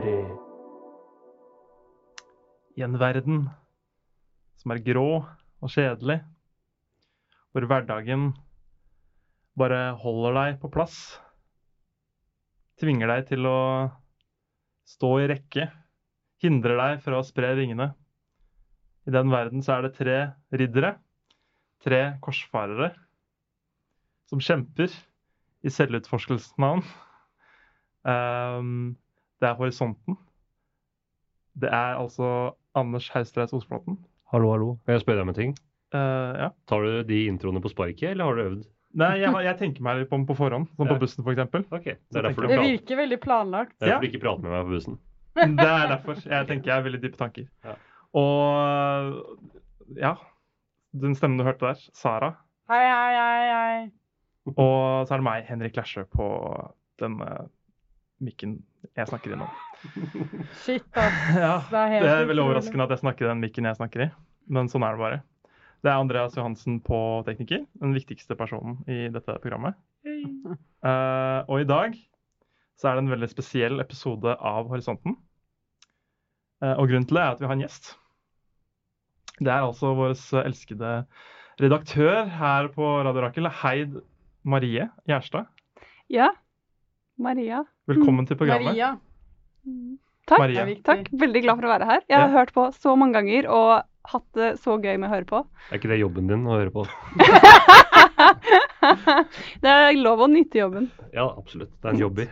99,3. 0.00 0.36
I 2.76 2.82
en 2.82 2.96
verden 2.98 3.48
som 4.60 4.72
er 4.72 4.82
grå 4.84 5.08
og 5.60 5.72
kjedelig, 5.72 6.20
hvor 7.52 7.66
hverdagen 7.68 8.30
bare 9.58 9.90
holder 10.00 10.36
deg 10.38 10.60
på 10.62 10.70
plass, 10.72 10.96
tvinger 12.80 13.10
deg 13.12 13.26
til 13.32 13.48
å 13.50 13.60
stå 14.88 15.10
i 15.20 15.28
rekke, 15.34 15.68
hindrer 16.40 16.80
deg 16.80 17.04
fra 17.04 17.20
å 17.20 17.26
spre 17.26 17.52
vingene. 17.58 17.90
I 19.04 19.12
den 19.12 19.32
verden 19.32 19.64
så 19.64 19.76
er 19.76 19.88
det 19.88 19.94
tre 19.98 20.18
riddere, 20.54 20.94
tre 21.84 22.00
korsfarere, 22.24 22.94
som 24.30 24.40
kjemper 24.40 24.92
i 25.66 25.72
selvutforskelsens 25.72 26.56
navn. 26.62 26.84
Ehm, 28.08 28.94
det 29.40 29.48
er 29.48 29.56
horisonten. 29.58 30.16
Det 31.60 31.70
er 31.72 31.96
altså 31.98 32.54
Anders 32.78 33.08
Haustreis 33.14 33.52
Osflaten. 33.56 33.98
Hallo, 34.32 34.52
hallo. 34.54 34.68
Kan 34.86 34.94
jeg 34.96 35.02
spørre 35.04 35.20
deg 35.20 35.26
om 35.26 35.32
en 35.32 35.38
ting? 35.38 35.54
Uh, 35.94 36.32
ja. 36.38 36.48
Tar 36.70 36.84
du 36.86 37.00
de 37.08 37.24
introene 37.26 37.62
på 37.64 37.72
sparket, 37.72 38.12
eller 38.12 38.28
har 38.28 38.38
du 38.38 38.42
øvd? 38.44 38.66
Nei, 39.00 39.10
jeg, 39.22 39.30
jeg 39.46 39.56
tenker 39.58 39.84
meg 39.86 40.00
litt 40.00 40.10
på, 40.10 40.18
på 40.26 40.34
forhånd, 40.38 40.66
som 40.76 40.86
Ja. 40.86 40.94
på 40.94 41.00
bussen 41.02 41.24
f.eks. 41.26 41.70
Ok, 41.70 41.86
Det 42.10 42.22
tenker 42.26 42.48
Det 42.50 42.58
virker 42.62 42.98
veldig 42.98 43.20
planlagt. 43.22 43.76
det 43.78 43.86
er 43.86 43.92
derfor 43.94 44.06
du 44.06 44.10
ikke 44.10 44.22
prater 44.24 44.42
med 44.46 44.50
meg 44.54 44.64
på 44.66 44.74
bussen. 44.76 44.98
Det 45.40 45.66
er 45.66 45.86
derfor. 45.92 46.18
Jeg 46.26 46.46
tenker 46.48 46.70
jeg 46.72 46.76
er 46.76 46.86
veldig 46.88 47.00
dype 47.04 47.18
tanker. 47.20 47.46
Ja. 47.64 47.74
Og 48.18 49.38
ja, 49.98 50.14
den 51.02 51.14
stemmen 51.14 51.38
du 51.38 51.46
hørte 51.46 51.68
der, 51.70 51.84
Sara. 51.94 52.32
Hei, 52.70 52.82
hei, 52.82 53.14
hei, 53.14 53.46
hei. 53.54 53.90
Og 54.56 55.06
så 55.06 55.14
er 55.14 55.22
det 55.22 55.26
meg, 55.26 55.46
Henrik 55.46 55.78
Læsjø, 55.78 56.04
på 56.10 56.26
den 57.02 57.20
eh, 57.22 57.46
mikken 58.24 58.58
jeg 58.96 59.08
snakker 59.10 59.34
i 59.34 59.38
nå. 59.40 59.48
Shit, 60.64 60.86
ass. 60.98 61.18
Ja, 61.44 61.54
Det 61.70 61.80
er 61.80 61.92
helt 61.94 62.06
det 62.06 62.12
er 62.14 62.28
veldig 62.30 62.44
overraskende 62.46 62.86
at 62.86 62.94
jeg 62.94 63.02
snakker 63.04 63.26
i 63.26 63.30
den 63.30 63.42
mikken 63.42 63.68
jeg 63.68 63.78
snakker 63.78 64.06
i, 64.06 64.08
men 64.52 64.70
sånn 64.72 64.84
er 64.86 64.96
det 64.96 65.04
bare. 65.04 65.20
Det 65.80 65.88
er 65.88 66.02
Andreas 66.02 66.36
Johansen 66.36 66.76
på 66.84 66.98
Tekniker, 67.24 67.64
den 67.80 67.96
viktigste 67.96 68.36
personen 68.36 68.82
i 68.90 69.06
dette 69.12 69.38
programmet. 69.40 69.78
Uh, 70.04 71.40
og 71.50 71.62
i 71.62 71.68
dag 71.68 71.96
så 72.80 72.90
er 72.90 72.96
det 72.96 73.04
en 73.04 73.14
veldig 73.14 73.30
spesiell 73.32 73.80
episode 73.80 74.34
av 74.36 74.68
Horisonten. 74.72 75.16
Uh, 76.60 76.76
og 76.76 76.90
grunnen 76.90 77.08
til 77.08 77.16
det 77.16 77.24
er 77.24 77.32
at 77.32 77.40
vi 77.40 77.48
har 77.48 77.56
en 77.56 77.64
gjest. 77.64 77.94
Det 79.40 79.48
er 79.48 79.64
altså 79.64 79.94
vår 79.96 80.12
elskede 80.44 80.92
redaktør 81.60 82.28
her 82.28 82.68
på 82.74 82.92
Radio 83.06 83.24
Rakel, 83.24 83.48
Heid 83.62 83.96
Marie 84.44 84.88
Gjerstad. 85.08 85.48
Ja. 86.12 86.28
Maria. 87.20 87.64
Velkommen 87.90 88.26
til 88.28 88.36
programmet. 88.38 88.70
Maria. 88.70 88.90
Takk. 90.30 90.38
Maria. 90.44 90.64
Takk. 90.86 91.08
Veldig 91.20 91.40
glad 91.42 91.58
for 91.58 91.66
å 91.66 91.70
være 91.72 91.86
her. 91.88 92.02
Jeg 92.08 92.18
har 92.20 92.28
Ja. 92.28 92.34
hørt 92.38 92.52
på 92.54 92.68
så 92.76 92.92
mange 92.98 93.14
ganger 93.18 93.48
og 93.50 93.82
hatt 94.10 94.26
det 94.34 94.52
så 94.62 94.76
gøy 94.80 94.96
med 94.98 95.10
å 95.10 95.14
høre 95.14 95.26
på. 95.26 95.40
Er 95.70 95.78
ikke 95.78 95.88
det 95.90 95.98
jobben 96.00 96.28
din 96.30 96.46
å 96.46 96.54
høre 96.58 96.70
på? 96.70 96.84
det 99.62 99.72
er 99.72 99.98
lov 99.98 100.22
å 100.24 100.28
nyte 100.30 100.58
jobben. 100.62 100.86
Ja, 101.12 101.26
absolutt. 101.36 101.72
Det 101.80 101.88
er 101.90 101.94
en 101.96 102.00
jobby. 102.04 102.28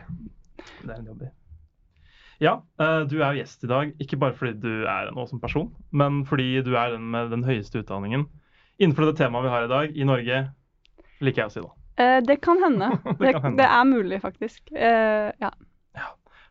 Det 0.84 0.92
er 0.92 0.98
en 1.00 1.11
jobby. 1.11 1.31
Ja, 2.41 2.53
eh, 2.78 3.00
du 3.10 3.16
er 3.19 3.34
jo 3.34 3.41
gjest 3.43 3.65
i 3.66 3.71
dag, 3.71 3.91
ikke 3.99 4.19
bare 4.22 4.37
fordi 4.38 4.60
du 4.62 4.84
er 4.87 5.09
en 5.10 5.19
awesome 5.19 5.41
person, 5.43 5.72
men 5.91 6.21
fordi 6.25 6.62
du 6.62 6.77
er 6.78 6.93
den 6.94 7.09
med 7.10 7.31
den 7.34 7.43
høyeste 7.43 7.81
utdanningen 7.83 8.28
innenfor 8.78 9.09
det 9.10 9.16
temaet 9.19 9.43
vi 9.43 9.50
har 9.50 9.65
i 9.66 9.72
dag, 9.72 9.97
i 9.99 10.06
Norge, 10.06 10.37
liker 11.21 11.43
jeg 11.43 11.50
å 11.50 11.54
si 11.56 11.60
da. 11.65 11.72
Eh, 11.98 12.19
det 12.26 12.38
kan 12.44 12.60
hende. 12.62 12.92
Det 13.04 13.19
det, 13.26 13.32
kan 13.34 13.42
hende. 13.48 13.59
det 13.62 13.69
er 13.69 13.84
mulig, 13.88 14.20
faktisk. 14.22 14.62
Eh, 14.72 15.31
ja. 15.42 15.53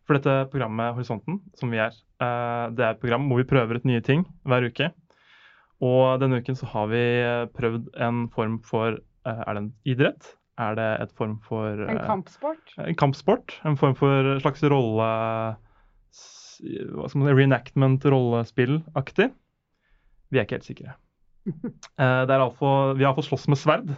For 0.07 0.15
dette 0.15 0.33
programmet 0.53 0.95
Horisonten, 0.95 1.41
som 1.59 1.71
vi 1.73 1.81
er, 1.83 1.91
eh, 2.23 2.65
det 2.75 2.83
er 2.85 2.93
et 2.93 3.01
program 3.01 3.25
hvor 3.27 3.41
vi 3.41 3.47
prøver 3.49 3.79
ut 3.79 3.87
nye 3.89 4.03
ting 4.03 4.23
hver 4.47 4.67
uke. 4.69 4.91
Og 5.83 6.19
denne 6.23 6.39
uken 6.41 6.55
så 6.57 6.65
har 6.71 6.87
vi 6.89 7.01
eh, 7.21 7.45
prøvd 7.53 7.89
en 8.01 8.25
form 8.33 8.57
for 8.65 8.95
eh, 8.97 9.41
Er 9.43 9.53
det 9.53 9.63
en 9.65 9.73
idrett? 9.85 10.31
Er 10.57 10.73
det 10.79 10.87
et 11.03 11.11
form 11.13 11.35
for 11.45 11.83
En 11.85 11.99
eh, 11.99 12.05
kampsport. 12.07 12.71
En 12.81 12.95
kampsport. 12.97 13.57
En 13.67 13.77
form 13.77 13.95
for 13.99 14.39
slags 14.41 14.63
rolle... 14.63 15.09
Hva 16.57 17.05
skal 17.05 17.21
man 17.21 17.27
si? 17.27 17.35
Reenactment-rollespillaktig. 17.37 19.27
Vi 20.33 20.39
er 20.39 20.47
ikke 20.47 20.57
helt 20.57 20.71
sikre. 20.71 20.95
Eh, 21.97 22.21
Det 22.27 22.33
er 22.33 22.41
altså, 22.41 22.93
vi 22.97 23.05
har 23.05 23.13
fått 23.15 23.27
slåss 23.29 23.45
med 23.51 23.59
sverd. 23.61 23.91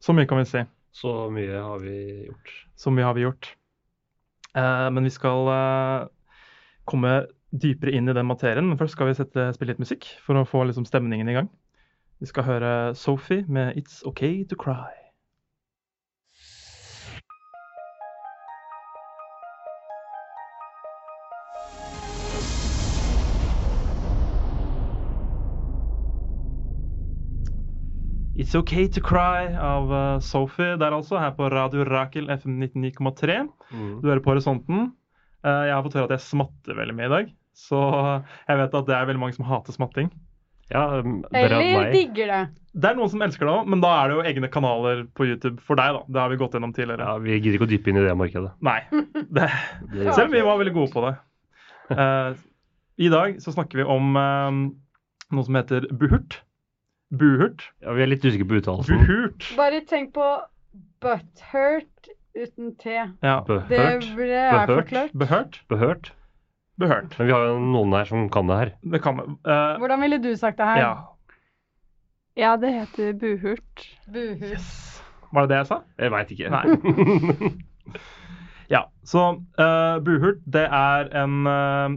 Så 0.00 0.14
mye 0.16 0.26
kan 0.28 0.38
vi 0.38 0.48
si. 0.48 0.64
Så 0.96 1.12
mye 1.32 1.60
har 1.60 1.80
vi 1.82 1.96
gjort. 2.26 2.52
Så 2.76 2.92
mye 2.94 3.04
har 3.04 3.14
vi 3.16 3.24
gjort. 3.26 3.50
Eh, 4.56 4.90
Men 4.90 5.04
vi 5.04 5.10
skal 5.10 5.48
eh, 5.52 6.08
komme 6.88 7.26
dypere 7.52 7.92
inn 7.96 8.08
i 8.08 8.14
den 8.16 8.26
materien. 8.28 8.68
Men 8.68 8.78
først 8.78 8.96
skal 8.96 9.10
vi 9.10 9.16
sette, 9.18 9.50
spille 9.56 9.74
litt 9.74 9.82
musikk 9.82 10.08
for 10.24 10.38
å 10.40 10.46
få 10.48 10.64
liksom, 10.68 10.86
stemningen 10.88 11.28
i 11.28 11.36
gang. 11.36 11.50
Vi 12.20 12.26
skal 12.30 12.44
høre 12.48 12.70
Sophie 12.96 13.44
med 13.48 13.76
'It's 13.76 14.02
Okay 14.06 14.44
To 14.48 14.56
Cry'. 14.56 15.05
It's 28.46 28.54
Okay 28.54 28.86
To 28.94 29.00
Cry 29.02 29.48
av 29.58 29.88
eh, 29.90 30.18
Sophie 30.22 30.76
der 30.78 30.94
altså, 30.94 31.16
her 31.18 31.32
på 31.34 31.48
Radio 31.50 31.82
Rakel 31.82 32.28
FM 32.30 32.60
99,3. 32.62 33.40
Mm. 33.74 33.88
Du 33.98 34.06
hører 34.06 34.20
på 34.22 34.30
Horisonten. 34.30 34.84
Eh, 35.42 35.64
jeg 35.66 35.74
har 35.74 35.82
fått 35.82 35.96
høre 35.98 36.06
at 36.06 36.14
jeg 36.14 36.22
smatter 36.28 36.78
veldig 36.78 36.94
mye 36.94 37.08
i 37.08 37.10
dag. 37.10 37.32
Så 37.58 37.80
jeg 38.46 38.60
vet 38.60 38.76
at 38.78 38.86
det 38.86 38.94
er 38.94 39.08
veldig 39.10 39.22
mange 39.24 39.34
som 39.34 39.48
hater 39.48 39.74
smatting. 39.74 40.12
Ja, 40.70 40.84
um, 41.02 41.18
Eller 41.34 41.90
digger 41.90 42.30
det. 42.30 42.40
Det 42.70 42.92
er 42.92 43.00
noen 43.00 43.10
som 43.10 43.26
elsker 43.26 43.50
det 43.50 43.56
òg, 43.56 43.66
men 43.74 43.82
da 43.82 43.90
er 43.96 44.12
det 44.12 44.20
jo 44.20 44.24
egne 44.30 44.54
kanaler 44.54 45.02
på 45.18 45.26
YouTube 45.26 45.58
for 45.66 45.82
deg. 45.82 45.98
da. 45.98 46.06
Det 46.06 46.22
har 46.22 46.30
vi 46.30 46.40
gått 46.44 46.54
gjennom 46.54 46.78
tidligere. 46.78 47.02
Ja, 47.02 47.18
vi 47.26 47.40
gidder 47.40 47.58
ikke 47.58 47.66
å 47.66 47.74
dyppe 47.74 47.90
inn 47.90 47.98
i 47.98 48.06
det 48.06 48.16
markedet. 48.22 48.54
Nei. 48.62 48.78
Det, 49.40 49.50
selv 50.12 50.28
om 50.28 50.38
vi 50.38 50.46
var 50.46 50.62
veldig 50.62 50.78
gode 50.78 50.94
på 50.94 51.08
det. 51.08 51.16
Uh, 51.90 52.38
I 53.02 53.10
dag 53.10 53.42
så 53.42 53.58
snakker 53.58 53.82
vi 53.82 53.90
om 53.90 54.14
uh, 54.14 54.66
noe 55.34 55.50
som 55.50 55.64
heter 55.64 55.90
buhurt. 55.90 56.44
Buhurt. 57.14 57.62
ja, 57.82 57.92
vi 57.94 58.02
er 58.02 58.08
litt 58.10 58.24
usikre 58.26 58.46
på 58.50 58.58
uttalelsen. 58.60 58.98
Buhurt. 59.06 59.48
Bare 59.56 59.80
tenk 59.86 60.12
på 60.16 60.26
butthurt 61.04 62.08
uten 62.36 62.72
T. 62.80 62.94
Ja. 63.22 63.36
Det 63.46 63.60
det 63.70 63.78
er 63.80 64.00
Behørt. 64.00 64.72
forklart. 64.72 65.12
Behørt. 65.14 65.60
Behørt. 65.68 66.10
Behørt. 66.76 67.14
Men 67.18 67.26
vi 67.28 67.32
har 67.32 67.46
jo 67.48 67.58
noen 67.62 67.94
her 67.96 68.04
som 68.04 68.26
kan 68.28 68.50
det 68.50 68.56
her. 68.58 68.72
Det 68.82 69.00
kan. 69.02 69.20
Eh, 69.46 69.76
Hvordan 69.80 70.00
ville 70.02 70.18
du 70.20 70.34
sagt 70.36 70.58
det 70.58 70.66
her? 70.66 70.76
ja. 70.82 70.94
ja, 72.36 72.56
det 72.60 72.72
heter 72.74 73.12
buhurt. 73.16 73.86
Buhurt. 74.12 74.42
Yes. 74.50 75.02
Var 75.32 75.46
det 75.46 75.50
det 75.54 75.56
jeg 75.62 75.66
sa? 75.70 75.78
Jeg 75.98 76.12
veit 76.12 76.30
ikke. 76.36 76.50
Nei. 76.50 77.54
Ja, 78.66 78.80
så 79.06 79.20
uh, 79.38 80.02
buhurt, 80.02 80.40
det 80.50 80.64
er 80.74 81.06
en 81.22 81.46
uh, 81.46 81.94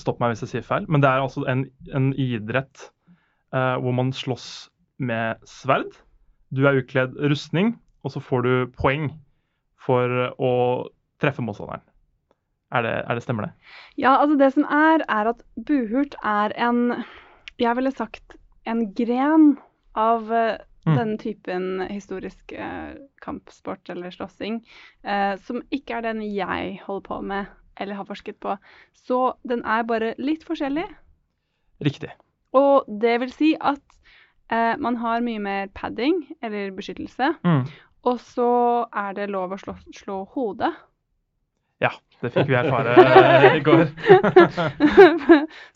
Stopp 0.00 0.20
meg 0.20 0.32
hvis 0.32 0.40
jeg 0.46 0.48
sier 0.54 0.62
feil, 0.64 0.86
men 0.88 1.02
det 1.04 1.10
er 1.10 1.20
altså 1.20 1.42
en, 1.52 1.66
en 1.92 2.06
idrett 2.16 2.86
eh, 3.54 3.76
hvor 3.82 3.94
man 3.96 4.12
slåss 4.12 4.68
med 4.98 5.42
sverd. 5.48 5.92
Du 6.54 6.64
er 6.66 6.80
ukledd 6.80 7.16
rustning, 7.30 7.74
og 8.04 8.14
så 8.14 8.22
får 8.22 8.46
du 8.46 8.52
poeng 8.78 9.10
for 9.86 10.32
å 10.38 10.52
treffe 11.22 11.44
motstanderen. 11.44 11.84
Er 12.74 12.82
det, 12.82 12.94
er 13.06 13.14
det 13.14 13.22
Stemmer 13.22 13.46
det? 13.46 13.52
Ja, 14.02 14.16
altså 14.18 14.36
det 14.40 14.52
som 14.56 14.64
er, 14.66 15.04
er 15.06 15.30
at 15.30 15.42
buhurt 15.68 16.16
er 16.26 16.50
en 16.58 17.04
Jeg 17.62 17.76
ville 17.78 17.92
sagt 17.94 18.34
en 18.66 18.82
gren 18.98 19.54
av 19.94 20.32
eh, 20.34 20.58
Mm. 20.86 20.94
denne 20.94 21.18
typen 21.18 21.64
historisk 21.90 22.52
eh, 22.54 22.94
kampsport 23.24 23.88
eller 23.90 24.12
slåssing, 24.14 24.60
eh, 25.02 25.34
som 25.42 25.58
ikke 25.74 25.96
er 25.98 26.04
den 26.06 26.20
jeg 26.22 26.76
holder 26.84 27.06
på 27.08 27.16
med 27.26 27.46
eller 27.76 27.98
har 27.98 28.06
forsket 28.06 28.38
på. 28.40 28.54
Så 28.94 29.34
den 29.42 29.64
er 29.66 29.82
bare 29.82 30.14
litt 30.22 30.46
forskjellig. 30.46 30.86
Riktig. 31.82 32.12
Og 32.56 32.86
det 32.88 33.18
vil 33.20 33.32
si 33.34 33.52
at 33.60 33.82
eh, 34.50 34.74
man 34.80 34.96
har 35.02 35.20
mye 35.26 35.40
mer 35.42 35.68
padding, 35.76 36.22
eller 36.42 36.70
beskyttelse, 36.76 37.34
Mm. 37.44 37.64
og 38.06 38.20
så 38.22 38.50
er 38.94 39.12
det 39.18 39.30
lov 39.30 39.52
å 39.52 39.58
slå, 39.60 39.74
slå 39.92 40.20
hodet. 40.34 40.72
Ja, 41.82 41.90
det 42.22 42.30
fikk 42.32 42.48
vi 42.48 42.54
erfare 42.56 42.94
eh, 42.96 43.56
i 43.58 43.60
går. 43.60 43.82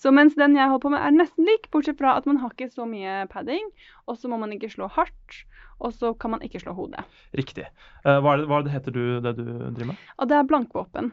så 0.00 0.12
mens 0.14 0.34
den 0.38 0.56
jeg 0.56 0.68
holder 0.70 0.82
på 0.86 0.92
med 0.94 1.02
er 1.04 1.12
nesten 1.16 1.44
lik, 1.48 1.68
bortsett 1.74 1.98
fra 2.00 2.14
at 2.16 2.26
man 2.28 2.38
har 2.40 2.52
ikke 2.54 2.70
så 2.72 2.86
mye 2.88 3.26
padding, 3.32 3.66
og 4.08 4.16
så 4.16 4.30
må 4.32 4.38
man 4.40 4.52
ikke 4.56 4.70
slå 4.72 4.88
hardt, 4.94 5.42
og 5.80 5.92
så 5.96 6.12
kan 6.20 6.32
man 6.34 6.42
ikke 6.44 6.60
slå 6.62 6.72
hodet. 6.76 7.04
Riktig. 7.36 7.66
Eh, 8.04 8.18
hva, 8.20 8.34
er 8.36 8.42
det, 8.42 8.48
hva 8.50 8.60
er 8.60 8.68
det 8.68 8.74
heter 8.78 8.96
du, 8.96 9.02
det 9.24 9.34
du 9.38 9.44
driver 9.44 9.90
med? 9.92 10.06
Og 10.18 10.28
det 10.30 10.38
er 10.38 10.48
blankvåpen. 10.48 11.12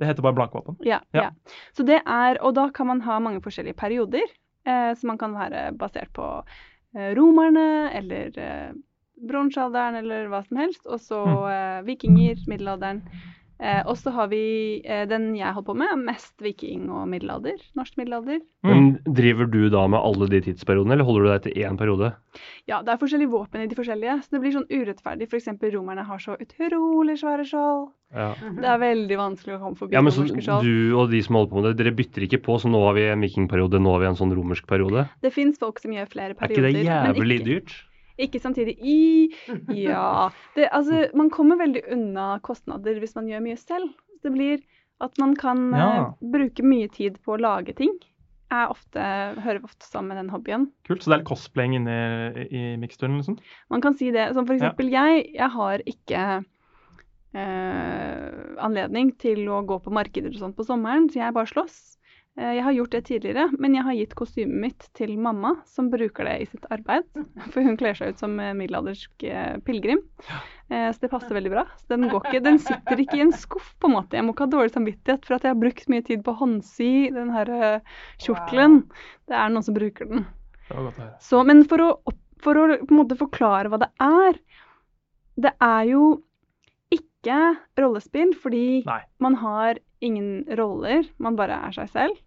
Det 0.00 0.08
heter 0.10 0.26
bare 0.26 0.34
blankvåpen. 0.40 0.80
Ja, 0.86 0.98
Ja. 1.14 1.28
ja. 1.28 1.58
Så 1.76 1.86
det 1.86 2.00
er, 2.02 2.40
og 2.42 2.54
da 2.58 2.68
kan 2.74 2.88
man 2.90 3.04
ha 3.06 3.20
mange 3.22 3.42
forskjellige 3.44 3.76
perioder, 3.78 4.26
eh, 4.66 4.90
så 4.96 5.06
man 5.10 5.20
kan 5.20 5.36
være 5.36 5.68
basert 5.78 6.12
på 6.16 6.26
eh, 6.96 7.12
romerne, 7.18 7.90
eller 7.94 8.38
eh, 8.38 8.74
bronsealderen 9.28 10.00
eller 10.00 10.28
hva 10.32 10.42
som 10.46 10.60
helst. 10.62 10.86
Og 10.86 11.00
så 11.02 11.22
eh, 11.50 11.80
vikinger, 11.86 12.40
middelalderen. 12.50 13.04
Eh, 13.62 13.82
og 13.86 13.94
så 14.00 14.10
har 14.10 14.30
vi 14.32 14.82
eh, 14.82 15.04
den 15.06 15.28
jeg 15.38 15.54
holder 15.54 15.68
på 15.68 15.76
med, 15.78 16.00
mest 16.08 16.34
viking 16.42 16.88
og 16.90 17.06
middelalder. 17.10 17.60
Norsk 17.78 18.00
middelalder. 18.00 18.40
Men 18.66 18.96
driver 19.06 19.46
du 19.50 19.68
da 19.70 19.84
med 19.90 20.02
alle 20.02 20.26
de 20.32 20.40
tidsperiodene, 20.48 20.96
eller 20.96 21.06
holder 21.06 21.24
du 21.24 21.30
deg 21.30 21.44
til 21.44 21.60
én 21.62 21.78
periode? 21.78 22.10
Ja, 22.66 22.80
det 22.82 22.94
er 22.94 23.00
forskjellige 23.00 23.30
våpen 23.30 23.62
i 23.62 23.68
de 23.70 23.78
forskjellige, 23.78 24.16
så 24.24 24.34
det 24.34 24.42
blir 24.42 24.56
sånn 24.56 24.66
urettferdig. 24.72 25.30
F.eks. 25.30 25.52
romerne 25.76 26.06
har 26.08 26.24
så 26.24 26.34
utrolig 26.34 27.16
svære 27.22 27.46
skjold. 27.46 27.88
Ja. 28.14 28.28
Det 28.34 28.68
er 28.70 28.82
veldig 28.82 29.16
vanskelig 29.18 29.56
å 29.56 29.62
komme 29.62 29.78
forbi 29.78 29.96
Ja, 29.96 30.02
men 30.04 30.14
så 30.14 30.26
skjold. 30.26 30.66
Du 30.66 30.98
og 30.98 31.14
de 31.14 31.22
som 31.22 31.38
holder 31.38 31.54
på 31.54 31.60
med 31.60 31.70
det, 31.70 31.74
dere 31.82 31.96
bytter 32.02 32.26
ikke 32.26 32.42
på, 32.44 32.58
så 32.62 32.70
nå 32.70 32.82
har 32.88 32.98
vi 32.98 33.08
en 33.10 33.22
vikingperiode, 33.22 33.82
nå 33.82 33.94
har 33.94 34.02
vi 34.02 34.10
en 34.10 34.18
sånn 34.18 34.34
romersk 34.34 34.66
periode? 34.70 35.08
Det 35.22 35.34
fins 35.34 35.62
folk 35.62 35.78
som 35.82 35.94
gjør 35.94 36.10
flere 36.10 36.38
perioder. 36.38 36.70
Er 36.70 36.74
ikke 36.74 36.82
det 36.82 36.86
men 36.90 37.18
jævlig 37.22 37.40
ikke, 37.40 37.50
dyrt? 37.52 37.76
Ikke 38.18 38.38
samtidig. 38.40 38.76
I, 38.78 39.32
ja 39.74 40.30
det, 40.56 40.68
Altså, 40.70 41.08
man 41.18 41.30
kommer 41.34 41.58
veldig 41.58 41.82
unna 41.92 42.38
kostnader 42.46 43.00
hvis 43.02 43.14
man 43.18 43.26
gjør 43.30 43.42
mye 43.42 43.58
selv. 43.58 43.90
Det 44.22 44.30
blir 44.32 44.60
at 45.02 45.18
man 45.18 45.34
kan 45.36 45.64
Ja. 45.74 45.88
uh, 46.08 46.12
bruke 46.32 46.62
mye 46.62 46.88
tid 46.94 47.18
på 47.26 47.34
å 47.34 47.40
lage 47.42 47.74
ting. 47.76 47.92
Jeg 48.54 48.70
ofte, 48.70 49.02
hører 49.42 49.64
ofte 49.66 49.82
sammen 49.88 50.12
med 50.14 50.20
den 50.22 50.30
hobbyen. 50.30 50.68
Kult. 50.86 51.02
Så 51.02 51.10
det 51.10 51.14
er 51.16 51.22
litt 51.24 51.28
cosplaying 51.32 51.74
inne 51.80 51.96
i 52.54 52.76
miksturen, 52.78 53.16
liksom? 53.18 53.38
Man 53.72 53.82
kan 53.82 53.96
si 53.98 54.12
det. 54.14 54.28
Som 54.36 54.46
for 54.46 54.54
Ja. 54.54 54.60
eksempel 54.70 54.92
jeg. 54.94 55.24
Jeg 55.34 55.50
har 55.50 55.82
ikke 55.90 56.22
uh, 57.34 58.54
anledning 58.64 59.10
til 59.20 59.42
å 59.50 59.62
gå 59.66 59.80
på 59.82 59.92
markeder 59.94 60.30
og 60.34 60.40
sånt 60.40 60.56
på 60.58 60.66
sommeren, 60.68 61.08
så 61.10 61.20
jeg 61.24 61.34
bare 61.36 61.50
slåss. 61.50 61.80
Eh, 62.34 62.56
jeg 62.56 62.64
har 62.66 62.74
gjort 62.74 62.94
det 62.96 63.00
tidligere, 63.06 63.44
men 63.62 63.76
jeg 63.76 63.86
har 63.86 63.94
gitt 63.94 64.14
kostymet 64.18 64.58
mitt 64.64 64.86
til 64.98 65.12
mamma, 65.22 65.52
som 65.70 65.86
bruker 65.92 66.26
det 66.26 66.34
i 66.42 66.48
sitt 66.50 66.64
arbeid. 66.74 67.06
For 67.54 67.62
hun 67.62 67.78
kler 67.78 67.94
seg 67.98 68.14
ut 68.14 68.22
som 68.22 68.34
eh, 68.42 68.54
middelaldersk 68.58 69.26
eh, 69.28 69.54
pilegrim. 69.66 70.02
Så 70.64 70.96
det 71.02 71.10
passer 71.12 71.36
veldig 71.36 71.50
bra. 71.52 71.62
Så 71.82 71.92
den, 71.92 72.06
går 72.08 72.24
ikke, 72.24 72.40
den 72.42 72.56
sitter 72.58 72.98
ikke 72.98 73.18
i 73.18 73.22
en 73.26 73.34
skuff, 73.36 73.74
på 73.78 73.90
en 73.90 73.94
måte. 73.98 74.16
Jeg 74.16 74.24
må 74.24 74.32
ikke 74.32 74.46
ha 74.46 74.52
dårlig 74.54 74.72
samvittighet 74.72 75.26
for 75.28 75.36
at 75.36 75.44
jeg 75.44 75.52
har 75.52 75.60
brukt 75.60 75.90
mye 75.92 76.04
tid 76.06 76.22
på 76.24 76.32
å 76.32 76.38
håndsy 76.40 76.88
den 77.14 77.28
her 77.34 77.50
kjortelen. 78.24 78.78
Det 79.28 79.36
er 79.36 79.52
noen 79.52 79.66
som 79.66 79.76
bruker 79.76 80.08
den. 80.08 80.24
Så, 81.22 81.42
men 81.44 81.60
for 81.68 81.84
å, 81.84 81.90
for 82.42 82.58
å 82.58 82.64
på 82.80 82.88
en 82.88 83.02
måte 83.02 83.20
forklare 83.20 83.68
hva 83.68 83.82
det 83.84 83.90
er 84.00 84.40
Det 85.44 85.52
er 85.68 85.84
jo 85.90 86.06
ikke 86.96 87.38
rollespill, 87.80 88.32
fordi 88.40 88.80
Nei. 88.88 89.02
man 89.20 89.36
har 89.44 89.78
ingen 90.04 90.46
roller, 90.58 91.04
man 91.20 91.36
bare 91.36 91.60
er 91.68 91.76
seg 91.76 91.92
selv. 91.92 92.23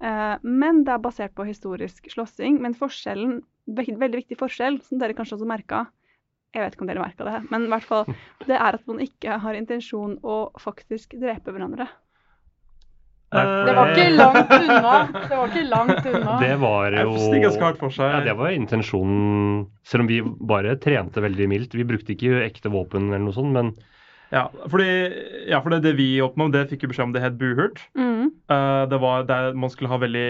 Eh, 0.00 0.36
men 0.42 0.84
det 0.86 0.94
er 0.94 1.02
basert 1.04 1.34
på 1.36 1.44
historisk 1.48 2.08
slåssing. 2.12 2.60
Men 2.62 2.76
forskjellen, 2.78 3.40
veldig 3.68 4.22
viktig 4.22 4.38
forskjell, 4.40 4.80
som 4.86 5.00
dere 5.00 5.16
kanskje 5.16 5.38
også 5.38 5.48
merka 5.48 5.86
Jeg 6.50 6.64
vet 6.64 6.74
ikke 6.74 6.82
om 6.82 6.88
dere 6.90 7.02
merka 7.04 7.26
det, 7.28 7.40
men 7.52 7.68
i 7.68 7.70
hvert 7.70 7.84
fall, 7.86 8.08
det 8.48 8.56
er 8.56 8.74
at 8.74 8.86
man 8.90 8.98
ikke 9.04 9.36
har 9.38 9.54
intensjon 9.54 10.16
å 10.26 10.38
faktisk 10.58 11.12
drepe 11.20 11.52
hverandre. 11.54 11.86
Eh, 13.30 13.50
Det 13.68 13.74
var 13.76 13.92
ikke 13.92 14.08
langt 14.16 14.50
unna. 14.56 14.94
Det 15.14 15.36
var 15.38 15.52
ikke 15.52 15.62
langt 15.70 16.08
unna. 16.10 16.38
Det 16.42 16.56
var 16.58 16.96
jo. 16.96 17.12
Ja, 18.10 18.24
det 18.26 18.34
var 18.40 18.50
intensjonen, 18.56 19.68
selv 19.86 20.02
om 20.02 20.10
vi 20.10 20.18
bare 20.24 20.74
trente 20.82 21.22
veldig 21.22 21.46
mildt. 21.52 21.78
Vi 21.78 21.86
brukte 21.86 22.16
ikke 22.16 22.42
ekte 22.48 22.72
våpen 22.74 23.12
eller 23.12 23.22
noe 23.28 23.36
sånt, 23.36 23.54
men 23.54 23.70
Ja, 24.30 24.44
fordi, 24.70 24.86
ja, 25.50 25.58
for 25.58 25.74
det, 25.74 25.80
det 25.82 25.96
vi 25.98 26.20
oppnådde, 26.22 26.60
det 26.60 26.70
fikk 26.70 26.84
jo 26.86 26.90
beskjed 26.92 27.08
om 27.08 27.14
det 27.16 27.22
het 27.24 27.38
buhurt. 27.40 27.80
Mm. 27.98 28.28
Uh, 28.50 28.84
det 28.90 29.00
var 29.02 29.24
der 29.26 29.56
man 29.58 29.72
skulle 29.72 29.90
ha 29.90 29.98
veldig 29.98 30.26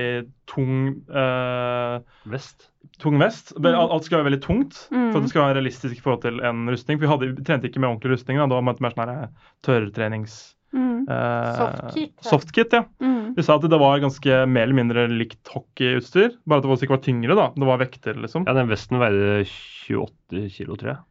tung 0.49 1.03
uh, 1.13 2.01
vest. 2.33 2.71
tung 3.01 3.19
vest. 3.21 3.53
Mm. 3.59 3.69
Alt 3.77 4.07
skulle 4.09 4.23
være 4.23 4.31
veldig 4.31 4.43
tungt 4.47 4.87
Mm. 4.91 5.11
for 5.13 5.19
at 5.21 5.27
det 5.27 5.33
skulle 5.33 5.45
være 5.51 5.59
realistisk 5.61 5.99
i 5.99 6.01
forhold 6.05 6.23
til 6.25 6.41
en 6.41 6.65
rustning. 6.73 6.99
For 6.99 7.05
vi, 7.07 7.11
hadde, 7.13 7.29
vi 7.37 7.45
trente 7.45 7.69
ikke 7.69 7.81
med 7.83 7.91
ordentlig 7.91 8.17
rustning. 8.17 8.41
Da. 8.41 8.49
da 8.49 8.61
var 8.61 8.73
det 8.81 8.87
mer 8.87 8.97
sånn 8.97 9.13
her 9.13 9.29
tørrtrenings... 9.69 10.41
Mm. 10.71 11.07
eh, 11.11 11.55
Softkit, 11.59 12.11
ja. 12.15 12.29
Softkit, 12.31 12.75
ja. 12.79 12.85
Mm. 13.03 13.33
Vi 13.37 13.43
sa 13.43 13.57
at 13.59 13.65
det 13.69 13.81
var 13.83 14.01
ganske 14.01 14.37
mer 14.47 14.69
eller 14.69 14.79
mindre 14.79 15.09
likt 15.11 15.51
hockeyutstyr, 15.51 16.37
bare 16.47 16.63
at 16.63 16.69
det 16.69 16.87
ikke 16.87 16.95
var 16.97 17.03
tyngre. 17.05 17.37
da. 17.37 17.49
Det 17.57 17.69
var 17.69 17.81
vekter, 17.83 18.21
liksom. 18.23 18.47
Ja, 18.47 18.55
den 18.57 18.71
vesten 18.71 19.01
veide 19.03 19.41
28 19.45 20.47
kilo, 20.55 20.79
tror 20.79 20.95
jeg. 20.95 21.03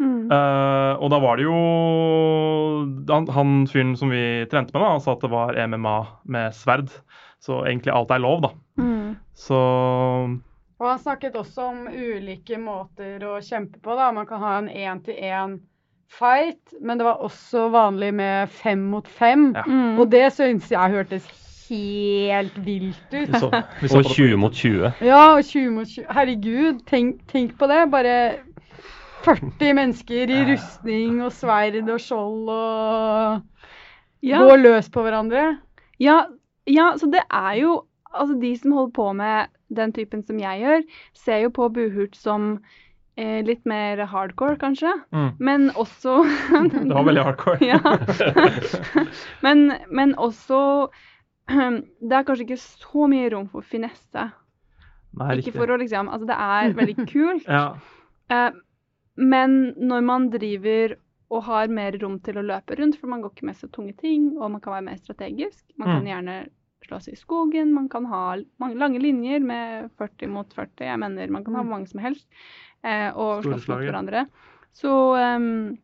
Mm. 0.00 0.30
Eh, 0.32 0.92
og 0.98 1.10
da 1.12 1.18
var 1.22 1.36
det 1.38 1.44
jo 1.46 1.58
han, 3.10 3.28
han 3.30 3.66
fyren 3.70 3.94
som 3.98 4.10
vi 4.10 4.46
trente 4.50 4.72
med, 4.74 4.82
da, 4.82 4.88
han 4.96 5.04
sa 5.04 5.12
at 5.14 5.22
det 5.24 5.30
var 5.32 5.58
MMA 5.68 5.98
med 6.34 6.54
sverd. 6.56 6.90
Så 7.44 7.60
egentlig 7.66 7.92
alt 7.92 8.10
er 8.14 8.18
lov, 8.24 8.40
da. 8.46 8.50
Mm. 8.80 9.16
Så 9.36 9.58
Og 10.80 10.86
han 10.88 10.98
snakket 10.98 11.36
også 11.36 11.62
om 11.68 11.78
ulike 11.92 12.56
måter 12.58 13.20
å 13.28 13.36
kjempe 13.44 13.78
på. 13.84 13.94
da. 13.98 14.08
Man 14.16 14.26
kan 14.26 14.40
ha 14.40 14.54
en 14.62 14.68
én-til-én-fight, 14.72 16.72
men 16.80 16.98
det 16.98 17.04
var 17.04 17.20
også 17.24 17.68
vanlig 17.74 18.14
med 18.16 18.48
fem 18.48 18.80
mot 18.90 19.08
fem. 19.08 19.52
Ja. 19.54 19.62
Mm. 19.68 19.98
Og 20.00 20.08
det 20.14 20.32
syns 20.32 20.70
jeg 20.72 20.90
hørtes 20.96 21.28
helt 21.68 22.56
vilt 22.64 23.12
ut. 23.12 23.28
vi 23.28 23.38
så, 23.40 23.50
vi 23.80 23.88
så 23.88 23.98
Og 24.00 24.04
20 24.04 24.36
mot 24.40 24.52
20. 24.54 24.92
Ja, 25.04 25.22
og 25.36 25.44
20 25.44 25.70
mot 25.70 25.88
20. 25.88 26.04
Herregud, 26.16 26.80
tenk, 26.88 27.20
tenk 27.28 27.58
på 27.60 27.66
det. 27.70 27.84
Bare 27.92 28.16
40 29.24 29.74
mennesker 29.78 30.30
i 30.30 30.40
rustning 30.52 31.18
og 31.24 31.32
sverd 31.32 31.80
og 31.88 32.00
skjold 32.02 32.48
og 32.52 33.42
Ja. 34.24 34.38
går 34.40 34.62
løs 34.62 34.88
på 34.88 35.02
hverandre. 35.04 35.58
Ja, 36.00 36.24
ja, 36.66 36.92
så 36.96 37.10
det 37.12 37.24
er 37.30 37.58
jo 37.62 37.82
Altså, 38.14 38.36
de 38.38 38.52
som 38.56 38.70
holder 38.70 38.92
på 38.94 39.12
med 39.12 39.48
den 39.74 39.92
typen 39.92 40.20
som 40.22 40.38
jeg 40.38 40.60
gjør, 40.60 40.82
ser 41.18 41.40
jo 41.42 41.48
på 41.50 41.66
buhurt 41.74 42.14
som 42.14 42.60
eh, 43.18 43.40
litt 43.42 43.64
mer 43.66 43.98
hardcore, 44.06 44.54
kanskje. 44.60 44.92
Mm. 45.10 45.32
Men 45.40 45.64
også 45.74 46.20
Det 46.76 46.94
var 46.94 47.08
veldig 47.08 47.24
hardcore. 47.26 47.58
Ja. 47.58 47.80
men, 49.46 49.72
men 49.90 50.14
også 50.14 50.60
Det 51.50 52.14
er 52.14 52.22
kanskje 52.22 52.46
ikke 52.46 52.60
så 52.62 53.08
mye 53.10 53.32
rom 53.34 53.48
for 53.50 53.66
finesse. 53.66 54.28
Nei, 55.18 55.34
Ikke 55.42 55.52
for 55.58 55.74
å 55.74 55.80
liksom 55.82 56.08
Altså, 56.08 56.26
det 56.30 56.38
er 56.38 56.72
veldig 56.78 56.96
kult. 57.10 57.48
Ja. 57.50 57.66
Eh, 58.30 58.50
men 59.16 59.74
når 59.78 60.02
man 60.02 60.28
driver 60.30 60.96
og 61.34 61.42
har 61.48 61.68
mer 61.72 61.96
rom 61.98 62.18
til 62.22 62.36
å 62.38 62.44
løpe 62.46 62.76
rundt, 62.78 62.98
for 63.00 63.10
man 63.10 63.22
går 63.24 63.32
ikke 63.34 63.46
med 63.48 63.56
så 63.58 63.68
tunge 63.72 63.94
ting, 63.98 64.36
og 64.38 64.50
man 64.52 64.60
kan 64.60 64.72
være 64.76 64.84
mer 64.90 64.96
strategisk 65.00 65.64
Man 65.78 65.88
kan 65.88 66.02
Mm. 66.04 66.10
gjerne 66.12 66.48
slåss 66.86 67.08
i 67.08 67.16
skogen, 67.16 67.72
man 67.72 67.88
kan 67.88 68.04
ha 68.06 68.36
mange, 68.60 68.76
lange 68.76 69.00
linjer 69.00 69.40
med 69.40 69.90
40 69.98 70.28
mot 70.28 70.52
40. 70.52 70.84
Jeg 70.84 70.98
mener 71.00 71.30
man 71.30 71.44
kan 71.44 71.54
ha 71.54 71.62
Mm. 71.62 71.70
mange 71.70 71.88
som 71.88 72.00
helst, 72.00 72.26
eh, 72.84 73.10
og 73.16 73.42
slåss 73.42 73.68
mot 73.68 73.78
hverandre. 73.88 74.26
Så, 74.72 74.90
um, 75.36 75.78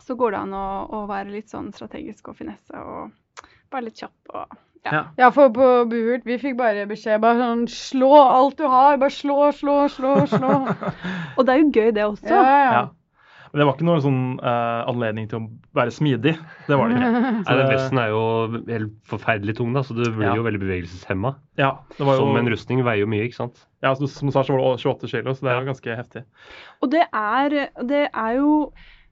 så 0.00 0.16
går 0.16 0.30
det 0.30 0.38
an 0.40 0.52
å, 0.52 0.88
å 0.90 1.06
være 1.06 1.30
litt 1.30 1.48
sånn 1.50 1.72
strategisk 1.72 2.28
og 2.28 2.36
finesse 2.36 2.72
og 2.74 3.12
være 3.70 3.84
litt 3.84 4.00
kjapp 4.00 4.34
og 4.34 4.56
Ja. 4.86 5.02
Ja, 5.20 5.28
for 5.30 5.50
på 5.52 5.66
Buhurt 5.90 6.24
vi 6.24 6.38
fikk 6.40 6.54
bare 6.56 6.86
beskjed 6.88 7.20
bare 7.20 7.36
sånn 7.42 7.66
Slå 7.68 8.14
alt 8.16 8.56
du 8.56 8.64
har. 8.64 8.96
Bare 9.02 9.12
slå, 9.12 9.50
slå, 9.52 9.82
slå, 9.92 10.14
slå. 10.30 10.54
Og 11.36 11.44
det 11.44 11.52
er 11.52 11.60
jo 11.60 11.68
gøy, 11.74 11.90
det 11.98 12.06
også. 12.06 12.30
Ja, 12.32 12.40
ja. 12.46 12.72
Ja. 12.78 12.88
Men 13.50 13.58
det 13.58 13.64
var 13.66 13.74
ikke 13.74 13.86
noen 13.88 14.02
sånn 14.04 14.18
uh, 14.38 14.86
anledning 14.86 15.24
til 15.26 15.40
å 15.40 15.46
være 15.74 15.90
smidig. 15.90 16.36
Det 16.68 16.76
var 16.78 16.86
det 16.92 17.00
ikke. 17.00 17.22
Nei, 17.48 17.56
den 17.58 17.70
vesten 17.72 17.98
er 17.98 18.12
jo 18.12 18.20
helt 18.68 18.92
forferdelig 19.10 19.56
tung, 19.58 19.72
da, 19.74 19.82
så 19.82 19.96
du 19.98 20.04
blir 20.06 20.28
Ja. 20.28 20.36
jo 20.38 20.44
veldig 20.46 20.60
bevegelseshemma. 20.62 21.32
Ja, 21.58 21.72
det 21.98 22.06
var 22.06 22.14
jo, 22.20 22.28
Som 22.28 22.38
en 22.38 22.50
rustning 22.54 22.84
veier 22.86 23.02
jo 23.02 23.08
mye, 23.10 23.26
ikke 23.26 23.40
sant? 23.40 23.58
ja, 23.82 23.90
så, 23.98 24.06
som 24.06 24.30
du 24.30 24.32
sa, 24.36 24.44
så 24.46 24.54
var 24.54 24.62
det 24.62 24.84
28 24.84 25.10
kilo, 25.10 25.34
så 25.34 25.42
det 25.48 25.50
er 25.50 25.58
jo 25.64 25.68
ganske 25.72 25.96
heftig. 25.98 26.22
Og 26.80 26.92
det 26.94 27.02
er, 27.10 27.58
det 27.90 28.04
er 28.14 28.32
jo 28.38 28.52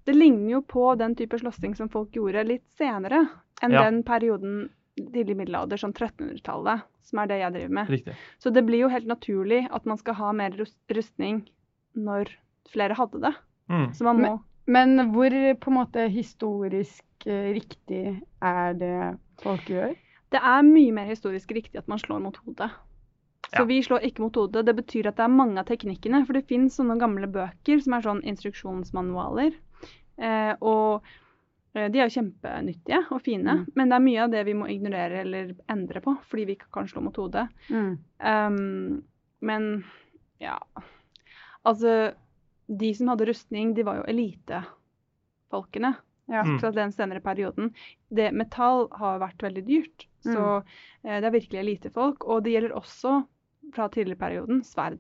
Det 0.07 0.15
ligner 0.17 0.55
jo 0.55 0.63
på 0.65 0.87
den 0.97 1.13
type 1.19 1.37
slåssing 1.43 1.75
som 1.77 1.91
folk 1.93 2.15
gjorde 2.17 2.47
litt 2.49 2.65
senere 2.79 3.27
enn 3.61 3.75
Ja. 3.75 3.83
den 3.91 4.05
perioden 4.07 4.69
tidlig 5.15 5.37
middelalder, 5.39 5.81
sånn 5.81 5.95
1300-tallet, 5.95 6.83
som 7.09 7.21
er 7.23 7.31
det 7.31 7.39
jeg 7.41 7.55
driver 7.55 7.75
med. 7.79 7.93
Riktig. 7.95 8.17
Så 8.43 8.53
det 8.55 8.65
blir 8.69 8.85
jo 8.85 8.91
helt 8.93 9.09
naturlig 9.09 9.63
at 9.71 9.87
man 9.89 9.99
skal 10.01 10.15
ha 10.19 10.33
mer 10.37 10.57
rustning 10.59 11.43
når 11.99 12.33
flere 12.73 12.97
hadde 12.99 13.23
det. 13.25 13.35
Mm. 13.73 13.89
Så 13.95 14.05
man 14.05 14.23
må 14.25 14.35
Men 14.69 14.99
hvor 15.15 15.33
på 15.61 15.71
en 15.71 15.77
måte 15.79 16.09
historisk 16.13 17.27
eh, 17.27 17.55
riktig 17.57 18.21
er 18.45 18.75
det 18.77 18.97
folk 19.41 19.65
gjør? 19.65 19.95
Det 20.29 20.41
er 20.45 20.67
mye 20.67 20.93
mer 20.93 21.09
historisk 21.09 21.55
riktig 21.57 21.79
at 21.81 21.89
man 21.89 21.99
slår 21.99 22.21
mot 22.21 22.37
hodet. 22.45 22.69
Så 23.49 23.63
Ja. 23.63 23.65
vi 23.65 23.79
slår 23.81 24.05
ikke 24.05 24.21
mot 24.21 24.35
hodet. 24.37 24.67
Det 24.67 24.77
betyr 24.77 25.07
at 25.09 25.17
det 25.17 25.25
er 25.25 25.33
mange 25.33 25.57
av 25.59 25.65
teknikkene. 25.65 26.27
For 26.27 26.35
det 26.37 26.45
finnes 26.47 26.77
sånne 26.77 26.99
gamle 27.01 27.27
bøker 27.33 27.81
som 27.81 27.95
er 27.97 28.05
sånn 28.05 28.21
instruksjonsmanualer. 28.29 29.55
Eh, 30.19 30.55
og 30.61 31.03
de 31.75 31.99
er 32.01 32.09
jo 32.09 32.15
kjempenyttige 32.21 32.99
og 33.13 33.21
fine, 33.23 33.55
Mm. 33.59 33.67
men 33.77 33.89
det 33.89 33.95
er 33.97 34.05
mye 34.07 34.23
av 34.25 34.31
det 34.31 34.45
vi 34.47 34.55
må 34.55 34.67
ignorere 34.73 35.21
eller 35.21 35.55
endre 35.69 36.01
på 36.01 36.15
fordi 36.31 36.45
vi 36.47 36.55
ikke 36.57 36.71
kan 36.73 36.89
slå 36.89 37.03
mot 37.05 37.17
hodet. 37.17 37.49
Mm. 37.71 37.99
Um, 38.21 39.03
men 39.41 39.85
ja 40.41 40.59
Altså, 41.67 42.15
de 42.69 42.95
som 42.95 43.09
hadde 43.09 43.27
rustning, 43.29 43.75
de 43.75 43.83
var 43.85 43.97
jo 43.99 44.05
elitefolkene 44.09 45.95
Ja. 46.29 46.43
Mm. 46.45 46.59
den 46.75 46.93
senere 46.93 47.21
perioden. 47.21 47.73
Det, 48.13 48.33
metall 48.33 48.89
har 48.93 49.19
vært 49.19 49.41
veldig 49.43 49.65
dyrt, 49.67 50.07
så 50.23 50.63
eh, 51.05 51.21
det 51.21 51.25
er 51.25 51.31
virkelig 51.33 51.61
elitefolk. 51.61 52.25
Og 52.29 52.43
det 52.45 52.53
gjelder 52.53 52.75
også 52.77 53.27
fra 53.73 53.89
tidligere 53.89 54.19
perioden 54.19 54.63
sverd. 54.63 54.99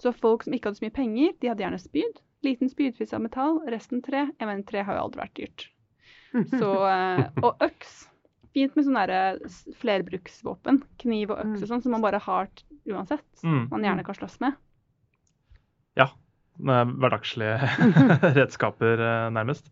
Så 0.00 0.12
folk 0.14 0.42
som 0.44 0.52
ikke 0.52 0.68
hadde 0.70 0.78
så 0.78 0.84
mye 0.86 0.96
penger, 0.96 1.32
de 1.40 1.48
hadde 1.48 1.62
gjerne 1.62 1.78
spyd. 1.80 2.20
Liten 2.42 2.68
spydfis 2.68 3.12
av 3.12 3.20
metall, 3.20 3.60
resten 3.68 4.00
tre. 4.02 4.30
Jeg 4.38 4.46
mener, 4.48 4.62
tre 4.64 4.82
har 4.82 4.94
jo 4.96 5.02
aldri 5.06 5.20
vært 5.20 5.34
dyrt. 5.34 5.68
Så, 6.32 6.70
eh, 6.90 7.24
og 7.42 7.62
øks. 7.64 8.04
Fint 8.56 8.72
med 8.76 8.86
sånne 8.86 9.06
flerbruksvåpen. 9.82 10.78
Kniv 11.02 11.30
og 11.34 11.42
øks 11.44 11.62
og 11.64 11.68
sånn, 11.70 11.82
som 11.84 11.92
man 11.92 12.04
bare 12.04 12.18
har 12.24 12.48
uansett. 12.88 13.26
Mm. 13.44 13.66
Man 13.70 13.84
gjerne 13.84 14.04
kan 14.06 14.16
slåss 14.16 14.38
med. 14.40 14.56
Med 16.56 16.88
hverdagslige 16.96 17.58
redskaper, 18.38 18.96
eh, 18.96 19.26
nærmest. 19.28 19.66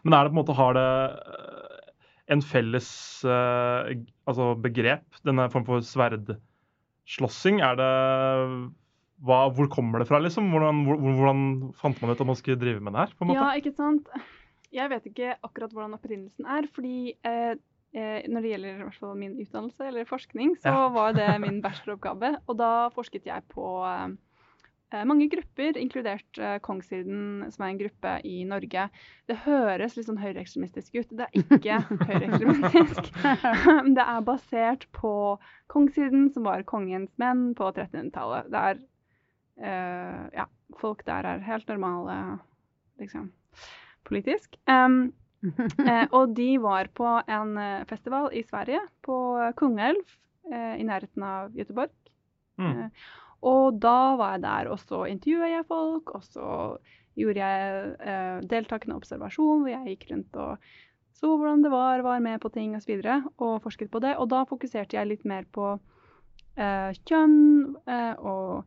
Men 0.00 0.14
er 0.16 0.24
det 0.24 0.30
på 0.32 0.38
en 0.38 0.38
måte 0.38 0.54
Har 0.56 0.72
det 0.78 0.84
eh, 1.12 1.90
en 2.32 2.40
felles 2.40 2.86
altså 3.28 4.46
begrep, 4.64 5.04
denne 5.28 5.44
form 5.52 5.66
for 5.68 5.84
sverdslåssing? 5.84 7.60
Er 7.60 7.76
det 7.76 7.90
hva, 9.28 9.42
Hvor 9.52 9.68
kommer 9.76 10.00
det 10.00 10.08
fra, 10.08 10.22
liksom? 10.24 10.48
Hvordan, 10.54 10.80
hvor- 10.88 11.04
hvordan 11.04 11.44
fant 11.76 12.00
man 12.00 12.14
ut 12.16 12.24
at 12.24 12.26
man 12.32 12.40
skulle 12.40 12.56
drive 12.64 12.80
med 12.80 12.96
det 12.96 13.04
her? 13.04 13.12
Ja, 13.36 13.50
ikke 13.60 13.76
sant. 13.76 14.08
Jeg 14.72 14.88
vet 14.92 15.06
ikke 15.10 15.34
akkurat 15.44 15.72
hvordan 15.74 15.94
opprinnelsen 15.98 16.46
er, 16.48 16.66
fordi 16.72 17.12
eh, 17.28 17.54
eh, 17.92 18.22
når 18.28 18.40
det 18.44 18.52
gjelder 18.54 18.74
i 18.80 18.84
hvert 18.86 19.00
fall 19.02 19.16
min 19.20 19.34
utdannelse 19.42 19.86
eller 19.90 20.08
forskning, 20.08 20.54
så 20.62 20.72
Ja. 20.72 20.88
var 20.94 21.12
det 21.16 21.30
min 21.44 21.60
bacheloroppgave. 21.64 22.36
Og 22.48 22.56
da 22.60 22.88
forsket 22.94 23.26
jeg 23.28 23.44
på 23.52 23.66
eh, 23.84 24.14
eh, 24.94 25.04
mange 25.08 25.28
grupper, 25.32 25.76
inkludert 25.80 26.38
eh, 26.40 26.56
Kongsirden, 26.64 27.50
som 27.52 27.66
er 27.66 27.74
en 27.74 27.80
gruppe 27.82 28.14
i 28.24 28.38
Norge. 28.48 28.86
Det 29.28 29.36
høres 29.44 29.98
litt 29.98 30.08
sånn 30.08 30.20
høyreekstremistisk 30.22 30.96
ut. 31.02 31.12
Det 31.20 31.28
er 31.28 31.36
ikke 31.42 31.76
høyreekstremistisk. 32.08 33.12
det 33.98 34.06
er 34.08 34.24
basert 34.24 34.88
på 34.96 35.12
Kongsirden, 35.72 36.30
som 36.32 36.48
var 36.48 36.64
kongens 36.64 37.12
menn 37.20 37.50
på 37.60 37.68
1300-tallet. 37.74 38.48
Det 38.52 38.64
er 38.72 38.80
eh, 39.60 40.24
Ja, 40.40 40.48
folk 40.80 41.04
der 41.04 41.28
er 41.28 41.44
helt 41.44 41.68
normale, 41.68 42.16
liksom, 43.00 43.28
politisk. 44.08 44.58
Um, 44.70 45.12
eh, 45.88 46.06
og 46.14 46.36
de 46.36 46.50
var 46.62 46.90
på 46.94 47.08
en 47.26 47.56
eh, 47.58 47.82
festival 47.90 48.30
i 48.36 48.44
Sverige, 48.46 48.82
på 49.02 49.16
Kungälv, 49.58 50.14
eh, 50.52 50.76
i 50.80 50.86
nærheten 50.86 51.26
av 51.26 51.50
Göteborg. 51.56 51.92
Mm. 52.60 52.90
Og 53.42 53.78
da 53.82 54.14
var 54.20 54.36
jeg 54.36 54.44
der, 54.44 54.70
og 54.70 54.78
så 54.82 55.04
intervjua 55.10 55.50
jeg 55.50 55.66
folk, 55.66 56.14
og 56.14 56.24
så 56.24 56.48
gjorde 57.18 57.42
jeg 57.42 57.92
eh, 58.00 58.38
deltakende 58.48 58.96
observasjon, 58.96 59.64
hvor 59.64 59.72
jeg 59.72 59.94
gikk 59.96 60.10
rundt 60.12 60.40
og 60.40 60.72
så 61.22 61.36
hvordan 61.38 61.62
det 61.62 61.70
var, 61.70 62.02
var 62.02 62.18
med 62.18 62.40
på 62.42 62.50
ting 62.50 62.72
osv., 62.74 62.78
og, 62.78 62.82
så 62.82 62.90
videre, 62.90 63.16
og 63.38 63.62
forsket 63.62 63.90
på 63.92 64.00
det. 64.02 64.16
Og 64.18 64.26
da 64.32 64.42
fokuserte 64.48 64.96
jeg 64.96 65.06
litt 65.06 65.26
mer 65.28 65.44
på 65.54 65.68
eh, 66.58 66.90
kjønn 67.06 67.76
eh, 67.86 68.14
og 68.18 68.64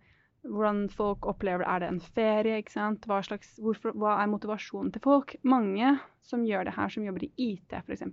hvordan 0.50 0.86
folk 0.94 1.26
opplever 1.30 1.64
det. 1.64 1.70
Er 1.72 1.84
det 1.84 1.92
en 1.92 2.02
ferie? 2.18 2.60
ikke 2.62 2.76
sant? 2.76 3.06
Hva, 3.10 3.22
slags, 3.26 3.56
hvorfor, 3.62 3.96
hva 3.98 4.18
er 4.22 4.32
motivasjonen 4.32 4.92
til 4.94 5.04
folk? 5.04 5.36
Mange 5.44 5.96
som 6.26 6.46
gjør 6.46 6.68
det 6.68 6.76
her, 6.78 6.92
som 6.92 7.06
jobber 7.06 7.28
i 7.28 7.34
IT 7.52 7.76
f.eks., 7.82 8.06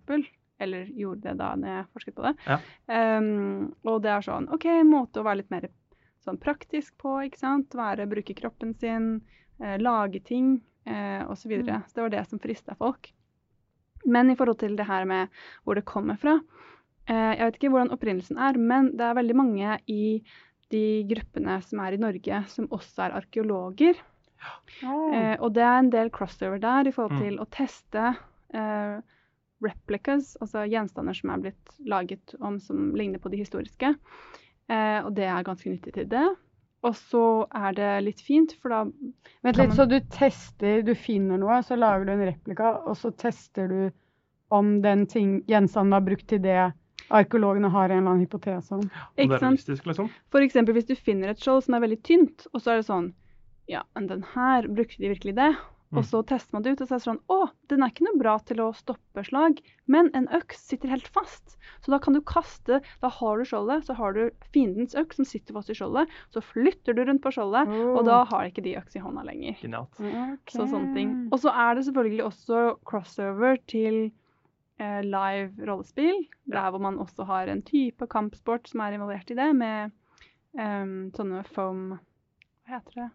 eller 0.62 0.90
gjorde 0.94 1.26
det 1.26 1.38
da 1.40 1.52
når 1.58 1.72
jeg 1.72 1.86
forsket 1.96 2.14
på 2.14 2.26
det. 2.28 2.34
Ja. 2.46 2.58
Um, 3.18 3.72
og 3.88 4.02
det 4.04 4.12
er 4.12 4.22
sånn 4.22 4.46
OK, 4.54 4.68
måte 4.86 5.22
å 5.22 5.26
være 5.26 5.40
litt 5.40 5.50
mer 5.50 5.66
sånn 6.22 6.38
praktisk 6.38 6.94
på, 7.02 7.16
ikke 7.26 7.40
sant. 7.40 7.74
Være, 7.74 8.06
bruke 8.10 8.36
kroppen 8.38 8.76
sin, 8.78 9.16
eh, 9.58 9.74
lage 9.82 10.22
ting 10.22 10.54
eh, 10.86 11.24
osv. 11.26 11.42
Så, 11.42 11.50
videre. 11.50 11.80
så 11.88 11.98
det 11.98 12.04
var 12.04 12.14
det 12.14 12.24
som 12.30 12.42
frista 12.42 12.76
folk. 12.78 13.10
Men 14.04 14.30
i 14.30 14.36
forhold 14.38 14.60
til 14.62 14.76
det 14.78 14.86
her 14.86 15.06
med 15.08 15.32
hvor 15.62 15.78
det 15.78 15.84
kommer 15.86 16.18
fra 16.18 16.40
eh, 17.06 17.34
Jeg 17.38 17.44
vet 17.44 17.58
ikke 17.58 17.70
hvordan 17.70 17.92
opprinnelsen 17.94 18.38
er, 18.38 18.58
men 18.58 18.92
det 18.98 19.06
er 19.06 19.18
veldig 19.18 19.36
mange 19.38 19.76
i 19.90 20.22
de 20.72 20.84
gruppene 21.10 21.58
som 21.62 21.80
er 21.84 21.94
i 21.96 22.00
Norge, 22.02 22.42
som 22.50 22.66
også 22.72 23.06
er 23.06 23.16
arkeologer. 23.20 24.00
Eh, 24.82 25.36
og 25.38 25.52
det 25.54 25.62
er 25.62 25.78
en 25.78 25.90
del 25.92 26.10
crossover 26.10 26.58
der 26.62 26.88
i 26.88 26.92
forhold 26.94 27.14
Mm. 27.20 27.22
til 27.22 27.38
å 27.38 27.46
teste 27.54 28.06
eh, 28.54 28.96
replicas, 29.62 30.36
altså 30.42 30.64
gjenstander 30.66 31.14
som 31.14 31.30
er 31.30 31.42
blitt 31.44 31.74
laget 31.86 32.34
om 32.40 32.58
som 32.60 32.90
ligner 32.98 33.22
på 33.22 33.30
de 33.30 33.38
historiske. 33.44 33.92
Eh, 34.68 34.98
og 35.04 35.12
det 35.14 35.28
er 35.30 35.44
ganske 35.46 35.70
nyttig 35.70 35.94
til 35.94 36.08
det. 36.10 36.24
Og 36.82 36.96
så 36.98 37.46
er 37.54 37.72
det 37.78 37.90
litt 38.08 38.20
fint, 38.26 38.56
for 38.58 38.68
da 38.74 38.80
Vent 39.46 39.56
litt, 39.60 39.74
så 39.78 39.86
du 39.86 40.00
tester, 40.10 40.82
du 40.82 40.94
finner 40.98 41.38
noe, 41.38 41.60
så 41.62 41.76
lager 41.78 42.08
du 42.08 42.12
en 42.16 42.24
replika, 42.26 42.72
og 42.82 42.96
så 42.98 43.12
tester 43.14 43.68
du 43.70 43.90
om 44.50 44.80
den 44.82 45.06
ting, 45.06 45.44
gjenstanden 45.46 45.94
var 45.94 46.02
brukt 46.08 46.26
til 46.28 46.42
det 46.42 46.72
arkeologene 47.12 47.70
har 47.72 47.90
en 47.90 47.98
eller 47.98 48.14
annen 48.14 48.24
hypotese 48.26 48.78
om. 48.78 48.86
Om 48.86 49.12
det 49.16 49.26
er 49.26 49.34
realistisk, 49.36 49.88
liksom? 49.88 50.08
Eksempel 50.42 50.78
hvis 50.78 50.88
du 50.88 50.96
finner 50.98 51.32
et 51.32 51.42
skjold 51.42 51.66
som 51.66 51.76
er 51.76 51.84
veldig 51.84 52.00
tynt, 52.06 52.48
og 52.52 52.62
så 52.62 52.74
er 52.74 52.82
det 52.82 52.88
sånn 52.90 53.12
Ja, 53.70 53.84
men 53.94 54.08
den 54.10 54.24
her, 54.34 54.66
brukte 54.66 54.98
de 54.98 55.12
virkelig 55.12 55.36
det? 55.38 55.52
Mm. 55.92 55.98
Og 56.00 56.06
så 56.08 56.22
tester 56.24 56.56
man 56.56 56.64
det 56.64 56.72
ut, 56.72 56.80
og 56.80 56.88
så 56.88 56.94
er 56.94 57.00
det 57.00 57.04
sånn 57.04 57.20
Å, 57.30 57.38
den 57.68 57.84
er 57.84 57.92
ikke 57.92 58.06
noe 58.06 58.20
bra 58.20 58.38
til 58.48 58.62
å 58.64 58.70
stoppe 58.76 59.24
slag, 59.28 59.60
men 59.92 60.08
en 60.16 60.24
øks 60.32 60.62
sitter 60.70 60.88
helt 60.88 61.08
fast. 61.12 61.58
Så 61.84 61.92
da 61.92 61.98
kan 62.00 62.16
du 62.16 62.22
kaste 62.24 62.80
Da 63.02 63.10
har 63.12 63.38
du 63.38 63.44
skjoldet, 63.48 63.84
så 63.88 63.96
har 63.98 64.16
du 64.16 64.22
fiendens 64.54 64.96
øks 64.98 65.20
som 65.20 65.28
sitter 65.28 65.56
fast 65.58 65.72
i 65.72 65.76
skjoldet. 65.76 66.08
Så 66.32 66.40
flytter 66.48 66.96
du 66.96 67.04
rundt 67.04 67.22
på 67.24 67.34
skjoldet, 67.34 67.68
og 67.92 68.02
da 68.08 68.22
har 68.30 68.48
ikke 68.48 68.64
de 68.64 68.78
øks 68.80 68.96
i 68.96 69.04
hånda 69.04 69.26
lenger. 69.28 69.60
Okay. 69.82 70.56
Så 70.56 70.64
sånne 70.70 70.96
ting. 70.96 71.12
Og 71.28 71.44
så 71.44 71.52
er 71.52 71.76
det 71.76 71.84
selvfølgelig 71.90 72.24
også 72.30 72.64
crossover 72.88 73.60
til 73.68 74.00
live 74.80 75.66
rollespill. 75.68 76.24
Der 76.50 76.70
hvor 76.70 76.82
man 76.82 76.96
også 76.98 77.26
har 77.28 77.50
en 77.52 77.60
type 77.62 78.06
kampsport 78.10 78.70
som 78.70 78.80
er 78.82 78.96
involvert 78.96 79.30
i 79.30 79.36
det, 79.38 79.50
med 79.54 79.92
um, 80.58 81.10
sånne 81.16 81.42
foam 81.52 81.82
Hva 81.92 82.78
heter 82.78 83.02
det? 83.02 83.10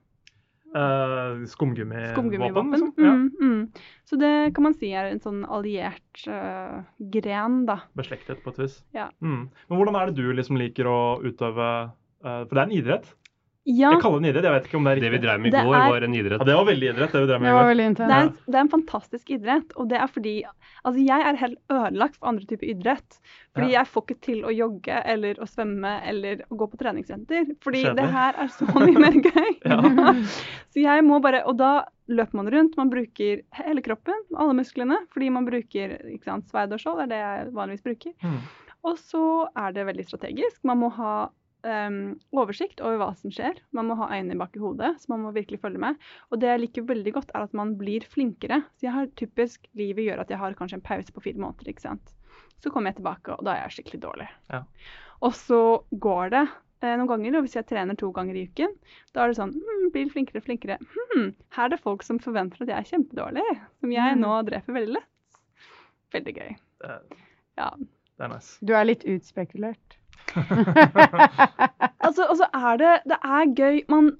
Uh, 0.76 1.46
Skumgummivåpen? 1.48 2.12
Skumgummivåpen. 2.14 2.72
Liksom. 2.72 2.94
Ja. 2.98 3.14
Mm, 3.14 3.32
mm. 3.42 3.72
Så 4.06 4.16
det 4.20 4.56
kan 4.56 4.64
man 4.68 4.76
si 4.76 4.90
er 4.92 5.08
en 5.08 5.22
sånn 5.24 5.46
alliert 5.46 6.26
uh, 6.28 6.84
gren, 7.14 7.62
da. 7.70 7.80
Beslektet 7.98 8.44
på 8.44 8.52
et 8.52 8.60
vis. 8.66 8.82
Ja. 8.96 9.08
Mm. 9.24 9.48
Men 9.48 9.80
hvordan 9.80 9.96
er 10.00 10.12
det 10.12 10.20
du 10.20 10.28
liksom 10.36 10.60
liker 10.60 10.90
å 10.92 11.00
utøve 11.24 11.70
uh, 11.88 12.44
For 12.44 12.52
det 12.52 12.60
er 12.60 12.66
en 12.68 12.76
idrett? 12.76 13.14
Ja, 13.68 13.90
Jeg 13.92 14.00
kaller 14.00 14.22
det 14.22 14.30
en 14.30 14.32
idrett, 14.32 14.46
jeg 14.48 14.54
vet 14.56 14.68
ikke 14.70 14.78
om 14.80 14.86
det 14.88 14.92
er 14.94 15.00
Det 15.04 15.10
vi 15.12 15.18
drev 15.20 15.40
med 15.44 15.48
i 15.48 15.52
Det 15.58 15.64
går, 15.68 15.76
er- 15.76 15.90
var 15.92 16.04
en 16.08 16.14
idrett. 16.16 16.40
Ja, 16.40 16.46
det 16.48 16.54
var 16.56 16.66
veldig 16.70 16.88
idrett, 16.94 17.12
det 17.12 17.20
vi 17.20 17.28
drev 17.28 17.42
med 17.42 17.48
Det 17.48 17.52
i 17.52 17.58
var 17.58 17.64
går. 17.66 17.72
veldig 17.74 17.88
det 17.98 18.00
er, 18.00 18.08
intenst. 18.08 18.46
det 18.48 18.56
er 18.56 18.60
en 18.64 18.70
fantastisk 18.72 19.32
idrett, 19.36 19.74
og 19.76 19.90
det 19.90 19.98
er 20.00 20.08
fordi 20.08 20.36
Altså, 20.86 21.00
jeg 21.04 21.20
er 21.28 21.36
helt 21.36 21.58
ødelagt 21.70 22.16
for 22.16 22.28
andre 22.30 22.46
typer 22.48 22.70
idrett. 22.72 23.18
Fordi 23.58 23.72
Ja. 23.74 23.80
jeg 23.82 23.88
får 23.92 24.02
ikke 24.06 24.22
til 24.22 24.44
å 24.46 24.52
jogge 24.56 25.02
eller 25.06 25.34
å 25.36 25.48
svømme 25.50 26.02
eller 26.08 26.36
å 26.50 26.56
gå 26.56 26.68
på 26.72 26.78
treningssenter. 26.80 27.46
Fordi 27.60 27.82
Kjedelig. 27.84 27.96
det 27.98 28.10
her 28.14 28.34
er 28.38 28.48
så 28.48 28.66
mye 28.72 29.00
mer 29.04 29.12
gøy. 29.28 29.52
Ja. 29.66 29.82
Så 30.72 30.80
jeg 30.80 31.04
må 31.04 31.20
bare 31.22 31.44
Og 31.46 31.58
da 31.58 31.84
løper 32.08 32.34
man 32.36 32.48
rundt. 32.48 32.78
Man 32.78 32.90
bruker 32.90 33.42
hele 33.52 33.82
kroppen, 33.82 34.16
alle 34.38 34.54
musklene, 34.54 34.96
fordi 35.12 35.30
man 35.30 35.46
bruker 35.46 35.98
ikke 36.08 36.24
sant, 36.24 36.48
sverd 36.48 36.72
og 36.72 36.80
skjold, 36.80 37.02
er 37.04 37.08
det 37.08 37.18
jeg 37.20 37.52
vanligvis 37.54 37.84
bruker. 37.84 38.14
Mm. 38.24 38.40
Og 38.86 38.96
så 38.98 39.48
er 39.58 39.74
det 39.74 39.86
veldig 39.88 40.06
strategisk. 40.08 40.64
Man 40.64 40.80
må 40.80 40.92
ha 40.94 41.30
em, 41.68 41.98
oversikt 42.34 42.80
over 42.82 42.98
hva 43.02 43.10
som 43.20 43.32
skjer. 43.34 43.60
Man 43.76 43.88
må 43.90 43.98
ha 44.00 44.08
øynene 44.16 44.38
bak 44.40 44.56
i 44.58 44.62
hodet, 44.64 44.94
så 45.02 45.12
man 45.14 45.24
må 45.26 45.34
virkelig 45.36 45.60
følge 45.64 45.82
med. 45.84 45.98
Og 46.32 46.40
det 46.42 46.50
jeg 46.50 46.62
liker 46.64 46.88
veldig 46.90 47.14
godt, 47.20 47.32
er 47.36 47.48
at 47.48 47.54
man 47.58 47.76
blir 47.80 48.06
flinkere. 48.08 48.62
Så 48.78 48.88
jeg 48.88 48.96
har 48.96 49.10
typisk 49.20 49.68
Livet 49.78 50.06
gjør 50.08 50.22
at 50.24 50.30
jeg 50.34 50.40
har 50.42 50.56
kanskje 50.60 50.80
en 50.80 50.86
pause 50.88 51.12
på 51.14 51.24
fire 51.28 51.42
måneder, 51.44 51.68
ikke 51.74 51.86
sant. 51.86 52.14
Så 52.64 52.72
kommer 52.74 52.90
jeg 52.92 53.02
tilbake, 53.02 53.36
og 53.38 53.44
da 53.46 53.54
er 53.54 53.68
jeg 53.68 53.78
skikkelig 53.84 54.02
dårlig. 54.08 54.30
Ja. 54.50 54.64
Og 55.22 55.34
så 55.38 55.60
går 55.92 56.32
det 56.34 56.46
eh, 56.48 56.96
noen 56.98 57.08
ganger, 57.12 57.38
og 57.38 57.46
hvis 57.46 57.56
jeg 57.60 57.68
trener 57.70 57.98
to 57.98 58.10
ganger 58.16 58.38
i 58.40 58.48
uken, 58.50 58.74
da 59.14 59.24
er 59.26 59.34
det 59.34 59.38
sånn 59.42 59.54
mm, 59.58 59.92
Blir 59.94 60.10
flinkere 60.12 60.42
og 60.42 60.48
flinkere. 60.48 60.80
Hm, 61.14 61.30
her 61.56 61.66
er 61.68 61.70
det 61.76 61.80
folk 61.84 62.04
som 62.04 62.18
forventer 62.20 62.64
at 62.66 62.72
jeg 62.74 62.78
er 62.78 62.90
kjempedårlig, 62.92 63.46
som 63.82 63.92
jeg 63.94 64.16
Mm. 64.18 64.22
nå 64.26 64.34
dreper 64.50 64.74
veldig 64.76 64.94
lett. 64.98 65.14
Veldig 66.14 66.34
gøy. 66.38 66.56
Det, 66.82 66.98
Ja. 67.58 67.70
det 67.78 68.26
er 68.26 68.28
nice. 68.34 68.58
Du 68.66 68.74
er 68.74 68.86
litt 68.86 69.04
utspekulert. 69.06 69.97
Altså, 72.08 72.24
altså, 72.24 72.46
er 72.56 72.78
det 72.80 72.92
Det 73.10 73.18
er 73.20 73.50
gøy. 73.58 73.82
Man, 73.92 74.12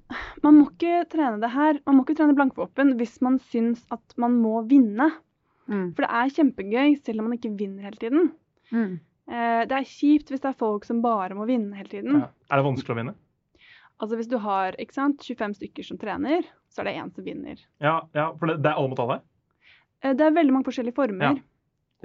man 0.44 0.56
må 0.58 0.66
ikke 0.72 1.04
trene 1.12 1.40
det 1.40 1.50
her. 1.54 1.78
Man 1.86 1.96
må 1.96 2.04
ikke 2.04 2.18
trene 2.18 2.36
blankvåpen 2.36 2.96
hvis 2.98 3.16
man 3.24 3.38
syns 3.50 3.84
at 3.94 4.16
man 4.20 4.36
må 4.42 4.60
vinne. 4.68 5.08
Mm. 5.68 5.92
For 5.94 6.04
det 6.04 6.10
er 6.20 6.34
kjempegøy 6.36 6.98
selv 7.00 7.22
om 7.22 7.28
man 7.28 7.38
ikke 7.38 7.54
vinner 7.56 7.88
hele 7.88 8.00
tiden. 8.00 8.28
Mm. 8.72 8.98
Eh, 9.28 9.62
det 9.68 9.78
er 9.78 9.88
kjipt 9.88 10.32
hvis 10.32 10.44
det 10.44 10.50
er 10.50 10.60
folk 10.60 10.86
som 10.88 11.02
bare 11.04 11.36
må 11.36 11.48
vinne 11.48 11.76
hele 11.76 11.92
tiden. 11.92 12.22
Ja. 12.22 12.30
Er 12.50 12.60
det 12.60 12.68
vanskelig 12.68 12.94
å 12.94 13.00
vinne? 13.00 13.16
Altså 13.98 14.18
Hvis 14.20 14.30
du 14.30 14.38
har 14.38 14.76
ikke 14.78 14.94
sant, 14.94 15.24
25 15.26 15.58
stykker 15.58 15.86
som 15.86 15.98
trener, 15.98 16.46
så 16.70 16.82
er 16.82 16.88
det 16.88 16.98
én 17.00 17.10
som 17.14 17.26
vinner. 17.26 17.58
Ja, 17.82 17.98
ja 18.14 18.30
for 18.38 18.52
det, 18.52 18.60
det 18.62 18.70
er 18.70 18.78
alle 18.78 18.92
mot 18.92 19.02
alle? 19.02 19.20
Eh, 20.04 20.14
det 20.14 20.24
er 20.24 20.36
veldig 20.36 20.54
mange 20.54 20.68
forskjellige 20.70 20.98
former. 20.98 21.40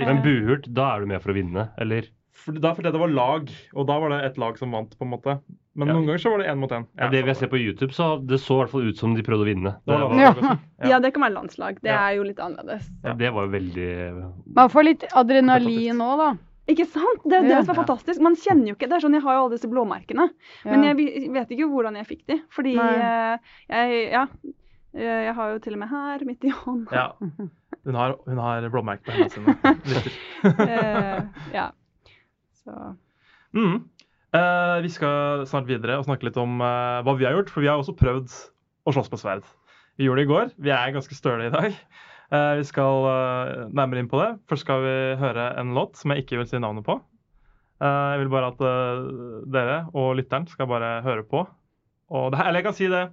Men 0.02 0.24
buhurt, 0.26 0.66
da 0.74 0.90
er 0.96 1.04
du 1.04 1.12
med 1.12 1.22
for 1.22 1.34
å 1.34 1.38
vinne, 1.38 1.68
eller? 1.82 2.10
For, 2.34 2.52
da 2.58 2.72
fordi 2.74 2.92
det 2.92 3.00
var 3.00 3.12
lag, 3.14 3.50
og 3.78 3.86
da 3.88 3.96
var 4.02 4.10
det 4.10 4.22
et 4.32 4.38
lag 4.42 4.58
som 4.58 4.72
vant, 4.74 4.90
på 4.98 5.06
en 5.06 5.12
måte. 5.12 5.36
Men 5.76 5.88
Ja. 5.88 5.94
noen 5.94 6.06
ganger 6.08 6.22
så 6.22 6.32
var 6.34 6.38
det 6.42 6.48
én 6.50 6.58
mot 6.60 6.72
én. 6.72 6.86
Ja, 6.98 7.08
det 7.10 7.24
vi 7.26 7.34
sett 7.34 7.50
på 7.52 7.60
YouTube, 7.62 7.94
så 7.94 8.18
det 8.26 8.40
så 8.42 8.56
i 8.58 8.64
hvert 8.64 8.70
fall 8.72 8.88
ut 8.90 8.98
som 8.98 9.14
de 9.16 9.22
prøvde 9.22 9.46
å 9.46 9.50
vinne. 9.50 9.76
Det 9.86 9.98
Det. 9.98 10.18
Ja. 10.18 10.58
Ja. 10.90 11.00
det 11.00 11.14
kan 11.14 11.24
være 11.24 11.34
landslag. 11.38 11.78
Det 11.82 11.92
Ja. 11.94 12.10
er 12.10 12.16
jo 12.18 12.24
litt 12.24 12.40
annerledes. 12.40 12.90
ja, 13.04 13.14
det 13.14 13.32
var 13.34 13.46
jo 13.46 13.52
veldig 13.52 14.34
Man 14.56 14.70
får 14.70 14.84
litt 14.84 15.04
adrenalin 15.14 15.96
nå, 15.98 16.18
da. 16.18 16.34
Ikke 16.68 16.86
sant? 16.88 17.22
Det 17.28 17.34
er 17.34 17.44
det 17.44 17.66
som 17.66 17.76
er 17.76 17.84
fantastisk. 17.84 18.22
Man 18.22 18.36
kjenner 18.36 18.68
jo 18.70 18.76
ikke 18.76 18.88
Det 18.90 18.94
er 18.94 19.00
sånn, 19.08 19.14
Jeg 19.14 19.22
har 19.24 19.34
jo 19.36 19.42
alle 19.46 19.58
disse 19.58 19.68
blåmerkene, 19.70 20.30
men 20.66 20.84
jeg 20.84 20.96
vet 21.34 21.50
ikke 21.52 21.68
hvordan 21.70 21.96
jeg 21.96 22.08
fikk 22.08 22.26
de. 22.28 22.42
Fordi 22.50 22.76
Nei. 22.76 22.96
eh, 22.96 23.38
jeg 23.70 24.12
Ja. 24.14 24.28
eh, 24.96 25.26
Jeg 25.26 25.36
har 25.36 25.52
jo 25.54 25.60
til 25.60 25.74
og 25.74 25.80
med 25.80 25.90
her, 25.90 26.20
midt 26.26 26.44
i 26.46 26.50
hånda. 26.50 26.92
Ja. 26.92 27.12
Hun 27.86 27.96
har, 27.96 28.16
hun 28.26 28.38
har 28.38 28.62
blåmerker 28.70 29.04
på 29.04 29.12
hendene 29.12 29.30
sine. 29.30 29.58
Eh, 30.70 31.22
ja. 31.54 31.72
Så 32.64 32.96
Mm. 33.54 33.84
Eh, 34.34 34.78
vi 34.82 34.90
skal 34.90 35.44
snart 35.46 35.68
videre 35.70 36.00
og 36.00 36.08
snakke 36.08 36.26
litt 36.26 36.38
om 36.42 36.58
eh, 36.58 37.02
hva 37.06 37.14
vi 37.20 37.28
har 37.28 37.36
gjort, 37.38 37.52
for 37.54 37.62
vi 37.62 37.70
har 37.70 37.78
også 37.78 37.94
prøvd 37.94 38.34
å 38.90 38.94
slåss 38.96 39.12
med 39.14 39.22
sverd. 39.22 39.44
Vi 40.02 40.08
gjorde 40.08 40.24
det 40.24 40.26
i 40.26 40.32
går. 40.32 40.54
Vi 40.58 40.74
er 40.74 40.96
ganske 40.96 41.18
støle 41.18 41.48
i 41.48 41.54
dag. 41.54 41.76
Eh, 42.34 42.54
vi 42.58 42.64
skal 42.66 43.06
eh, 43.12 43.50
nærmere 43.70 44.02
inn 44.02 44.10
på 44.10 44.18
det. 44.18 44.32
Først 44.50 44.66
skal 44.66 44.82
vi 44.82 44.96
høre 45.22 45.52
en 45.62 45.76
låt 45.78 46.00
som 46.00 46.10
jeg 46.14 46.24
ikke 46.24 46.40
vil 46.40 46.48
si 46.50 46.58
navnet 46.58 46.88
på. 46.88 46.98
Eh, 47.78 48.08
jeg 48.16 48.24
vil 48.24 48.32
bare 48.34 48.50
at 48.56 48.64
eh, 48.66 49.04
dere 49.54 49.76
og 49.94 50.16
lytteren 50.18 50.50
skal 50.50 50.72
bare 50.72 50.96
høre 51.06 51.28
på. 51.30 51.44
Og 52.14 52.32
det 52.34 52.42
eller 52.42 52.62
jeg 52.62 52.66
kan 52.66 52.78
si 52.78 52.90
det 52.90 53.04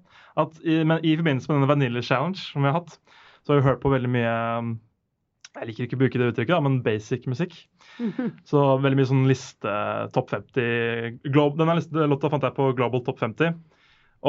at 0.41 0.57
i, 0.65 0.81
men 0.89 1.05
i 1.05 1.13
forbindelse 1.21 1.51
med 1.51 1.59
denne 1.59 1.69
Vanilla 1.69 2.05
Challenge 2.05 2.41
som 2.41 2.65
vi 2.65 2.73
har 2.73 2.81
hatt, 2.81 2.97
så 3.45 3.53
har 3.53 3.61
vi 3.61 3.69
hørt 3.69 3.85
på 3.85 3.93
veldig 3.93 4.09
mye 4.13 4.33
Jeg 5.59 5.69
liker 5.69 5.85
ikke 5.85 5.99
å 5.99 6.01
bruke 6.05 6.21
det 6.21 6.33
uttrykket, 6.33 6.57
da, 6.57 6.65
men 6.65 6.81
basic 6.87 7.29
musikk. 7.29 7.57
Så 8.51 8.63
veldig 8.81 8.99
mye 8.99 9.09
sånn 9.11 9.29
liste 9.29 9.75
topp 10.15 10.33
50 10.33 11.21
Glo 11.33 11.51
Denne 11.59 11.77
låta 12.11 12.31
fant 12.33 12.47
jeg 12.47 12.57
på 12.57 12.71
Global 12.79 13.05
Top 13.07 13.21
50. 13.21 13.55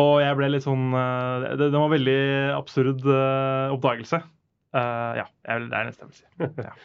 Og 0.01 0.13
jeg 0.23 0.37
ble 0.39 0.51
litt 0.53 0.63
sånn 0.63 0.93
eh, 0.95 1.49
Det, 1.57 1.67
det 1.67 1.75
var 1.75 1.89
en 1.89 1.95
veldig 1.97 2.21
absurd 2.55 3.03
uh, 3.07 3.73
oppdagelse. 3.75 4.21
Uh, 4.71 5.11
ja, 5.19 5.27
jeg, 5.47 5.67
det 5.67 5.79
er 5.81 5.89
nesten 5.89 6.07
jeg 6.07 6.11
vil 6.11 6.19
si. 6.21 6.27
Ja. 6.67 6.75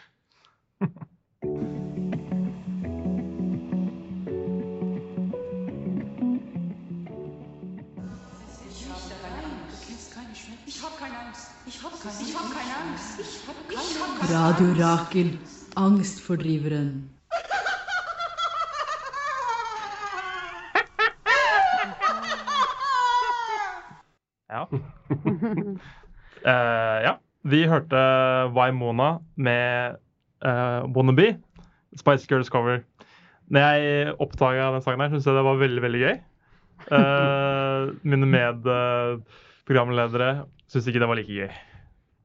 Ich 10.67 10.83
hab 10.83 10.99
keine 10.99 11.19
Angst. 11.19 11.51
Ich 11.67 11.83
hab 11.83 11.93
keine, 12.03 12.17
ich 12.21 12.35
hab 12.37 12.51
keine 12.53 12.75
Angst. 12.83 13.21
Ich 13.21 13.47
hab 13.47 13.59
keine 13.69 13.95
Angst. 14.05 14.33
Radio 14.33 14.73
Rakel, 14.85 15.39
angstfordriveren. 15.77 17.11
Ja. 24.49 24.67
uh, 24.71 24.79
ja. 27.07 27.15
Vi 27.47 27.63
hørte 27.71 27.95
Waimona 28.57 29.21
med 29.37 29.95
uh, 30.43 30.83
Wannabe, 30.97 31.37
Spice 31.95 32.27
Girls 32.27 32.51
cover. 32.51 32.81
Når 33.47 33.61
jeg 33.61 34.15
oppdaga 34.19 34.73
den 34.75 34.83
sangen, 34.83 35.01
her, 35.05 35.11
syntes 35.13 35.27
jeg 35.29 35.37
det 35.39 35.45
var 35.47 35.55
veldig 35.61 35.83
veldig 35.85 36.01
gøy. 36.03 36.17
Uh, 36.91 37.95
mine 38.03 38.27
medprogramledere 38.27 40.45
syntes 40.67 40.87
ikke 40.91 41.01
det 41.05 41.11
var 41.13 41.19
like 41.21 41.33
gøy. 41.33 41.51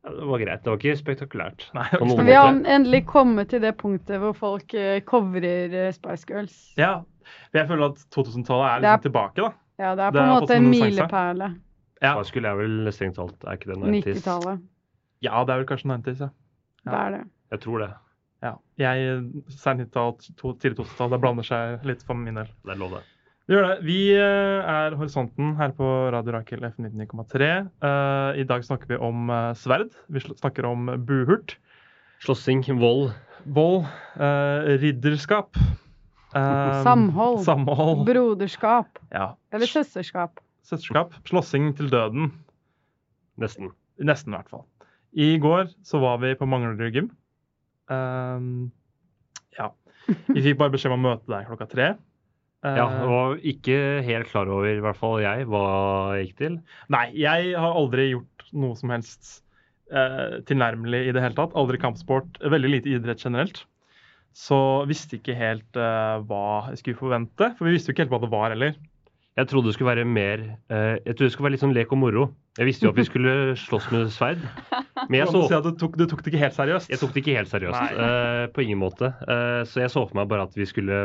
Det 0.03 0.25
var 0.25 0.39
greit. 0.41 0.63
Det 0.65 0.71
var 0.71 0.77
ikke 0.81 0.97
spektakulært. 0.97 1.67
Nei, 1.77 1.83
ikke 1.93 2.05
Men 2.17 2.25
vi 2.25 2.33
har 2.33 2.55
endelig 2.75 3.03
kommet 3.05 3.49
til 3.53 3.61
det 3.61 3.75
punktet 3.77 4.17
hvor 4.23 4.33
folk 4.33 4.73
eh, 4.73 4.99
covrer 5.05 5.75
eh, 5.77 5.91
Spice 5.93 6.25
Girls. 6.29 6.55
Ja, 6.79 7.03
jeg 7.53 7.67
føler 7.69 7.91
at 7.91 8.01
2000-tallet 8.15 8.65
er 8.65 8.81
litt 8.81 8.87
er- 8.87 8.95
liksom 8.97 9.05
tilbake, 9.05 9.45
da. 9.45 9.51
Ja, 9.81 9.91
det 9.97 10.03
er 10.07 10.11
Det 10.11 10.17
på 10.17 10.23
en 10.23 10.33
måte 10.41 10.55
en 10.57 10.69
milepæle. 10.69 11.51
Ja. 12.01 12.15
Da 12.17 12.23
skulle 12.25 12.49
jeg 12.49 12.57
vel 12.57 12.89
strengt 12.93 13.15
talt 13.19 13.43
Er 13.45 13.57
ikke 13.59 13.69
det 13.69 13.77
90s? 13.77 14.07
90-tallet. 14.23 14.61
ja, 15.21 15.43
det 15.45 15.53
er 15.53 15.57
vel 15.61 15.67
kanskje 15.69 15.89
90s, 15.93 16.19
ja. 16.25 16.29
Det 16.89 16.93
er 16.97 17.09
det. 17.11 17.21
Jeg 17.51 17.59
tror 17.61 17.77
det. 17.85 17.89
ja. 18.41 18.53
Jeg, 18.81 19.21
Sent 19.53 19.81
90-tall, 19.85 20.15
tidlig 20.57 20.77
2000-tall, 20.81 21.11
det 21.13 21.19
blander 21.21 21.45
seg 21.45 21.85
litt 21.85 22.01
for 22.07 22.17
min 22.17 22.41
del. 22.41 22.49
Det 22.65 22.73
er 22.73 22.79
lov, 22.81 22.97
det. 22.97 23.03
Det 23.51 23.57
gjør 23.57 23.65
det. 23.67 23.81
Vi 23.83 23.95
eh, 24.15 24.69
er 24.71 24.93
Horisonten 24.95 25.49
her 25.59 25.73
på 25.75 25.83
Radio 26.15 26.31
Rakel 26.37 26.61
F99,3. 26.69 27.47
Eh, 27.83 28.37
I 28.39 28.45
dag 28.47 28.63
snakker 28.63 28.93
vi 28.93 28.99
om 29.03 29.27
eh, 29.27 29.49
sverd. 29.59 29.89
Vi 30.07 30.21
snakker 30.23 30.67
om 30.69 30.85
buhurt. 31.03 31.57
Slåssing, 32.23 32.61
vold. 32.79 33.09
Vold. 33.51 33.89
eh, 34.15 34.69
ridderskap. 34.79 35.59
eh, 36.31 36.77
Samhold. 36.85 37.41
Samhold. 37.43 38.05
Broderskap. 38.07 39.01
Ja. 39.11 39.33
Eller 39.51 39.67
søsterskap. 39.67 40.39
Søsterskap. 40.63 41.17
Slåssing 41.27 41.73
til 41.75 41.89
døden. 41.91 42.29
Nesten. 43.41 43.73
Nesten, 43.99 44.31
i 44.31 44.37
hvert 44.39 44.53
fall. 44.53 44.63
I 45.11 45.33
går 45.43 45.73
så 45.83 45.99
var 45.99 46.21
vi 46.23 46.31
på 46.39 46.47
Manglerud 46.47 46.95
gym. 46.95 47.11
Ehm, 47.91 48.69
ja. 49.59 49.67
Vi 50.31 50.39
fikk 50.47 50.55
bare 50.61 50.71
beskjed 50.77 50.95
om 50.95 51.03
å 51.03 51.09
møte 51.09 51.27
deg 51.35 51.51
klokka 51.51 51.67
tre. 51.75 51.89
Eh, 52.63 52.75
Ja, 52.77 52.85
var 53.09 53.37
ikke 53.41 53.77
helt 54.05 54.29
klar 54.29 54.49
over, 54.53 54.69
i 54.69 54.83
hvert 54.83 54.99
fall 54.99 55.21
jeg, 55.23 55.47
hva 55.49 55.63
jeg 56.17 56.27
gikk 56.27 56.37
til. 56.43 56.59
Nei, 56.93 57.07
jeg 57.17 57.55
har 57.57 57.73
aldri 57.79 58.11
gjort 58.11 58.45
noe 58.53 58.75
som 58.77 58.91
helst 58.93 59.41
eh, 59.91 60.39
tilnærmelig 60.49 61.07
i 61.09 61.15
det 61.15 61.23
hele 61.23 61.37
tatt. 61.37 61.55
Aldri 61.57 61.79
kampsport. 61.81 62.37
Veldig 62.43 62.69
lite 62.75 62.93
idrett 62.93 63.23
generelt. 63.23 63.63
Så 64.37 64.57
visste 64.87 65.17
ikke 65.17 65.35
helt 65.35 65.75
eh, 65.75 66.21
hva 66.29 66.69
jeg 66.71 66.79
skulle 66.83 67.01
forvente. 67.01 67.49
For 67.57 67.67
vi 67.67 67.73
visste 67.75 67.91
jo 67.91 67.95
ikke 67.97 68.05
helt 68.05 68.13
hva 68.13 68.21
det 68.23 68.31
var 68.31 68.53
heller. 68.53 68.77
Jeg 69.39 69.47
trodde 69.47 69.69
det 69.71 69.73
skulle 69.77 69.93
være 69.95 70.03
mer 70.11 70.41
eh, 70.67 70.97
Jeg 71.07 71.15
trodde 71.15 71.27
det 71.29 71.31
skulle 71.33 71.45
være 71.47 71.53
litt 71.55 71.61
sånn 71.63 71.75
lek 71.75 71.91
og 71.95 71.99
moro. 72.01 72.23
Jeg 72.59 72.67
visste 72.67 72.83
jo 72.85 72.91
at 72.91 72.97
vi 72.99 73.05
skulle 73.07 73.33
slåss 73.65 73.87
med 73.95 74.09
sverd. 74.11 74.41
Men 75.07 75.21
jeg 75.21 75.31
så, 75.31 75.43
si 75.47 75.55
at 75.55 75.65
du, 75.65 75.71
tok, 75.79 75.95
du 75.99 76.03
tok 76.11 76.21
det 76.25 76.33
ikke 76.33 76.41
helt 76.45 76.57
seriøst. 76.57 76.91
jeg 76.91 76.99
tok 77.01 77.13
det 77.15 77.23
ikke 77.23 77.35
helt 77.39 77.51
seriøst. 77.51 77.95
Eh, 78.05 78.45
på 78.53 78.65
ingen 78.67 78.81
måte. 78.83 79.13
Eh, 79.23 79.61
så 79.71 79.85
jeg 79.85 79.93
så 79.95 80.03
for 80.05 80.19
meg 80.19 80.29
bare 80.31 80.45
at 80.49 80.55
vi 80.59 80.67
skulle 80.69 80.99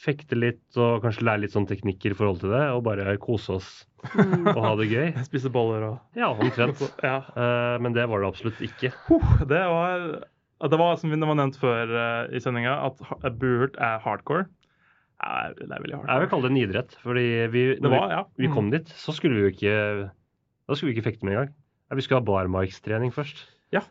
fekte 0.00 0.36
litt 0.36 0.76
og 0.80 1.02
kanskje 1.04 1.24
lære 1.26 1.44
litt 1.44 1.54
sånn 1.54 1.68
teknikker 1.70 2.12
i 2.14 2.18
forhold 2.18 2.40
til 2.42 2.50
det. 2.54 2.62
Og 2.74 2.82
bare 2.86 3.14
kose 3.22 3.54
oss 3.60 3.68
og 4.04 4.58
ha 4.60 4.72
det 4.80 4.88
gøy. 4.90 5.12
Spise 5.28 5.52
boller 5.54 5.86
og 5.92 6.18
Ja, 6.18 6.32
omtrent. 6.34 6.82
Ja. 7.06 7.20
Uh, 7.36 7.76
men 7.84 7.94
det 7.96 8.04
var 8.10 8.20
det 8.24 8.28
absolutt 8.32 8.60
ikke. 8.64 8.90
Det 9.48 9.62
var 9.70 10.06
det 10.64 10.78
var 10.80 10.94
som 10.96 11.10
det 11.12 11.26
var 11.28 11.36
nevnt 11.36 11.58
før 11.60 11.90
uh, 11.92 12.34
i 12.34 12.40
sendinga, 12.40 12.76
at 12.88 13.00
burt 13.38 13.74
er 13.76 13.98
hardcore. 14.04 14.46
Ja, 15.24 15.50
det 15.56 15.66
er 15.70 15.82
veldig 15.82 15.98
Jeg 16.04 16.20
vil 16.24 16.30
kalle 16.32 16.46
det 16.48 16.52
en 16.52 16.60
idrett. 16.62 16.94
Fordi 17.04 17.26
vi, 17.52 17.64
når 17.84 17.92
var, 17.94 18.10
ja. 18.12 18.22
vi, 18.34 18.44
vi 18.44 18.48
Mm. 18.50 18.54
kom 18.56 18.70
dit, 18.72 18.88
så 18.98 19.12
skulle 19.16 19.36
vi 19.38 19.44
jo 19.46 19.52
ikke 19.54 19.74
Da 20.68 20.74
skulle 20.76 20.90
vi 20.92 20.96
ikke 20.98 21.10
fekte 21.10 21.24
med 21.28 21.34
engang. 21.36 21.52
Vi 21.94 22.02
skulle 22.02 22.18
ha 22.20 22.26
barmarkstrening 22.26 23.12
først. 23.14 23.44
Ja. 23.72 23.84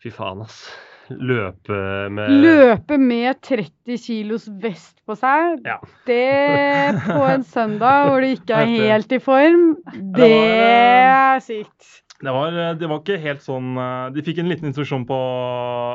Fy 0.00 0.12
faen, 0.14 0.40
ass. 0.44 0.62
Løpe 1.10 1.78
med 2.14 2.30
Løpe 2.42 2.98
med 3.02 3.40
30 3.42 3.98
kilos 3.98 4.44
vest 4.62 5.00
på 5.06 5.16
seg, 5.18 5.64
Ja. 5.66 5.78
det 6.06 7.00
på 7.06 7.22
en 7.26 7.42
søndag 7.42 8.06
hvor 8.08 8.20
du 8.22 8.28
ikke 8.30 8.60
er 8.62 8.70
helt 8.70 9.10
i 9.12 9.18
form, 9.18 9.74
det 9.90 10.14
det 10.14 10.28
var, 10.30 10.46
eh, 10.54 11.34
er 11.34 11.40
sykt. 11.42 11.88
Det 12.20 12.32
var, 12.36 12.52
det 12.76 12.88
var 12.88 12.98
ikke 13.00 13.16
helt 13.22 13.40
sånn 13.40 13.70
eh, 13.80 14.10
De 14.12 14.22
fikk 14.22 14.38
en 14.42 14.50
liten 14.52 14.68
instruksjon 14.68 15.06
på 15.08 15.18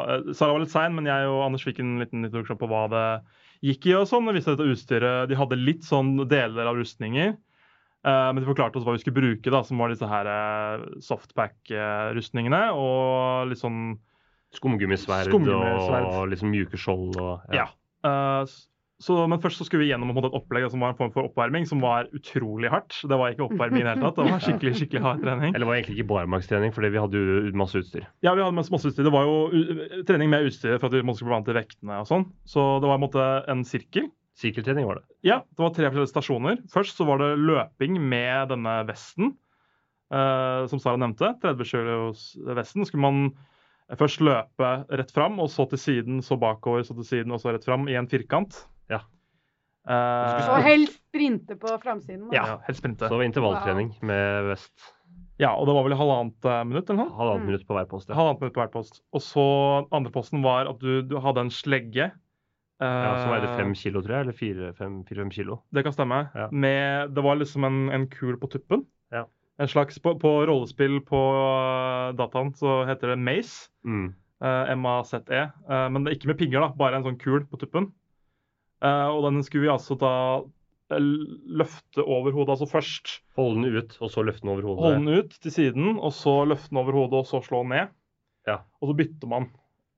eh, 0.09 0.33
Sara 0.33 0.55
var 0.55 0.63
litt 0.63 0.73
sein, 0.73 0.95
men 0.97 1.05
jeg 1.05 1.27
og 1.29 1.43
Anders 1.45 1.63
fikk 1.67 1.79
en 1.83 1.99
liten 2.01 2.25
instruksjon 2.25 2.57
på 2.57 2.67
hva 2.71 2.87
det 2.89 3.05
gikk 3.65 3.85
i. 3.91 3.93
og 3.95 4.07
sånn. 4.09 4.25
Det 4.27 4.33
viste 4.39 4.55
dette 4.55 4.67
utstyret. 4.73 5.29
De 5.29 5.37
hadde 5.37 5.55
litt 5.61 5.85
sånn 5.85 6.15
deler 6.27 6.65
av 6.67 6.75
rustninger. 6.81 7.35
eh, 8.05 8.31
men 8.33 8.41
de 8.41 8.45
forklarte 8.49 8.77
oss 8.77 8.83
hva 8.85 8.93
vi 8.97 9.03
skulle 9.03 9.17
bruke, 9.21 9.49
da, 9.53 9.61
som 9.65 9.77
var 9.77 9.89
disse 9.93 10.05
her 10.09 10.25
eh, 10.29 10.83
softpack-rustningene. 11.01 12.63
Og 12.77 13.49
litt 13.49 13.61
sånn 13.61 13.97
skumgummisverd 14.59 15.29
Skumgummisverd. 15.31 16.07
og 16.11 16.31
liksom 16.31 16.51
mjuke 16.53 16.79
skjold 16.79 17.19
og 17.21 17.53
Ja. 17.53 17.65
ja. 17.65 17.67
Uh, 18.05 18.45
så, 19.03 19.15
men 19.27 19.41
først 19.43 19.59
så 19.59 19.65
skulle 19.67 19.83
vi 19.83 19.89
gjennom 19.89 20.13
et 20.15 20.25
opplegg 20.37 20.69
som 20.71 20.79
var 20.79 20.93
en 20.93 20.95
form 20.95 21.09
for 21.11 21.27
oppvarming, 21.27 21.65
som 21.67 21.81
var 21.83 22.07
utrolig 22.15 22.69
hardt. 22.71 22.95
Det 23.03 23.17
var 23.19 23.33
ikke 23.33 23.43
oppvarming 23.49 23.81
i 23.81 23.83
det 23.83 23.91
hele 23.91 24.05
tatt. 24.05 24.15
Det 24.21 24.31
var 24.31 24.43
skikkelig 24.45 24.71
skikkelig 24.79 25.01
hard 25.03 25.19
trening. 25.25 25.51
Eller 25.51 25.65
det 25.65 25.67
var 25.67 25.79
egentlig 25.81 25.97
ikke 25.97 26.11
barmarkstrening, 26.13 26.71
fordi 26.71 26.91
vi 26.93 27.01
hadde 27.03 27.19
jo 27.19 27.51
masse 27.59 27.81
utstyr. 27.81 28.05
Ja, 28.23 28.31
vi 28.37 28.45
hadde 28.45 28.55
masse 28.55 28.71
masse 28.71 28.87
utstyr. 28.87 29.03
Det 29.03 29.11
var 29.11 29.27
jo 29.27 29.65
trening 30.07 30.31
med 30.31 30.47
utstyr 30.47 30.77
for 30.79 30.87
at 30.87 30.95
vi 30.95 31.03
måtte 31.03 31.27
bli 31.27 31.33
vant 31.35 31.49
til 31.49 31.57
vektene 31.59 31.97
og 32.05 32.07
sånn. 32.07 32.23
Så 32.47 32.63
det 32.79 32.87
var 32.87 32.95
en 32.95 33.03
måte 33.03 33.25
en 33.51 33.65
sirkel. 33.67 34.07
Sirkeltrening 34.39 34.87
var 34.87 35.01
det. 35.01 35.05
Ja, 35.27 35.41
det 35.43 35.63
var 35.63 35.75
tre 35.75 35.89
forskjellige 35.91 36.13
stasjoner. 36.13 36.63
Først 36.71 36.95
så 36.95 37.07
var 37.07 37.19
det 37.19 37.33
løping 37.39 37.99
med 37.99 38.47
denne 38.53 38.77
vesten, 38.87 39.35
eh, 40.11 40.61
som 40.71 40.79
Sara 40.79 40.99
nevnte. 41.03 41.33
30 41.43 41.67
kilos 41.67 42.23
vesten. 42.47 42.87
skulle 42.87 43.03
man 43.03 43.21
først 43.93 44.21
løpe 44.25 44.69
rett 44.89 45.11
fram, 45.13 45.39
og 45.39 45.49
så 45.53 45.67
til 45.69 45.77
siden, 45.77 46.21
så 46.25 46.37
bakover, 46.41 46.81
så 46.87 46.95
til 46.97 47.05
siden, 47.05 47.31
og 47.35 47.39
så 47.43 47.53
rett 47.53 47.65
fram 47.67 47.87
i 47.91 47.93
en 47.99 48.07
firkant. 48.09 48.63
Ja. 48.89 49.03
Eh, 49.87 50.49
Og 50.49 50.63
helst 50.65 50.97
sprinte 51.11 51.55
på 51.61 51.69
framsiden. 51.83 52.31
ja, 52.33 52.57
helst 52.65 52.81
sprinte. 52.81 53.07
Så 53.11 53.21
intervalltrening 53.21 53.91
wow. 53.93 54.05
med 54.09 54.49
vest. 54.49 54.73
Ja, 55.37 55.51
og 55.53 55.67
det 55.67 55.75
var 55.75 55.83
vel 55.83 55.93
i 55.93 55.99
halvannet 55.99 56.45
eh, 56.47 56.61
minutt 56.63 56.89
eller 56.89 57.03
noe? 57.03 57.13
Halvannet 57.19 57.43
Mm. 57.43 57.47
minutt 57.51 57.67
på 57.67 57.75
hver 57.75 57.87
post. 57.91 58.09
Ja. 58.09 58.15
Halvannet 58.15 58.41
minutt 58.41 58.53
på 58.55 58.61
hver 58.63 58.71
post. 58.71 59.01
Og 59.13 59.21
så 59.21 59.45
andre 59.91 60.11
posten 60.11 60.41
var 60.41 60.69
at 60.71 60.79
du, 60.79 61.01
du 61.03 61.19
hadde 61.19 61.41
en 61.45 61.51
slegge. 61.51 62.11
Ja, 62.81 63.21
som 63.21 63.29
veide 63.31 63.47
eh, 63.51 63.57
fem 63.59 63.73
kilo, 63.75 64.01
tror 64.03 64.15
jeg. 64.15 64.21
Eller 64.25 64.35
fire-fem 64.35 64.95
fire, 65.07 65.29
kilo. 65.31 65.61
Det 65.71 65.83
kan 65.83 65.93
stemme. 65.95 66.29
Ja. 66.35 66.49
Med, 66.51 67.13
det 67.15 67.23
var 67.23 67.35
liksom 67.39 67.63
en, 67.63 67.89
en 67.91 68.07
kul 68.11 68.35
på 68.39 68.49
tuppen. 68.51 68.85
Ja. 69.11 69.25
En 69.61 69.71
slags, 69.71 69.99
på, 70.03 70.15
på 70.19 70.31
rollespill 70.49 70.99
på 71.07 71.19
uh, 71.31 72.11
dataen 72.17 72.51
så 72.59 72.81
heter 72.89 73.13
det 73.13 73.21
Maze. 73.23 73.69
Mm. 73.87 74.09
Uh, 74.43 74.73
MAZE. 74.75 75.21
eh, 75.31 75.85
men 75.89 76.03
det 76.03 76.11
er 76.11 76.17
ikke 76.17 76.27
med 76.33 76.39
pigger, 76.41 76.65
da, 76.65 76.73
bare 76.75 76.99
en 76.99 77.05
sånn 77.07 77.21
kul 77.21 77.45
på 77.47 77.59
tuppen. 77.61 77.87
Uh, 78.83 79.07
og 79.13 79.23
den 79.29 79.39
skulle 79.47 79.63
vi 79.63 79.71
altså 79.71 79.95
da 79.97 80.11
eh, 80.91 81.05
løfte 81.61 82.03
over 82.03 82.35
hodet, 82.35 82.57
altså 82.57 82.67
først 82.67 83.13
Holde 83.39 83.63
den 83.63 83.79
ut, 83.79 83.95
og 84.03 84.11
så 84.11 84.25
løfte 84.27 84.43
den 84.43 84.51
over 84.51 84.67
hodet. 84.67 84.83
holde 84.83 84.99
den 84.99 85.23
ut 85.23 85.37
til 85.39 85.55
siden, 85.55 85.95
og 85.95 86.11
så 86.13 86.35
løfte 86.51 86.73
den 86.73 86.81
over 86.83 86.99
hodet, 86.99 87.23
og 87.23 87.29
så 87.29 87.41
slå 87.45 87.63
den 87.63 87.73
ned. 87.77 87.95
Ja. 88.49 88.59
Og 88.83 88.91
så 88.91 88.97
bytter 88.99 89.31
man. 89.31 89.47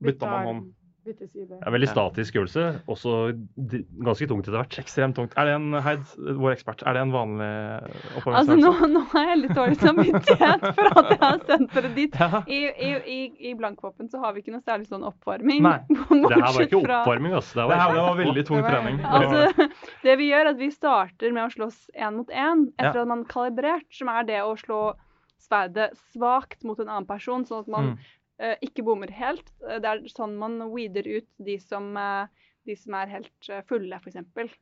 Bytter 0.06 0.30
man 0.30 0.46
hånd. 0.46 0.62
Det 1.08 1.58
er 1.66 1.72
veldig 1.72 1.88
statisk 1.88 2.36
øvelse, 2.36 2.64
også 2.90 3.12
ganske 4.04 4.26
tungt 4.28 4.46
etter 4.48 4.58
hvert. 4.58 4.76
Ekstremt 4.82 5.16
tungt. 5.16 5.32
Er 5.40 5.48
det 5.48 5.54
en, 5.56 5.72
Heid, 5.84 6.02
vår 6.36 6.52
ekspert, 6.56 6.82
er 6.86 6.98
det 6.98 7.02
en 7.06 7.12
vanlig 7.14 7.48
Altså, 8.28 8.56
nå, 8.58 8.72
nå 8.92 9.02
har 9.14 9.30
jeg 9.30 9.38
litt 9.42 9.54
dårlig 9.56 9.78
samvittighet 9.80 10.66
for 10.76 11.00
at 11.00 11.10
jeg 11.14 11.20
har 11.22 11.40
sendt 11.48 11.74
dere 11.78 11.92
dit. 11.96 12.18
Ja. 12.20 12.42
I, 12.46 12.60
i, 12.68 12.90
i, 13.16 13.18
I 13.50 13.54
Blankvåpen 13.58 14.10
så 14.12 14.20
har 14.22 14.36
vi 14.36 14.42
ikke 14.44 14.52
noe 14.56 14.64
særlig 14.66 14.88
sånn 14.90 15.06
oppvarming. 15.08 15.62
Nei. 15.64 15.78
Det 16.28 16.34
her 16.36 16.46
var 16.52 16.66
ikke 16.66 16.82
oppvarming, 16.82 17.34
altså. 17.40 17.64
Det 17.72 17.80
her 17.80 17.94
det 17.96 18.04
var 18.10 18.20
veldig 18.22 18.46
tung 18.48 18.60
Det 18.60 18.68
var- 18.68 18.78
trening. 18.78 19.02
Altså, 19.08 19.68
det 20.04 20.18
vi 20.20 20.30
gjør, 20.30 20.44
er 20.44 20.52
at 20.52 20.60
vi 20.60 20.70
starter 20.74 21.32
med 21.34 21.46
å 21.48 21.52
slåss 21.56 21.78
én 21.96 22.16
mot 22.20 22.28
én 22.30 22.66
etter 22.78 23.00
Ja. 23.00 23.04
at 23.06 23.08
man 23.14 23.24
har 23.24 23.30
kalibrert, 23.32 23.88
som 23.94 24.08
er 24.12 24.26
det 24.28 24.42
å 24.44 24.52
slå 24.60 24.82
sverdet 25.48 25.92
svakt 26.12 26.64
mot 26.66 26.78
en 26.82 26.88
annen 26.90 27.06
person, 27.08 27.44
sånn 27.46 27.60
at 27.64 27.68
man 27.72 27.84
Mm. 27.92 27.98
Eh, 28.38 28.56
ikke 28.62 28.84
bommer 28.86 29.10
helt. 29.10 29.50
Eh, 29.68 29.78
Det 29.82 29.88
er 29.90 30.02
sånn 30.12 30.36
man 30.38 30.58
weeder 30.74 31.06
ut 31.18 31.28
de 31.38 31.58
som, 31.60 31.90
eh, 31.96 32.26
de 32.66 32.76
som 32.76 32.94
er 32.94 33.06
helt 33.18 33.52
fulle, 33.68 34.00
f.eks. 34.02 34.16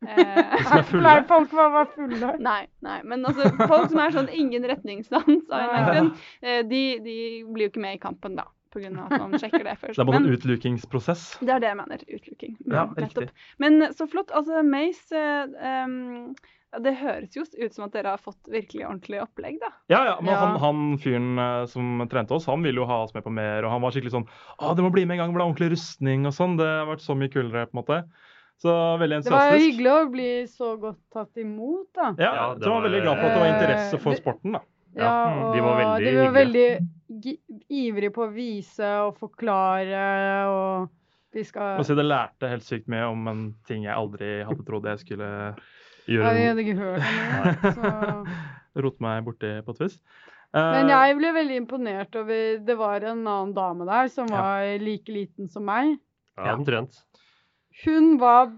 Eh, 0.00 0.62
som 0.64 0.78
er 0.78 0.84
fulle? 0.88 1.02
Nei, 1.04 1.16
folk 1.28 1.50
var, 1.52 1.66
var 1.74 1.88
fulle. 1.92 2.28
nei, 2.40 2.62
nei, 2.80 2.94
men 3.04 3.20
altså 3.28 3.50
folk 3.68 3.90
som 3.90 3.98
er 4.00 4.14
sånn 4.14 4.30
ingen 4.32 4.64
retningssans 4.64 5.50
av 5.52 5.58
en 5.58 5.66
eller 5.66 5.74
annen 5.76 5.90
grunn, 5.90 6.08
eh, 6.40 6.62
de, 6.64 6.80
de 7.04 7.16
blir 7.52 7.66
jo 7.66 7.72
ikke 7.74 7.82
med 7.84 7.98
i 7.98 8.00
kampen 8.00 8.38
da, 8.38 8.46
på 8.72 8.80
grunn 8.80 8.96
av 9.02 9.12
at 9.12 9.20
man 9.26 9.36
sjekker 9.42 9.60
det 9.68 9.74
først. 9.82 9.98
Det 9.98 10.00
er 10.00 10.08
bare 10.08 10.22
en 10.22 10.30
utlukingsprosess. 10.32 11.26
det 11.44 11.52
er 11.52 11.60
det 11.60 11.68
jeg 11.68 11.78
mener. 11.82 12.06
Utluking. 12.16 12.56
Ja, 12.72 12.86
Mm, 12.86 12.96
riktig. 13.04 13.28
Men 13.60 13.76
så 13.92 14.06
flott. 14.08 14.32
Altså, 14.40 14.62
Mace 14.64 15.20
eh, 15.20 15.84
um, 15.84 16.32
Det 16.78 16.92
høres 17.00 17.34
jo 17.34 17.42
ut 17.42 17.74
som 17.74 17.84
at 17.88 17.92
dere 17.96 18.12
har 18.14 18.20
fått 18.22 18.46
virkelig 18.46 18.84
ordentlig 18.86 19.18
opplegg, 19.24 19.56
da. 19.58 19.72
Ja, 19.90 20.04
ja, 20.06 20.16
men 20.22 20.30
Ja. 20.30 20.38
Han, 20.44 20.56
han 20.62 20.98
fyren 21.02 21.38
eh, 21.38 21.64
som 21.66 22.04
trente 22.08 22.36
oss, 22.36 22.46
han 22.46 22.62
ville 22.62 22.78
jo 22.78 22.86
ha 22.86 23.00
oss 23.02 23.14
med 23.14 23.24
på 23.26 23.32
mer, 23.34 23.64
og 23.66 23.72
han 23.74 23.82
var 23.82 23.90
skikkelig 23.90 24.12
sånn 24.14 24.28
Å, 24.58 24.74
det 24.78 24.84
må 24.86 24.90
bli 24.94 25.02
med 25.04 25.16
en 25.18 25.24
gang, 25.24 25.32
det 25.32 25.38
blir 25.40 25.46
ordentlig 25.48 25.72
rustning 25.74 26.26
og 26.30 26.32
sånn. 26.36 26.54
Det 26.60 26.68
har 26.68 26.86
vært 26.86 27.02
så 27.02 27.16
mye 27.18 27.32
kulere, 27.32 27.66
på 27.66 27.74
en 27.74 27.80
måte. 27.82 27.98
Så 28.60 28.70
veldig 29.00 29.22
Det 29.24 29.32
var 29.32 29.50
jo 29.56 29.62
hyggelig 29.64 29.90
å 29.96 30.10
bli 30.12 30.30
så 30.52 30.70
godt 30.78 31.00
tatt 31.16 31.36
imot, 31.42 31.88
da. 31.96 32.12
Ja, 32.20 32.30
Ja, 32.34 32.46
det 32.54 32.68
var 32.68 32.76
var- 32.76 32.86
veldig 32.90 33.02
glad 33.02 33.16
for 33.18 33.24
at 33.26 33.34
det 33.34 33.40
var 33.40 33.52
interesse 33.56 33.98
for 34.04 34.12
Eh, 34.12 34.20
sporten, 34.20 34.52
da. 34.52 34.60
Ja, 34.94 35.10
og 35.46 35.54
de 35.54 35.60
var 35.62 35.76
veldig 35.78 36.04
de 36.06 36.16
var 36.18 36.32
veldig 36.34 36.68
ivrige 37.70 38.10
på 38.14 38.24
å 38.26 38.32
vise 38.34 38.88
og 39.06 39.16
forklare, 39.18 40.06
og 40.50 40.88
de 41.32 41.44
skal 41.46 41.78
Og 41.78 41.86
så 41.86 41.94
det 41.96 42.04
lærte 42.06 42.48
helt 42.50 42.66
sykt 42.66 42.88
mye 42.90 43.06
om 43.10 43.28
en 43.30 43.44
ting 43.68 43.84
jeg 43.86 43.94
aldri 43.94 44.44
hadde 44.44 44.64
trodd 44.66 44.84
jeg 44.90 44.98
skulle 45.04 45.30
Gjør 46.10 46.24
Ja, 46.26 46.32
vi 46.34 46.46
hadde 46.48 46.64
ikke 46.64 46.78
hørt 46.80 47.00
om 47.00 47.46
det. 47.62 47.74
Så. 47.76 48.40
rote 48.84 49.02
meg 49.04 49.24
borti 49.26 49.50
på 49.66 49.74
et 49.76 49.82
vis. 49.86 49.98
Men 50.54 50.88
Eh, 50.90 50.90
jeg 50.90 51.16
ble 51.20 51.28
veldig 51.36 51.56
imponert 51.60 52.16
over 52.18 52.58
Det 52.66 52.74
var 52.78 53.04
en 53.06 53.20
annen 53.22 53.52
dame 53.54 53.86
der 53.86 54.08
som 54.10 54.26
Ja. 54.32 54.40
var 54.42 54.78
like 54.82 55.12
liten 55.14 55.48
som 55.48 55.62
meg. 55.68 55.98
ja, 56.36 56.54
omtrent. 56.56 57.04
Hun 57.84 58.16
var 58.18 58.50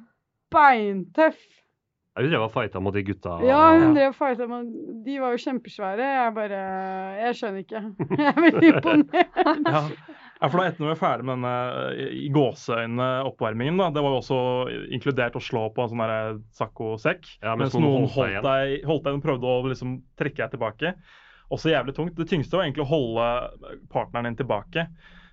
beintøff. 0.52 1.36
Ja, 2.16 2.22
hun 2.22 2.30
drev 2.32 2.42
og 2.46 2.52
fighta 2.52 2.80
mot 2.80 2.92
de 2.94 3.02
gutta. 3.04 3.38
Ja, 3.44 3.60
hun 3.76 3.94
Ja. 3.96 4.00
drev 4.00 4.14
fighta 4.16 4.46
mot 4.48 4.66
De 5.04 5.18
var 5.20 5.32
jo 5.36 5.40
kjempesvære. 5.44 6.00
Jeg 6.00 6.34
bare 6.34 6.62
Jeg 7.20 7.34
skjønner 7.34 7.60
ikke. 7.64 7.82
Jeg 8.18 8.26
er 8.32 8.40
veldig 8.40 8.72
imponert. 8.74 9.30
ja. 9.66 9.82
Ja, 10.42 10.48
for 10.50 10.58
da 10.58 10.66
etter 10.66 10.82
når 10.82 10.90
vi 10.90 10.94
er 10.96 10.98
ferdig 10.98 11.26
med 11.28 11.36
denne 11.38 12.10
i 12.18 12.28
gåseøynene 12.34 13.08
oppvarmingen, 13.30 13.78
da, 13.78 13.88
det 13.94 14.02
var 14.02 14.16
jo 14.16 14.20
også 14.20 14.38
inkludert 14.96 15.38
å 15.38 15.42
slå 15.42 15.68
på 15.72 15.84
en 15.84 15.92
sånn 15.92 16.02
derre 16.02 16.36
saccosekk. 16.58 17.28
Ja, 17.44 17.54
mens 17.54 17.70
mens 17.70 17.78
noen 17.78 18.02
noen 18.02 18.10
holdt 18.10 18.48
deg 18.48 18.88
holdt 18.90 19.06
deg 19.06 19.18
og 19.20 19.26
prøvde 19.28 19.52
å 19.52 19.68
liksom 19.70 20.00
trekke 20.18 20.42
deg 20.42 20.56
tilbake. 20.56 20.94
Også 21.52 21.70
jævlig 21.70 21.94
tungt. 21.94 22.16
Det 22.18 22.26
tyngste 22.30 22.58
var 22.58 22.66
egentlig 22.66 22.86
å 22.86 22.90
holde 22.90 23.28
partneren 23.92 24.30
din 24.30 24.40
tilbake. 24.42 24.88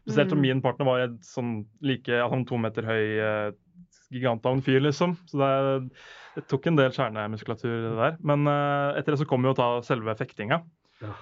Spesielt 0.06 0.32
som 0.32 0.40
Mm. 0.40 0.46
min 0.48 0.62
partner 0.62 0.86
var 0.88 1.00
et 1.08 1.18
sånn 1.26 1.66
like 1.82 2.22
han 2.32 2.46
to 2.46 2.58
meter 2.58 2.86
høy 2.88 3.04
eh, 3.20 3.52
gigant 4.12 4.46
av 4.46 4.58
en 4.58 4.62
fyr, 4.66 4.80
liksom. 4.82 5.16
Så 5.30 5.38
det, 5.38 5.90
det 6.36 6.46
tok 6.50 6.68
en 6.68 6.78
del 6.80 6.92
kjernemuskulatur, 6.96 7.76
det 7.84 7.96
der. 7.98 8.16
Men 8.26 8.48
uh, 8.50 8.98
etter 8.98 9.14
det 9.14 9.20
så 9.22 9.28
kom 9.30 9.46
jo 9.46 9.54
da 9.58 9.82
selve 9.86 10.16
fektinga. 10.18 10.62
Ja. 11.02 11.14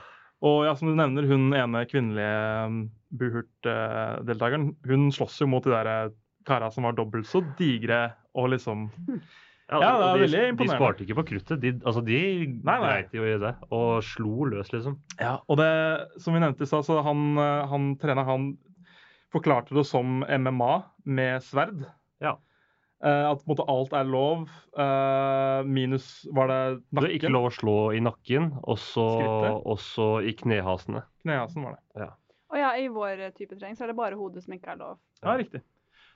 Og 0.45 0.67
ja, 0.67 0.76
som 0.78 0.91
du 0.91 0.97
nevner, 0.97 1.26
hun 1.26 1.50
ene 1.58 1.82
kvinnelige 1.89 2.38
um, 2.67 2.80
Buhurt-deltakeren, 3.17 4.71
hun 4.86 5.10
slåss 5.15 5.41
jo 5.41 5.50
mot 5.50 5.65
de 5.65 5.73
der 5.73 5.89
karene 5.89 6.23
kara 6.47 6.71
som 6.71 6.86
var 6.88 6.95
dobbelt 6.95 7.28
så 7.28 7.41
digre 7.58 8.06
og 8.38 8.54
liksom 8.54 8.88
Ja, 9.67 9.82
det 9.82 9.88
er 9.89 10.21
veldig 10.21 10.28
de, 10.32 10.43
veldig 10.47 10.63
De 10.63 10.67
sparte 10.71 11.04
ikke 11.04 11.15
på 11.17 11.23
kruttet. 11.28 11.58
De, 11.60 11.73
altså, 11.84 12.00
de 12.08 12.19
Nei, 12.63 12.76
nei. 12.80 13.02
jo 13.12 13.26
i 13.28 13.34
det 13.41 13.50
og 13.76 13.97
slo 14.08 14.45
løs, 14.47 14.69
liksom. 14.71 14.95
Ja, 15.19 15.34
og 15.43 15.60
det, 15.60 15.67
som 16.23 16.38
vi 16.38 16.39
nevnte 16.39 16.63
i 16.63 16.69
stad, 16.69 16.86
så 16.88 17.02
han, 17.04 17.26
eh, 17.36 17.65
han 17.67 17.89
treneren 18.00 18.30
han 18.30 18.45
forklarte 19.36 19.76
det 19.76 19.84
som 19.89 20.21
MMA 20.23 20.71
med 21.12 21.43
sverd. 21.43 21.84
Ja. 22.23 22.38
Eh, 23.05 23.25
at 23.29 23.43
på 23.43 23.45
en 23.45 23.51
måte 23.53 23.65
alt 23.69 23.91
er 23.93 24.07
lov, 24.10 24.47
eh, 24.73 25.60
minus 25.69 26.25
var 26.33 26.47
det 26.49 26.62
nakken. 26.89 27.03
Det 27.03 27.10
er 27.12 27.17
ikke 27.19 27.33
lov 27.36 27.45
å 27.51 27.53
slå 27.53 27.75
i 27.93 27.99
nakken, 28.01 28.47
og 28.65 28.77
så 28.81 30.07
i 30.25 30.33
knehasene. 30.33 31.03
Knehasen 31.21 31.67
var 31.67 31.77
det. 31.77 32.01
Ja. 32.01 32.10
Og 32.49 32.57
ja, 32.57 32.71
i 32.79 32.88
vår 32.89 33.21
eh, 33.27 33.33
type 33.38 33.53
trening 33.60 33.77
så 33.77 33.86
er 33.86 33.91
det 33.91 33.99
bare 33.99 34.17
hodet 34.17 34.41
som 34.45 34.55
ikke 34.55 34.73
er 34.73 34.79
lov. 34.81 34.97
Ja, 35.21 35.36
riktig. 35.38 35.62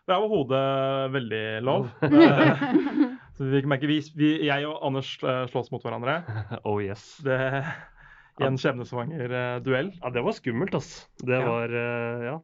Der 0.10 0.17
var 0.17 0.32
hodet 0.32 1.12
veldig 1.13 1.44
lov. 1.62 1.89
Så 3.38 3.46
vi 3.50 3.62
merker, 3.70 3.88
vi, 3.88 4.00
vi, 4.17 4.30
jeg 4.48 4.65
og 4.65 4.80
Anders 4.88 5.12
slåss 5.22 5.70
mot 5.72 5.84
hverandre. 5.86 6.15
Oh 6.67 6.82
yes. 6.82 7.20
Det 7.22 7.38
I 8.41 8.48
en 8.48 8.58
skjebnesvanger 8.58 9.62
duell. 9.62 9.91
Ja, 10.02 10.10
det 10.10 10.24
var 10.26 10.34
skummelt, 10.34 10.74
altså. 10.74 11.06
Det 11.22 11.38
Ja. 11.38 11.46
var 11.46 11.76
Ja. 12.26 12.36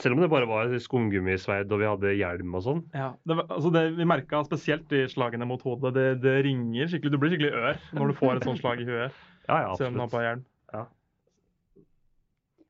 Selv 0.00 0.14
om 0.16 0.20
det 0.24 0.30
bare 0.32 0.46
var 0.48 0.70
skumgummisverd 0.80 1.68
og 1.70 1.78
vi 1.82 1.84
hadde 1.90 2.12
hjelm 2.16 2.54
og 2.56 2.62
sånn. 2.64 2.78
Ja, 2.96 3.10
det, 3.28 3.36
var- 3.36 3.50
altså 3.52 3.70
det, 3.74 3.82
Vi 3.98 4.04
merka 4.08 4.40
spesielt 4.46 4.88
de 4.88 5.02
slagene 5.12 5.44
mot 5.46 5.60
hodet. 5.60 5.92
Det, 5.92 6.06
det 6.24 6.44
ringer 6.46 6.88
skikkelig. 6.88 7.12
Du 7.12 7.18
blir 7.20 7.34
skikkelig 7.34 7.52
ør 7.52 7.76
når 7.92 8.08
du 8.08 8.14
får 8.16 8.36
et 8.40 8.46
sånt 8.48 8.62
slag 8.62 8.80
i 8.80 8.88
huet. 8.88 9.12
Ja, 9.48 9.58
ja, 9.60 9.74
Selv 9.76 9.88
om 9.92 9.94
du 9.98 10.00
har 10.00 10.08
på 10.08 10.22
hjelm. 10.24 10.44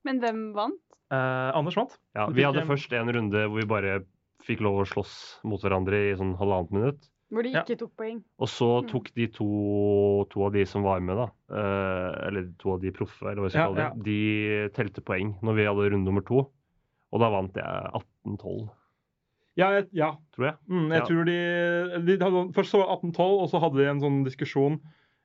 Men 0.05 0.19
hvem 0.21 0.41
vant? 0.57 0.81
Eh, 1.15 1.51
Anders 1.57 1.77
vant. 1.79 1.95
Ja, 2.19 2.27
vi 2.35 2.43
hadde 2.43 2.61
en- 2.65 2.69
først 2.69 2.93
en 2.99 3.13
runde 3.15 3.45
hvor 3.49 3.61
vi 3.61 3.67
bare 3.71 3.93
fikk 4.45 4.61
lov 4.61 4.83
å 4.83 4.87
slåss 4.91 5.15
mot 5.47 5.63
hverandre 5.63 6.01
i 6.11 6.17
sånn 6.19 6.35
halvannet 6.37 6.73
minutt. 6.75 7.07
Hvor 7.33 7.43
de 7.47 7.51
Ja. 7.55 7.63
ikke 7.63 7.79
tok 7.79 7.95
poeng. 7.97 8.19
Og 8.39 8.49
så 8.49 8.83
Mm. 8.83 8.89
tok 8.91 9.13
de 9.15 9.27
to, 9.29 10.27
to 10.31 10.45
av 10.45 10.53
de 10.53 10.65
som 10.67 10.83
var 10.83 11.01
med, 11.01 11.17
da, 11.17 11.31
eh, 11.55 12.27
eller 12.27 12.53
to 12.59 12.73
av 12.75 12.81
de 12.81 12.91
proffe, 12.91 13.23
eller 13.23 13.37
hva 13.43 13.49
jeg 13.49 13.53
skal 13.53 13.75
Ja, 13.75 13.91
kalle 13.91 14.03
det, 14.03 14.05
de 14.05 14.69
telte 14.75 15.01
poeng 15.01 15.39
når 15.43 15.55
vi 15.55 15.65
hadde 15.65 15.91
runde 15.95 16.05
nummer 16.05 16.21
to. 16.27 16.51
Og 17.15 17.23
da 17.23 17.31
vant 17.31 17.55
jeg 17.61 17.93
18-12, 18.27 18.65
Ja, 19.55 19.69
ja. 19.95 20.11
tror 20.35 20.49
jeg. 20.49 20.57
Mm, 20.67 20.89
jeg 20.91 20.99
Ja. 20.99 21.07
tror 21.07 21.25
de, 21.29 21.39
de 22.09 22.17
hadde, 22.19 22.53
Først 22.57 22.75
så 22.75 22.81
1812, 22.83 23.37
og 23.39 23.49
så 23.53 23.61
hadde 23.63 23.79
de 23.79 23.89
en 23.91 24.03
sånn 24.03 24.25
diskusjon 24.27 24.81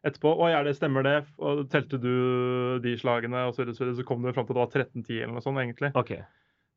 etterpå. 0.05 0.31
Å, 0.37 0.49
ja, 0.53 0.59
det 0.63 0.75
stemmer 0.77 1.03
det. 1.03 1.15
Og 1.41 1.65
telte 1.73 1.97
du 1.99 2.77
de 2.83 2.93
slagene, 3.01 3.47
og 3.49 3.55
så, 3.55 3.65
videre, 3.65 3.95
så, 3.97 4.05
kom 4.05 4.21
det 4.23 4.35
fram 4.37 4.45
til 4.45 4.53
at 4.53 4.59
det 4.59 4.61
var 4.61 4.85
13-10 4.85 5.23
eller 5.23 5.33
noe 5.33 5.43
sånt, 5.43 5.57
egentlig. 5.59 5.89
OK. 5.97 6.13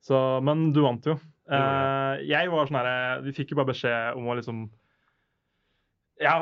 Så, 0.03 0.17
men 0.43 0.73
du 0.75 0.81
vant 0.83 1.05
jo. 1.07 1.19
Eh, 1.53 2.23
jeg 2.27 2.49
var 2.51 2.67
sånn 2.67 2.79
herre 2.79 3.23
Vi 3.23 3.33
fikk 3.37 3.53
jo 3.53 3.59
bare 3.59 3.71
beskjed 3.71 4.17
om 4.19 4.27
å 4.31 4.35
liksom 4.39 4.65
ja, 6.23 6.35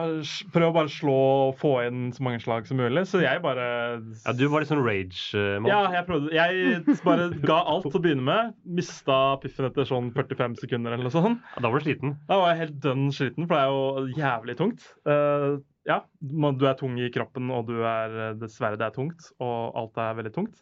prøv 0.54 0.68
å 0.68 0.74
bare 0.74 0.92
slå 0.92 1.16
og 1.48 1.54
få 1.60 1.72
inn 1.86 2.10
så 2.14 2.24
mange 2.26 2.40
slag 2.42 2.68
som 2.68 2.80
mulig. 2.80 3.06
Så 3.08 3.22
jeg 3.22 3.42
bare 3.44 3.66
Ja, 3.98 4.34
du 4.36 4.44
var 4.52 4.62
litt 4.62 4.70
sånn 4.70 4.82
rage-mann. 4.84 5.70
Ja, 5.70 5.80
jeg 5.96 6.06
prøvde. 6.08 6.32
Jeg 6.36 6.84
bare 7.06 7.28
ga 7.42 7.60
alt 7.72 7.88
til 7.88 8.00
å 8.00 8.04
begynne 8.04 8.26
med. 8.26 8.54
Mista 8.80 9.18
piffen 9.42 9.70
etter 9.70 9.88
sånn 9.88 10.12
45 10.16 10.60
sekunder 10.62 10.94
eller 10.94 11.08
noe 11.08 11.14
sånt. 11.14 11.42
Ja, 11.54 11.64
da 11.64 11.72
var 11.72 11.82
du 11.82 11.88
sliten. 11.88 12.16
Da 12.30 12.40
var 12.42 12.52
jeg 12.52 12.62
helt 12.64 12.80
dønn 12.84 13.08
sliten, 13.16 13.48
for 13.48 13.56
det 13.56 13.62
er 13.64 13.74
jo 13.74 14.20
jævlig 14.20 14.58
tungt. 14.60 14.90
Uh, 15.08 15.60
ja, 15.88 16.02
du 16.20 16.66
er 16.68 16.76
tung 16.78 16.98
i 17.00 17.08
kroppen, 17.12 17.48
og 17.54 17.70
du 17.70 17.80
er 17.88 18.36
dessverre 18.38 18.78
det 18.80 18.90
er 18.90 18.96
tungt. 18.96 19.32
Og 19.40 19.80
alt 19.80 20.00
er 20.02 20.20
veldig 20.20 20.34
tungt. 20.36 20.60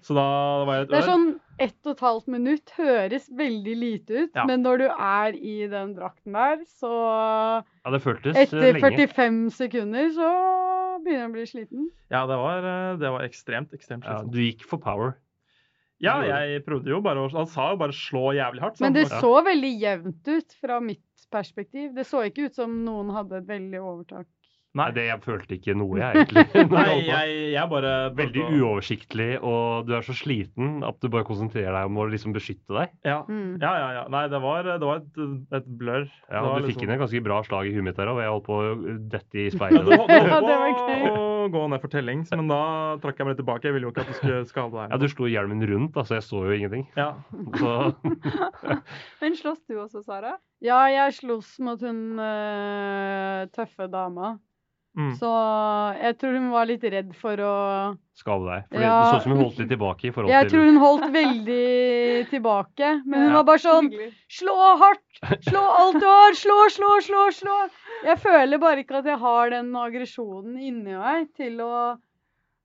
Så 0.00 0.14
da 0.16 0.64
var 0.64 0.78
jeg 0.78 0.88
Det 0.88 0.96
er 0.96 1.08
sånn 1.08 1.26
ett 1.60 1.86
og 1.86 1.90
et 1.92 2.00
halvt 2.00 2.28
minutt 2.32 2.70
høres 2.78 3.26
veldig 3.36 3.74
lite 3.76 4.22
ut, 4.24 4.30
Ja. 4.34 4.44
men 4.48 4.62
når 4.64 4.78
du 4.80 4.86
er 4.88 5.36
i 5.36 5.66
den 5.68 5.94
drakten 5.94 6.32
der, 6.32 6.64
så 6.80 6.92
Ja, 7.84 7.90
det 7.92 8.00
føltes 8.02 8.34
eh, 8.36 8.42
Etter 8.46 8.72
lenge. 8.72 8.80
45 8.80 9.50
sekunder 9.52 10.08
så 10.16 10.30
begynner 11.04 11.20
jeg 11.20 11.28
å 11.28 11.34
bli 11.36 11.46
sliten. 11.50 11.90
Ja, 12.10 12.24
det 12.26 12.38
var, 12.40 12.64
eh, 12.64 12.96
det 12.96 13.10
var 13.12 13.26
ekstremt, 13.28 13.74
ekstremt 13.76 14.04
Ja, 14.08 14.22
du 14.22 14.38
gikk 14.40 14.64
for 14.64 14.78
power. 14.78 15.18
Ja, 16.00 16.20
jeg 16.22 16.64
prøvde 16.66 16.90
jo 16.90 17.00
bare 17.00 17.22
å 17.22 17.30
Han 17.32 17.46
sa 17.46 17.70
jo 17.72 17.76
bare 17.76 17.92
'slå 17.92 18.34
jævlig 18.34 18.60
hardt'. 18.60 18.80
Men 18.80 18.92
det 18.92 19.06
så 19.08 19.44
veldig 19.44 19.80
jevnt 19.80 20.28
ut 20.28 20.52
fra 20.60 20.80
mitt 20.80 21.00
perspektiv. 21.30 21.94
Det 21.94 22.04
så 22.06 22.24
ikke 22.28 22.46
ut 22.46 22.54
som 22.54 22.84
noen 22.84 23.10
hadde 23.14 23.38
et 23.38 23.46
veldig 23.46 23.80
overtak. 23.80 24.26
Nei. 24.74 24.88
Det, 24.90 25.04
jeg 25.06 25.20
følte 25.22 25.54
ikke 25.54 25.74
noe, 25.78 25.98
jeg, 26.00 26.24
egentlig. 26.24 26.44
Nei, 26.74 26.94
jeg, 27.06 27.34
jeg 27.54 27.68
bare 27.70 27.92
Veldig 28.18 28.42
uoversiktlig, 28.58 29.28
og 29.46 29.86
du 29.86 29.92
er 29.94 30.02
så 30.02 30.16
sliten 30.18 30.80
at 30.82 30.98
du 30.98 31.06
bare 31.14 31.22
konsentrerer 31.28 31.70
deg 31.76 31.86
om 31.92 32.00
å 32.02 32.06
liksom 32.10 32.34
beskytte 32.34 32.74
deg. 32.74 32.90
Ja, 33.06 33.20
Mm. 33.28 33.56
ja, 33.62 33.70
ja. 33.78 33.88
ja. 34.00 34.02
Nei, 34.10 34.24
det 34.32 34.40
var, 34.42 34.66
det 34.66 34.82
var 34.88 34.98
et, 34.98 35.20
et 35.60 35.68
blør. 35.78 36.08
Ja, 36.26 36.40
det 36.40 36.42
var 36.48 36.58
Du 36.60 36.66
fikk 36.66 36.74
liksom- 36.74 36.88
inn 36.88 36.94
et 36.96 37.02
ganske 37.04 37.22
bra 37.24 37.38
slag 37.46 37.68
i 37.70 37.74
huet 37.76 37.86
mitt 37.86 37.96
der 37.96 38.10
òg, 38.10 38.18
og 38.18 38.24
jeg 38.24 38.32
holdt 38.34 38.48
på 38.50 38.58
å 38.58 38.98
dette 39.14 39.38
i 39.38 39.46
speilet. 39.54 39.84
du, 39.86 39.94
du 39.94 39.94
Ja, 39.94 40.20
holdt 40.34 40.48
det 40.50 40.58
var 40.58 40.74
på 40.74 40.88
gøy. 40.90 41.06
å 41.14 41.48
gå 41.54 41.62
ned 41.70 41.80
for 41.84 41.92
tellings, 41.94 42.30
men 42.34 42.48
da 42.50 42.60
trakk 43.04 43.18
jeg 43.20 43.26
meg 43.28 43.34
litt 43.36 43.40
tilbake. 43.44 43.68
Jeg 43.68 43.76
ville 43.76 43.86
jo 43.86 43.92
ikke 43.94 44.04
at 44.04 44.10
du 44.10 44.18
skulle 44.18 44.42
skade 44.50 44.74
deg. 44.74 44.90
Ja, 44.90 44.98
Du 45.04 45.06
slo 45.12 45.28
hjelmen 45.30 45.62
rundt, 45.70 45.94
altså 46.02 46.18
jeg 46.18 46.26
så 46.26 46.42
jo 46.48 46.56
ingenting. 46.58 46.86
Ja. 46.98 47.12
Så 47.60 47.94
Men 49.22 49.36
slåss 49.38 49.62
du 49.68 49.76
også, 49.78 50.02
Sara? 50.04 50.34
Ja, 50.64 50.82
jeg 50.90 51.14
sloss 51.18 51.54
mot 51.62 51.80
hun 51.84 52.18
uh, 52.18 53.44
tøffe 53.54 53.86
dama. 53.92 54.34
Mm. 54.96 55.14
Så 55.18 55.28
jeg 55.98 56.16
tror 56.20 56.32
hun 56.38 56.50
var 56.52 56.66
litt 56.70 56.84
redd 56.86 57.08
for 57.18 57.40
å 57.42 57.54
skade 58.14 58.44
deg. 58.46 58.66
For 58.70 58.80
Ja. 58.80 58.90
det 59.02 59.08
så 59.10 59.16
ut 59.16 59.22
som 59.24 59.32
hun 59.32 59.40
holdt 59.42 59.58
litt 59.58 59.68
tilbake 59.72 60.04
i 60.06 60.10
forhold 60.14 60.30
Jeg 60.30 60.46
til 60.48 60.52
tror 60.54 60.64
hun 60.68 60.76
holdt 60.84 61.08
veldig 61.16 62.30
tilbake. 62.30 62.90
Men 63.04 63.20
hun 63.24 63.28
Ja. 63.30 63.34
var 63.34 63.44
bare 63.44 63.58
sånn 63.64 63.90
Slå 64.30 64.54
hardt! 64.78 65.42
Slå 65.48 65.62
alt 65.80 65.98
du 66.00 66.06
har! 66.06 66.32
Slå, 66.38 66.58
slå, 66.70 66.92
slå, 67.02 67.24
slå! 67.32 67.56
Jeg 68.04 68.18
føler 68.22 68.58
bare 68.62 68.84
ikke 68.84 68.98
at 68.98 69.04
jeg 69.10 69.18
har 69.18 69.50
den 69.50 69.72
aggresjonen 69.74 70.58
inni 70.62 70.94
meg 70.96 71.28
til 71.34 71.58
å 71.60 71.98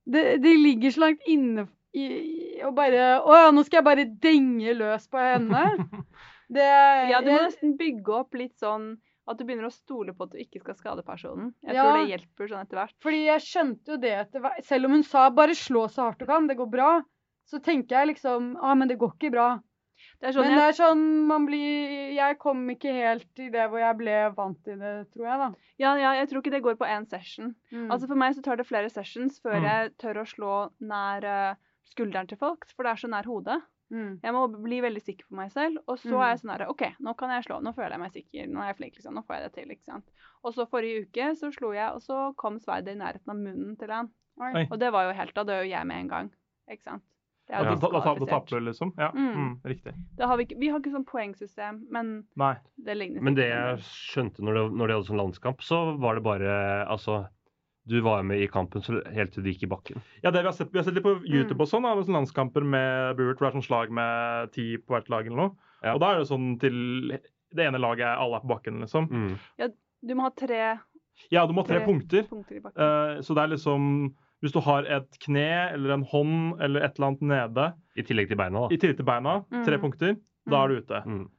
Det, 0.10 0.42
det 0.42 0.56
ligger 0.58 0.90
så 0.92 1.00
langt 1.08 1.22
inne 1.28 1.68
i 1.94 2.62
og 2.64 2.76
bare 2.76 3.22
Å 3.26 3.34
ja, 3.46 3.52
nå 3.52 3.64
skal 3.66 3.80
jeg 3.82 3.86
bare 3.86 4.06
denge 4.22 4.78
løs 4.78 5.08
på 5.10 5.18
henne. 5.18 5.66
Det 6.52 7.10
Ja, 7.10 7.22
du 7.22 7.30
må 7.32 7.38
jeg- 7.38 7.46
nesten 7.50 7.78
bygge 7.78 8.10
opp 8.22 8.34
litt 8.34 8.56
sånn 8.58 8.98
at 9.30 9.38
du 9.38 9.46
begynner 9.46 9.68
å 9.70 9.74
stole 9.74 10.14
på 10.18 10.24
at 10.26 10.32
du 10.34 10.38
ikke 10.42 10.60
skal 10.64 10.76
skade 10.76 11.04
personen. 11.06 11.54
Jeg 11.64 11.76
Ja. 11.76 11.84
tror 11.86 12.00
det 12.00 12.10
hjelper 12.18 12.50
sånn 12.50 12.66
etter 12.66 12.78
hvert. 12.82 12.96
Fordi 13.02 13.24
jeg 13.26 13.42
skjønte 13.46 13.88
jo 13.94 13.98
det 13.98 14.14
etter 14.26 14.40
hvert. 14.42 14.64
Selv 14.66 14.86
om 14.86 14.92
hun 14.98 15.04
sa 15.04 15.30
'bare 15.30 15.54
slå 15.56 15.88
så 15.90 16.04
hardt 16.10 16.20
du 16.20 16.26
kan, 16.26 16.48
det 16.48 16.58
går 16.58 16.70
bra', 16.72 17.04
så 17.46 17.62
tenker 17.62 17.96
jeg 18.00 18.16
liksom 18.16 18.56
'ah, 18.62 18.76
men 18.76 18.88
det 18.88 18.98
går 19.00 19.14
ikke 19.16 19.32
bra'. 19.32 19.62
Det 20.22 20.34
sånn 20.34 20.46
Men 20.48 20.56
det 20.56 20.64
er 20.70 20.84
sånn 20.84 21.28
man 21.28 21.46
blir 21.46 22.14
Jeg 22.16 22.40
kom 22.40 22.68
ikke 22.70 22.92
helt 22.92 23.38
i 23.40 23.50
det 23.50 23.70
hvor 23.70 23.80
jeg 23.80 23.98
ble 23.98 24.34
vant 24.36 24.64
til 24.64 24.78
det, 24.80 25.12
tror 25.12 25.26
jeg, 25.28 25.38
da. 25.40 25.50
ja, 25.78 25.96
ja, 25.98 26.12
jeg 26.14 26.30
tror 26.30 26.42
ikke 26.42 26.52
det 26.52 26.64
går 26.64 26.76
på 26.78 26.88
én 26.88 27.06
session. 27.10 27.54
Mm. 27.72 27.92
Altså 27.92 28.08
For 28.08 28.16
meg 28.16 28.34
så 28.36 28.42
tar 28.42 28.56
det 28.58 28.66
flere 28.68 28.90
sessions 28.90 29.40
før 29.42 29.60
Mm. 29.60 29.64
jeg 29.64 29.98
tør 29.98 30.22
å 30.22 30.26
slå 30.26 30.72
nær 30.82 31.24
eh, 31.24 31.56
skulderen 31.84 32.28
til 32.28 32.38
folk, 32.38 32.66
for 32.76 32.84
det 32.84 32.92
er 32.92 32.96
så 33.08 33.10
nær 33.10 33.24
hodet. 33.26 33.62
Mm. 33.92 34.20
Jeg 34.24 34.34
må 34.34 34.42
bli 34.64 34.80
veldig 34.82 35.02
sikker 35.04 35.26
på 35.30 35.36
meg 35.36 35.52
selv, 35.52 35.78
og 35.88 35.98
så 36.00 36.10
Mm. 36.14 36.22
er 36.24 36.30
jeg 36.30 36.40
sånn 36.44 36.52
her 36.58 36.66
OK, 36.70 36.84
nå 37.00 37.14
kan 37.18 37.30
jeg 37.30 37.44
slå. 37.48 37.62
Nå 37.64 37.74
føler 37.76 37.92
jeg 37.92 38.00
meg 38.00 38.12
sikker. 38.14 38.48
Nå 38.48 38.60
er 38.62 38.68
jeg 38.74 38.78
flink, 38.78 38.96
liksom. 38.96 39.14
Nå 39.16 39.24
får 39.26 39.36
jeg 39.36 39.44
det 39.44 39.54
til, 39.54 39.70
ikke 39.76 39.86
sant. 39.92 40.06
Og 40.44 40.54
så 40.54 40.66
forrige 40.70 41.04
uke 41.08 41.36
så 41.36 41.52
slo 41.54 41.72
jeg, 41.74 41.90
og 41.94 42.02
så 42.02 42.36
kom 42.38 42.60
sverdet 42.60 42.96
i 42.96 43.00
nærheten 43.00 43.30
av 43.30 43.36
munnen 43.36 43.78
til 43.80 43.90
han. 43.90 44.10
Oi. 44.40 44.54
Oi. 44.56 44.68
Og 44.72 44.80
det 44.80 44.92
var 44.92 45.04
jo 45.10 45.14
helt 45.18 45.34
Da 45.36 45.44
dør 45.44 45.64
jo 45.66 45.70
jeg 45.70 45.86
med 45.88 45.98
en 46.00 46.08
gang. 46.08 46.30
Ikke 46.72 46.84
sant. 46.84 47.04
Det 47.50 47.56
er 47.58 47.64
Da, 47.66 47.76
da, 47.76 47.90
da, 47.90 48.26
tapper 48.30 48.60
du, 48.60 48.66
liksom? 48.70 48.94
Ja, 48.98 49.10
Mm. 49.12 49.34
mm, 49.34 49.62
riktig. 49.66 49.94
Det 50.16 50.26
har 50.28 50.38
vi, 50.38 50.46
ikke, 50.46 50.60
vi 50.60 50.68
har 50.70 50.80
ikke 50.80 50.92
sånn 50.94 51.06
poengsystem, 51.06 51.80
men 51.90 52.24
Nei. 52.38 52.56
det 52.78 52.96
ligner 52.96 53.22
Men 53.22 53.34
det 53.34 53.48
jeg 53.50 53.78
skjønte 53.80 54.40
når 54.46 54.54
de, 54.54 54.76
når 54.78 54.88
det 54.88 54.96
hadde 54.96 55.08
sånn 55.10 55.18
landskamp, 55.18 55.58
så 55.66 55.98
var 56.00 56.14
det 56.14 56.24
bare 56.24 56.86
Altså, 56.88 57.28
du 57.90 58.00
var 58.06 58.22
med 58.24 58.40
i 58.44 58.48
kampen 58.52 58.84
så 58.86 59.00
helt 59.14 59.34
til 59.34 59.44
du 59.44 59.50
gikk 59.52 59.64
i 59.66 59.72
bakken. 59.72 60.02
Ja, 60.24 60.32
det 60.32 60.44
vi 60.44 60.50
har 60.52 60.56
sett, 60.56 60.70
vi 60.72 60.80
har 60.80 60.86
sett 60.88 60.94
litt 60.98 61.04
på 61.06 61.16
YouTube 61.26 61.58
Mm. 61.58 61.62
og 61.66 61.68
sånn, 61.72 61.86
av 61.90 62.04
sånne 62.06 62.20
landskamper 62.20 62.64
med 62.64 63.18
Burt, 63.18 63.38
hvor 63.40 63.48
det 63.50 63.52
er 63.56 63.58
sånn 63.60 63.68
slag 63.68 63.92
med 63.92 64.52
ti 64.54 64.78
på 64.78 64.94
hvert 64.96 65.10
lag 65.10 65.26
eller 65.28 65.38
noe. 65.44 65.52
Ja. 65.84 65.94
Og 65.96 66.00
da 66.04 66.14
er 66.14 66.20
det 66.22 66.30
sånn 66.30 66.60
til 66.62 67.18
det 67.56 67.66
ene 67.66 67.80
laget 67.82 68.06
er 68.06 68.20
alle 68.22 68.38
er 68.38 68.46
på 68.46 68.52
bakken, 68.54 68.80
liksom. 68.84 69.10
Mm. 69.10 69.74
Du 70.06 70.14
må 70.16 70.22
ha 70.28 70.30
tre 70.30 70.80
Ja, 71.32 71.46
du 71.46 71.52
må 71.54 71.64
ha 71.66 71.68
tre 71.68 71.80
Tre. 71.82 71.86
punkter. 71.88 72.24
punkter 72.30 72.56
i 72.56 72.60
bakken. 72.64 72.80
Eh, 72.80 73.22
så 73.22 73.36
det 73.36 73.44
er 73.44 73.56
liksom 73.58 74.14
Hvis 74.42 74.54
du 74.54 74.62
har 74.62 74.86
et 74.88 75.18
kne 75.20 75.74
eller 75.74 75.92
en 75.98 76.04
hånd 76.08 76.62
eller 76.62 76.80
et 76.86 76.96
eller 76.96 77.08
annet 77.10 77.22
nede, 77.28 77.74
I 77.98 78.04
tillegg 78.04 78.30
til 78.30 78.38
beina, 78.38 78.62
da. 78.62 78.68
i 78.72 78.78
tillegg 78.78 78.96
til 78.96 79.06
beina, 79.06 79.44
tre 79.66 79.76
Mm. 79.76 79.82
punkter, 79.84 80.16
da 80.48 80.64
er 80.64 80.68
du 80.70 80.76
ute. 80.80 81.04
Mm. 81.06 81.30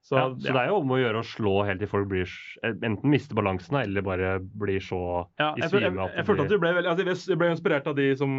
Så, 0.00 0.16
ja, 0.16 0.22
så 0.32 0.52
det 0.56 0.60
er 0.62 0.70
jo 0.70 0.78
om 0.80 0.92
å 0.94 0.96
gjøre 0.98 1.20
å 1.20 1.26
slå 1.28 1.50
helt 1.68 1.82
til 1.82 1.88
folk 1.90 2.06
blir 2.08 2.30
eh, 2.64 2.72
enten 2.88 3.10
mister 3.12 3.36
balansen 3.36 3.76
eller 3.82 4.00
bare 4.02 4.30
blir 4.40 4.80
så 4.80 4.98
Ja, 5.38 5.50
i 5.52 5.60
jeg, 5.60 5.68
føl- 5.74 5.84
jeg, 5.84 5.92
jeg, 6.16 6.24
følte 6.26 6.46
at 6.46 6.48
blir- 6.54 6.62
ble, 6.62 6.70
veldig, 6.78 6.90
altså, 6.94 7.30
jeg 7.34 7.38
ble 7.42 7.50
inspirert 7.52 7.90
av 7.92 7.98
de 7.98 8.06
som 8.16 8.32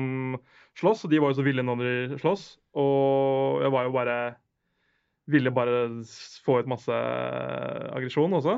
slåss, 0.82 1.06
og 1.06 1.14
de 1.14 1.20
var 1.22 1.32
jo 1.32 1.38
så 1.38 1.46
ville 1.46 1.62
når 1.68 1.84
de 1.86 2.18
slåss. 2.24 2.46
Og 2.82 3.62
jeg 3.62 3.72
var 3.78 3.86
jo 3.90 3.94
bare 4.00 4.18
Ville 5.32 5.52
bare 5.54 5.76
få 6.44 6.58
ut 6.64 6.68
masse 6.68 6.92
aggresjon 7.94 8.34
også. 8.34 8.58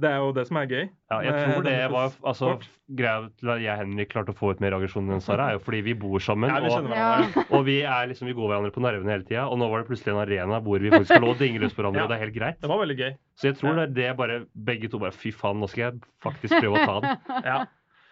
Det 0.00 0.06
er 0.08 0.20
jo 0.22 0.30
det 0.32 0.44
som 0.48 0.56
er 0.56 0.68
gøy. 0.70 0.84
Ja, 1.10 1.16
jeg 1.26 1.32
tror 1.34 1.64
det 1.66 1.72
var 1.92 2.12
altså. 2.30 2.50
Greia 2.90 3.28
til 3.38 3.50
at 3.52 3.60
jeg 3.62 3.70
og 3.74 3.78
Henrik 3.82 4.08
klarte 4.10 4.32
å 4.32 4.36
få 4.38 4.52
ut 4.54 4.60
mer 4.62 4.74
aggresjon 4.74 5.10
enn 5.12 5.20
Sara, 5.22 5.48
er 5.50 5.58
jo 5.58 5.62
fordi 5.62 5.80
vi 5.86 5.94
bor 5.98 6.18
sammen. 6.22 6.50
Ja, 6.50 6.60
vi 6.62 6.70
og, 6.72 6.88
Ja. 6.90 7.44
og 7.50 7.64
vi, 7.66 7.76
er 7.86 8.06
liksom, 8.10 8.26
vi 8.30 8.34
går 8.34 8.48
hverandre 8.50 8.72
på 8.74 8.82
nervene 8.82 9.12
hele 9.12 9.26
tida. 9.26 9.44
Og 9.50 9.58
nå 9.60 9.68
var 9.70 9.82
det 9.82 9.90
plutselig 9.90 10.14
en 10.14 10.22
arena 10.22 10.60
hvor 10.64 10.80
vi 10.82 10.90
faktisk 10.90 11.22
og 11.26 11.38
dinge 11.38 11.60
løs 11.62 11.74
på 11.74 11.82
hverandre, 11.82 12.00
Ja. 12.00 12.04
og 12.06 12.10
det 12.10 12.16
er 12.18 12.24
helt 12.24 12.34
greit. 12.38 12.60
Det 12.62 12.70
var 12.70 12.80
veldig 12.82 12.96
gøy. 12.98 13.12
Så 13.38 13.50
jeg 13.50 13.58
tror 13.60 13.76
det 13.76 13.84
er 13.84 13.94
det 13.98 14.16
bare 14.16 14.38
begge 14.54 14.88
to 14.90 14.98
bare 14.98 15.12
Fy 15.12 15.30
faen, 15.34 15.60
nå 15.60 15.68
skal 15.68 15.84
jeg 15.90 16.00
faktisk 16.24 16.56
prøve 16.58 16.80
å 16.80 16.86
ta 16.86 16.96
den. 17.00 17.44
Ja. 17.50 17.60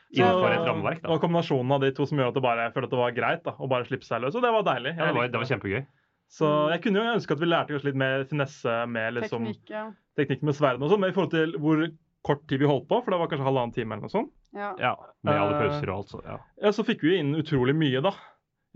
Innenfor 0.08 0.48
et 0.54 0.64
rammeverk, 0.64 1.02
Det 1.02 1.10
var 1.10 1.18
kombinasjonen 1.20 1.72
av 1.74 1.80
de 1.84 1.90
to 1.92 2.06
som 2.08 2.16
gjorde 2.16 2.32
at 2.32 2.36
det 2.38 2.42
bare, 2.42 2.62
jeg 2.64 2.72
følte 2.72 2.88
at 2.88 2.94
det 2.94 3.00
var 3.02 3.10
greit 3.12 3.42
da, 3.44 3.52
å 3.60 3.68
bare 3.68 3.84
slippe 3.84 4.06
seg 4.08 4.22
løs. 4.22 4.34
Og 4.38 4.40
det 4.42 4.52
var 4.54 4.62
deilig. 4.64 4.94
Ja, 4.96 5.08
det, 5.10 5.14
var, 5.18 5.28
det 5.28 5.40
var 5.42 5.48
kjempegøy. 5.50 5.82
Så 6.28 6.48
jeg 6.74 6.82
kunne 6.84 7.00
jo 7.00 7.14
ønske 7.16 7.32
at 7.34 7.40
vi 7.40 7.48
lærte 7.48 7.76
oss 7.78 7.86
litt 7.86 7.96
mer 7.96 8.24
finesse 8.28 8.74
med 8.92 9.14
liksom, 9.16 9.46
Teknikk, 9.48 9.70
ja. 9.72 9.86
teknikk 10.18 10.42
med 10.44 10.56
sverdene 10.58 10.84
og 10.84 10.92
sånn, 10.92 11.00
men 11.00 11.12
i 11.12 11.16
forhold 11.16 11.32
til 11.32 11.54
hvor 11.62 11.84
kort 12.28 12.42
tid 12.50 12.60
vi 12.60 12.68
holdt 12.68 12.88
på, 12.90 12.98
for 13.00 13.14
det 13.14 13.20
var 13.22 13.30
kanskje 13.30 13.46
halvannen 13.46 13.72
time 13.72 13.94
eller 13.96 14.04
noe 14.08 14.12
sånt, 14.12 14.34
ja. 14.56 14.74
Ja, 14.80 14.90
Med 15.24 15.38
alle 15.40 15.54
Eh, 15.56 15.62
pauser 15.62 15.88
og 15.92 15.94
alt, 16.02 16.10
så 16.12 16.20
ja. 16.26 16.36
ja, 16.66 16.72
så 16.76 16.84
fikk 16.84 17.06
vi 17.06 17.14
inn 17.22 17.32
utrolig 17.38 17.74
mye, 17.78 18.02
da. 18.04 18.12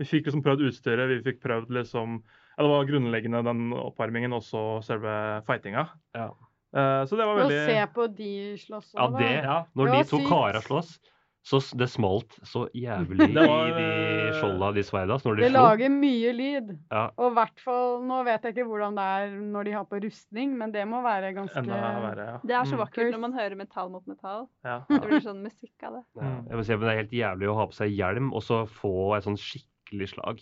Vi 0.01 0.07
fikk 0.09 0.25
liksom 0.25 0.41
prøvd 0.45 0.65
utstyret, 0.71 1.05
vi 1.11 1.19
fikk 1.27 1.43
prøvd 1.43 1.69
liksom 1.77 2.23
Ja, 2.23 2.63
det 2.63 2.69
var 2.71 2.89
grunnleggende 2.89 3.43
den 3.45 3.61
oppvarmingen, 3.77 4.33
og 4.33 4.41
så 4.45 4.63
selve 4.85 5.13
fightinga. 5.45 5.87
Ja. 6.17 6.31
Eh, 6.73 7.01
så 7.05 7.17
det 7.17 7.25
var 7.29 7.37
veldig 7.43 7.59
Å 7.61 7.69
se 7.69 7.81
på 7.93 8.07
de 8.17 8.31
slåss 8.61 8.93
Ja, 8.97 9.07
det, 9.13 9.29
Ja. 9.45 9.57
Når 9.77 9.91
Det 9.91 9.99
de 9.99 10.09
to 10.09 10.21
kara 10.29 10.61
slåss, 10.65 10.95
så 11.43 11.59
det 11.75 11.89
smalt 11.91 12.37
så 12.47 12.69
jævlig 12.71 13.27
var, 13.35 13.67
i 13.67 13.73
de 13.75 14.33
skjolda, 14.39 14.69
de 14.77 14.83
sverda, 14.87 15.17
når 15.25 15.35
de 15.35 15.41
Det 15.43 15.49
slo. 15.51 15.59
lager 15.59 15.89
mye 15.91 16.31
lyd. 16.37 16.69
Ja. 16.91 17.01
Og 17.19 17.31
i 17.31 17.35
hvert 17.35 17.59
fall 17.59 18.01
Nå 18.07 18.21
vet 18.23 18.43
jeg 18.47 18.55
ikke 18.55 18.67
hvordan 18.69 18.95
det 18.95 19.03
er 19.17 19.33
når 19.51 19.63
de 19.67 19.71
har 19.75 19.83
på 19.91 19.99
rustning, 20.05 20.55
men 20.57 20.71
det 20.71 20.85
må 20.87 21.01
være 21.03 21.33
ganske 21.35 21.59
enda 21.59 21.81
verre. 22.05 22.27
Ja. 22.31 22.37
Det 22.43 22.55
er 22.55 22.63
så 22.71 22.75
Mm. 22.77 22.83
vakkert 22.85 23.11
når 23.11 23.19
man 23.19 23.33
hører 23.33 23.55
metall 23.59 23.89
mot 23.91 24.07
metall. 24.07 24.47
Ja. 24.63 24.79
Det 24.89 25.01
blir 25.03 25.19
sånn 25.21 25.43
musikk 25.43 25.83
av 25.83 25.93
det. 25.99 26.03
Ja, 26.15 26.21
Mm. 26.23 26.47
jeg 26.47 26.55
vil 26.55 26.63
si, 26.65 26.75
men 26.75 26.79
Det 26.87 26.91
er 26.93 27.01
helt 27.03 27.11
jævlig 27.19 27.47
å 27.51 27.55
ha 27.55 27.65
på 27.67 27.73
seg 27.73 27.91
hjelm 27.97 28.33
og 28.33 28.41
så 28.41 28.65
få 28.67 29.17
et 29.17 29.23
sånn 29.27 29.37
skikkelig 29.37 30.09
slag. 30.15 30.39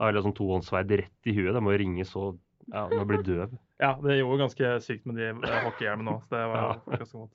Eller 0.00 0.22
sånn 0.22 0.34
tohåndssverd 0.38 0.90
rett 0.90 1.26
i 1.26 1.32
huet. 1.34 1.52
Det 1.52 1.60
må 1.62 1.72
jo 1.74 1.78
ringe 1.82 2.04
så 2.06 2.38
Ja, 2.72 2.86
man 2.86 3.06
blir 3.08 3.22
døv. 3.24 3.58
Ja, 3.80 3.94
det 3.94 4.18
gjorde 4.20 4.38
ganske 4.44 4.78
sykt 4.84 5.06
med 5.06 5.16
de 5.16 5.28
eh, 5.30 5.64
hockeyhjelmene 5.64 6.12
òg. 6.14 6.22
Det 6.28 6.42
var 6.46 6.56
Ja. 6.56 6.96
ganske 6.98 7.14
vondt. 7.16 7.32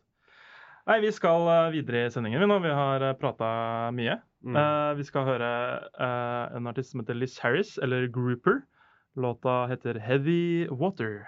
Nei, 0.84 0.98
vi 1.00 1.12
skal 1.16 1.48
eh, 1.48 1.70
videre 1.78 2.08
i 2.08 2.12
sendingen 2.12 2.42
vi 2.44 2.48
nå. 2.50 2.58
Vi 2.60 2.72
har 2.76 3.06
prata 3.20 3.48
mye. 3.96 4.18
Mm. 4.44 4.58
Uh, 4.58 4.92
vi 5.00 5.06
skal 5.08 5.24
høre 5.24 5.50
uh, 5.96 6.58
en 6.58 6.68
artist 6.68 6.92
som 6.92 7.00
heter 7.00 7.16
Liz 7.16 7.38
Harris, 7.40 7.78
eller 7.80 8.10
Grouper. 8.12 8.66
Låta 9.16 9.64
heter 9.72 9.96
Heavy 10.04 10.68
Water. 10.68 11.24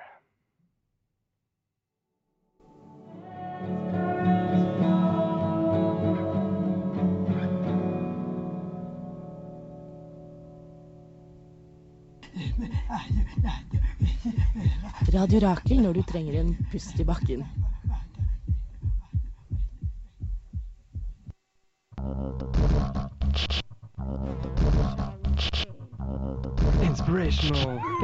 Radio 15.15 15.39
Rakel 15.39 15.79
når 15.79 15.93
du 15.93 16.03
trenger 16.09 16.41
en 16.41 16.51
pust 16.73 16.99
i 16.99 17.07
bakken. 17.07 17.45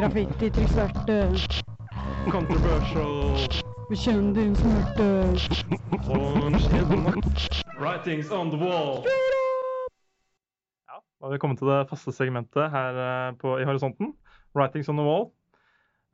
Graffiti 0.02 0.48
til 0.50 0.64
svarte, 0.66 1.16
controversial, 2.34 3.36
bekjenn 3.86 4.56
smerte. 4.58 5.10
Writings 7.78 8.32
on 8.32 8.50
the 8.50 8.58
wall. 8.58 9.06
Ja, 10.90 10.98
da 10.98 11.28
har 11.28 11.32
vi 11.36 11.38
kommet 11.38 11.62
til 11.62 11.70
det 11.70 11.86
faste 11.94 12.16
segmentet 12.18 12.72
her 12.74 12.98
eh, 13.06 13.38
på, 13.38 13.60
i 13.62 13.64
horisonten. 13.70 14.16
Writings 14.58 14.90
on 14.90 14.98
the 14.98 15.06
wall. 15.06 15.30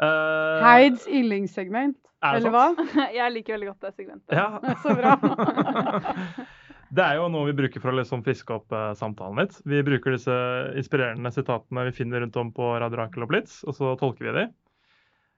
Uh, 0.04 0.60
Heids 0.68 1.08
yndlingssegment, 1.08 1.98
eller 2.24 2.44
sant? 2.44 2.46
eller 2.46 2.52
hva? 2.60 3.08
Jeg 3.22 3.32
liker 3.40 3.54
veldig 3.56 3.72
godt 3.72 3.88
det 3.88 3.96
segmentet. 3.96 4.36
Ja. 4.36 4.60
Så 4.84 5.00
bra. 5.00 5.16
Det 6.88 7.04
er 7.04 7.18
jo 7.20 7.28
noe 7.32 7.50
vi 7.50 7.56
bruker 7.58 7.84
for 7.84 7.92
å 7.92 7.98
liksom 7.98 8.24
friske 8.24 8.54
opp 8.56 8.72
eh, 8.76 8.94
samtalen 8.96 9.42
litt. 9.42 9.58
Vi 9.68 9.82
bruker 9.84 10.16
disse 10.16 10.36
inspirerende 10.80 11.32
sitatene 11.36 11.84
vi 11.90 11.96
finner 11.98 12.24
rundt 12.24 12.40
om 12.40 12.54
på 12.56 12.70
Radio 12.80 13.02
Rakel 13.02 13.26
og 13.26 13.32
Blitz, 13.34 13.60
og 13.68 13.76
så 13.76 13.92
tolker 14.00 14.30
vi 14.30 14.36
de. 14.38 14.46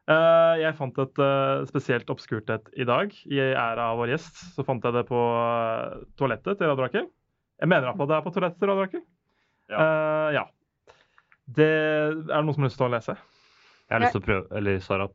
Eh, 0.09 0.55
jeg 0.63 0.77
fant 0.77 0.99
et 1.01 1.21
eh, 1.21 1.63
spesielt 1.69 2.09
obskurt 2.13 2.49
et 2.53 2.69
i 2.77 2.85
dag. 2.89 3.13
I 3.29 3.41
æra 3.49 3.91
av 3.91 3.99
vår 4.01 4.15
gjest 4.15 4.43
så 4.55 4.65
fant 4.65 4.85
jeg 4.85 4.95
det 4.95 5.05
på 5.09 5.17
eh, 5.17 6.05
toalettet 6.21 6.57
til 6.57 6.69
Radio 6.69 6.85
Rakel. 6.85 7.09
Jeg 7.59 7.69
mener 7.69 7.91
at 7.91 7.99
det 7.99 8.17
er 8.17 8.23
på 8.25 8.33
toalettet 8.33 8.61
til 8.61 8.71
Radio 8.71 8.85
Rakel. 8.85 9.03
Ja. 9.69 9.81
Eh, 9.81 10.29
ja. 10.37 10.45
Det 11.49 11.65
er 11.65 12.15
det 12.29 12.45
noen 12.45 12.55
som 12.55 12.65
har 12.65 12.69
lyst 12.69 12.81
til 12.81 12.87
å 12.87 12.93
lese? 12.93 13.17
Jeg 13.89 13.95
har 13.95 14.05
lyst 14.05 14.17
til 14.17 14.21
å 14.21 14.27
prøve 14.27 14.57
Eller 14.57 14.81
Sara. 14.85 15.09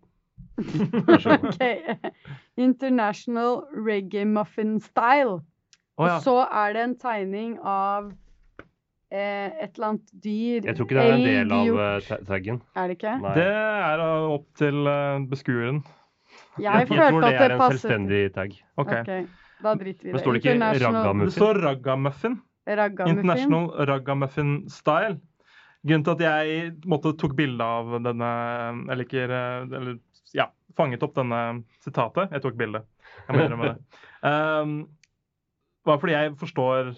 Vær 1.06 1.22
så 1.22 1.38
god. 1.38 1.50
Ok. 1.54 2.22
International 2.58 3.60
reggae 3.86 4.26
muffin 4.26 4.78
style. 4.82 5.40
Å 5.94 6.06
ja. 6.08 6.14
Og 6.18 6.24
så 6.26 6.36
er 6.42 6.74
det 6.74 6.84
en 6.88 6.94
tegning 6.98 7.50
av 7.60 8.08
eh, 9.14 9.50
et 9.62 9.76
eller 9.76 9.90
annet 9.92 10.14
dyr. 10.24 10.64
Jeg 10.66 10.78
tror 10.78 10.88
ikke 10.88 10.96
det 10.98 11.04
er 11.04 11.14
en 11.14 11.26
del 11.28 11.54
av 11.54 11.82
eh, 11.84 12.24
taggen. 12.30 12.62
Er 12.74 12.90
det 12.90 12.96
ikke? 12.98 13.12
Nei. 13.22 13.34
Det 13.38 13.50
er 13.50 14.02
opp 14.08 14.48
til 14.58 14.90
eh, 14.90 15.20
beskueren. 15.30 15.84
Jeg 16.58 16.66
Jeg 16.66 16.88
tror 16.90 17.20
det 17.20 17.34
er 17.34 17.54
en 17.54 17.62
selvstendig 17.62 18.24
tag. 18.34 18.56
OK. 18.74 18.90
Okay. 18.90 19.28
Da 19.64 19.76
driter 19.78 20.02
vi 20.02 20.10
i 20.10 20.16
det. 20.16 20.22
står 20.24 20.34
det 20.34 20.42
ikke 20.42 20.56
International 20.56 20.98
raggamuffin? 21.00 21.28
Det 21.30 21.38
står 21.38 21.62
raggamuffin. 21.68 22.34
International 23.14 23.70
raggamuffin 23.92 24.52
style. 24.72 25.20
Grunnen 25.84 26.04
til 26.06 26.14
at 26.14 26.24
jeg 26.24 26.72
måtte, 26.88 27.12
tok 27.20 27.34
bilde 27.36 27.64
av 27.64 27.90
denne 28.00 28.28
Eller 28.86 29.02
liker 29.02 29.32
eh, 29.36 29.66
Eller 29.68 29.98
ja, 30.34 30.48
fanget 30.78 31.04
opp 31.06 31.14
denne 31.18 31.40
sitatet. 31.84 32.32
Jeg 32.32 32.42
tok 32.42 32.58
bilde. 32.58 32.82
Jeg 33.28 33.36
må 33.36 33.46
innrømme 33.46 33.72
det. 33.74 33.78
Um, 34.24 34.86
var 35.86 36.00
fordi 36.02 36.16
jeg 36.16 36.32
forstår 36.40 36.94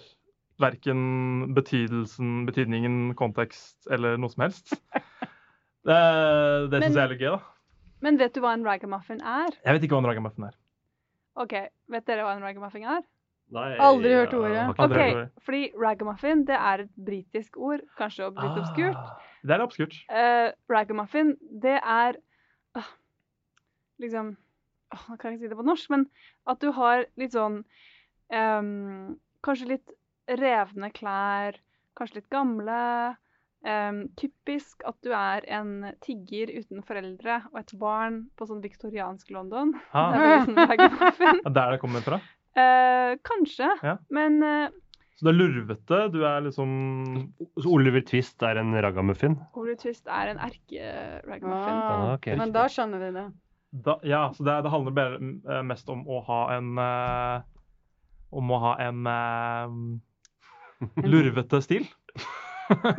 verken 0.61 1.53
betydelsen, 1.53 2.45
betydningen, 2.47 3.13
kontekst 3.19 3.89
eller 3.93 4.17
noe 4.17 4.33
som 4.33 4.47
helst. 4.47 4.73
Det, 5.87 5.95
det 6.67 6.81
syns 6.81 6.97
jeg 6.97 6.99
er 6.99 7.11
litt 7.13 7.21
gøy, 7.21 7.29
da. 7.37 7.93
Men 8.03 8.17
vet 8.19 8.33
du 8.35 8.41
hva 8.43 8.49
en 8.57 8.65
ragamuffin 8.67 9.21
er? 9.23 9.53
Jeg 9.63 9.77
vet 9.77 9.85
ikke 9.87 9.95
hva 9.95 10.01
en 10.03 10.09
ragamuffin 10.09 10.47
er. 10.49 10.57
OK, 11.39 11.53
vet 11.93 12.09
dere 12.09 12.25
hva 12.25 12.33
en 12.35 12.43
ragamuffin 12.43 12.83
er? 12.83 13.05
Nei, 13.55 13.69
Aldri 13.79 14.11
hørt 14.11 14.33
ordet. 14.35 14.65
OK, 14.83 14.97
fordi 15.45 15.61
ragamuffin 15.79 16.43
det 16.49 16.57
er 16.57 16.83
et 16.83 16.91
britisk 17.07 17.55
ord, 17.55 17.85
kanskje 17.95 18.27
litt 18.33 18.59
obskurt. 18.59 18.97
Ah, 18.99 19.29
det 19.47 19.55
er 19.55 19.63
obskurt. 19.63 19.95
Uh, 20.11 20.49
ragamuffin, 20.67 21.37
det 21.63 21.77
er 21.79 22.19
uh, 22.75 22.91
liksom 24.03 24.35
Nå 24.87 25.17
kan 25.19 25.33
jeg 25.33 25.37
ikke 25.37 25.47
si 25.47 25.49
det 25.51 25.57
på 25.59 25.65
norsk, 25.67 25.89
men 25.91 26.05
at 26.47 26.61
du 26.63 26.69
har 26.71 27.01
litt 27.19 27.33
sånn 27.35 27.57
ehm, 28.33 29.15
Kanskje 29.45 29.67
litt 29.69 29.91
revne 30.27 30.89
klær, 30.91 31.55
kanskje 31.95 32.15
litt 32.21 32.29
gamle. 32.33 33.15
Um, 33.67 34.03
typisk 34.15 34.83
at 34.85 34.95
du 35.03 35.09
er 35.17 35.43
en 35.51 35.93
tigger 36.05 36.51
uten 36.59 36.83
foreldre 36.85 37.39
og 37.51 37.57
et 37.59 37.71
barn 37.81 38.19
på 38.37 38.45
sånn 38.47 38.61
viktoriansk 38.63 39.31
London. 39.33 39.71
Ah, 39.97 40.11
Det 40.13 40.27
er 40.27 40.43
sånn 40.45 40.59
ragamuffin. 40.69 41.39
det 41.41 41.49
er 41.49 41.55
der 41.57 41.71
det 41.73 41.79
kommer 41.81 42.03
fra. 42.05 42.19
Uh, 42.57 43.15
kanskje, 43.27 43.69
Ja. 43.83 43.95
men 44.13 44.37
uh, 44.43 44.69
Så 45.17 45.25
du 45.25 45.31
er 45.31 45.37
lurvete. 45.39 45.99
Du 46.13 46.19
er 46.25 46.41
liksom 46.45 46.69
Så 47.57 47.71
Oliver 47.73 48.01
Twist 48.05 48.41
er 48.45 48.57
en 48.61 48.73
raggamuffin? 48.73 49.35
Oliver 49.57 49.79
Twist 49.81 50.07
er 50.07 50.33
en 50.35 50.39
erke-ragamuffin. 50.45 51.81
Ah, 51.81 52.13
okay. 52.13 52.35
Men 52.37 52.51
da 52.53 52.67
skjønner 52.69 52.99
vi 53.07 53.11
det. 53.17 53.25
da, 53.85 53.97
Ja, 54.03 54.27
så 54.37 54.45
det, 54.45 54.59
det 54.67 54.71
handler 54.73 54.91
bare, 54.97 55.17
eh, 55.49 55.61
mest 55.65 55.89
om 55.89 56.05
å 56.07 56.21
ha 56.29 56.41
en 56.57 56.77
eh, 56.77 57.41
Om 58.31 58.51
å 58.51 58.59
ha 58.65 58.73
en 58.83 59.07
eh, 59.07 59.67
lurvete 61.07 61.61
stil. 61.63 61.85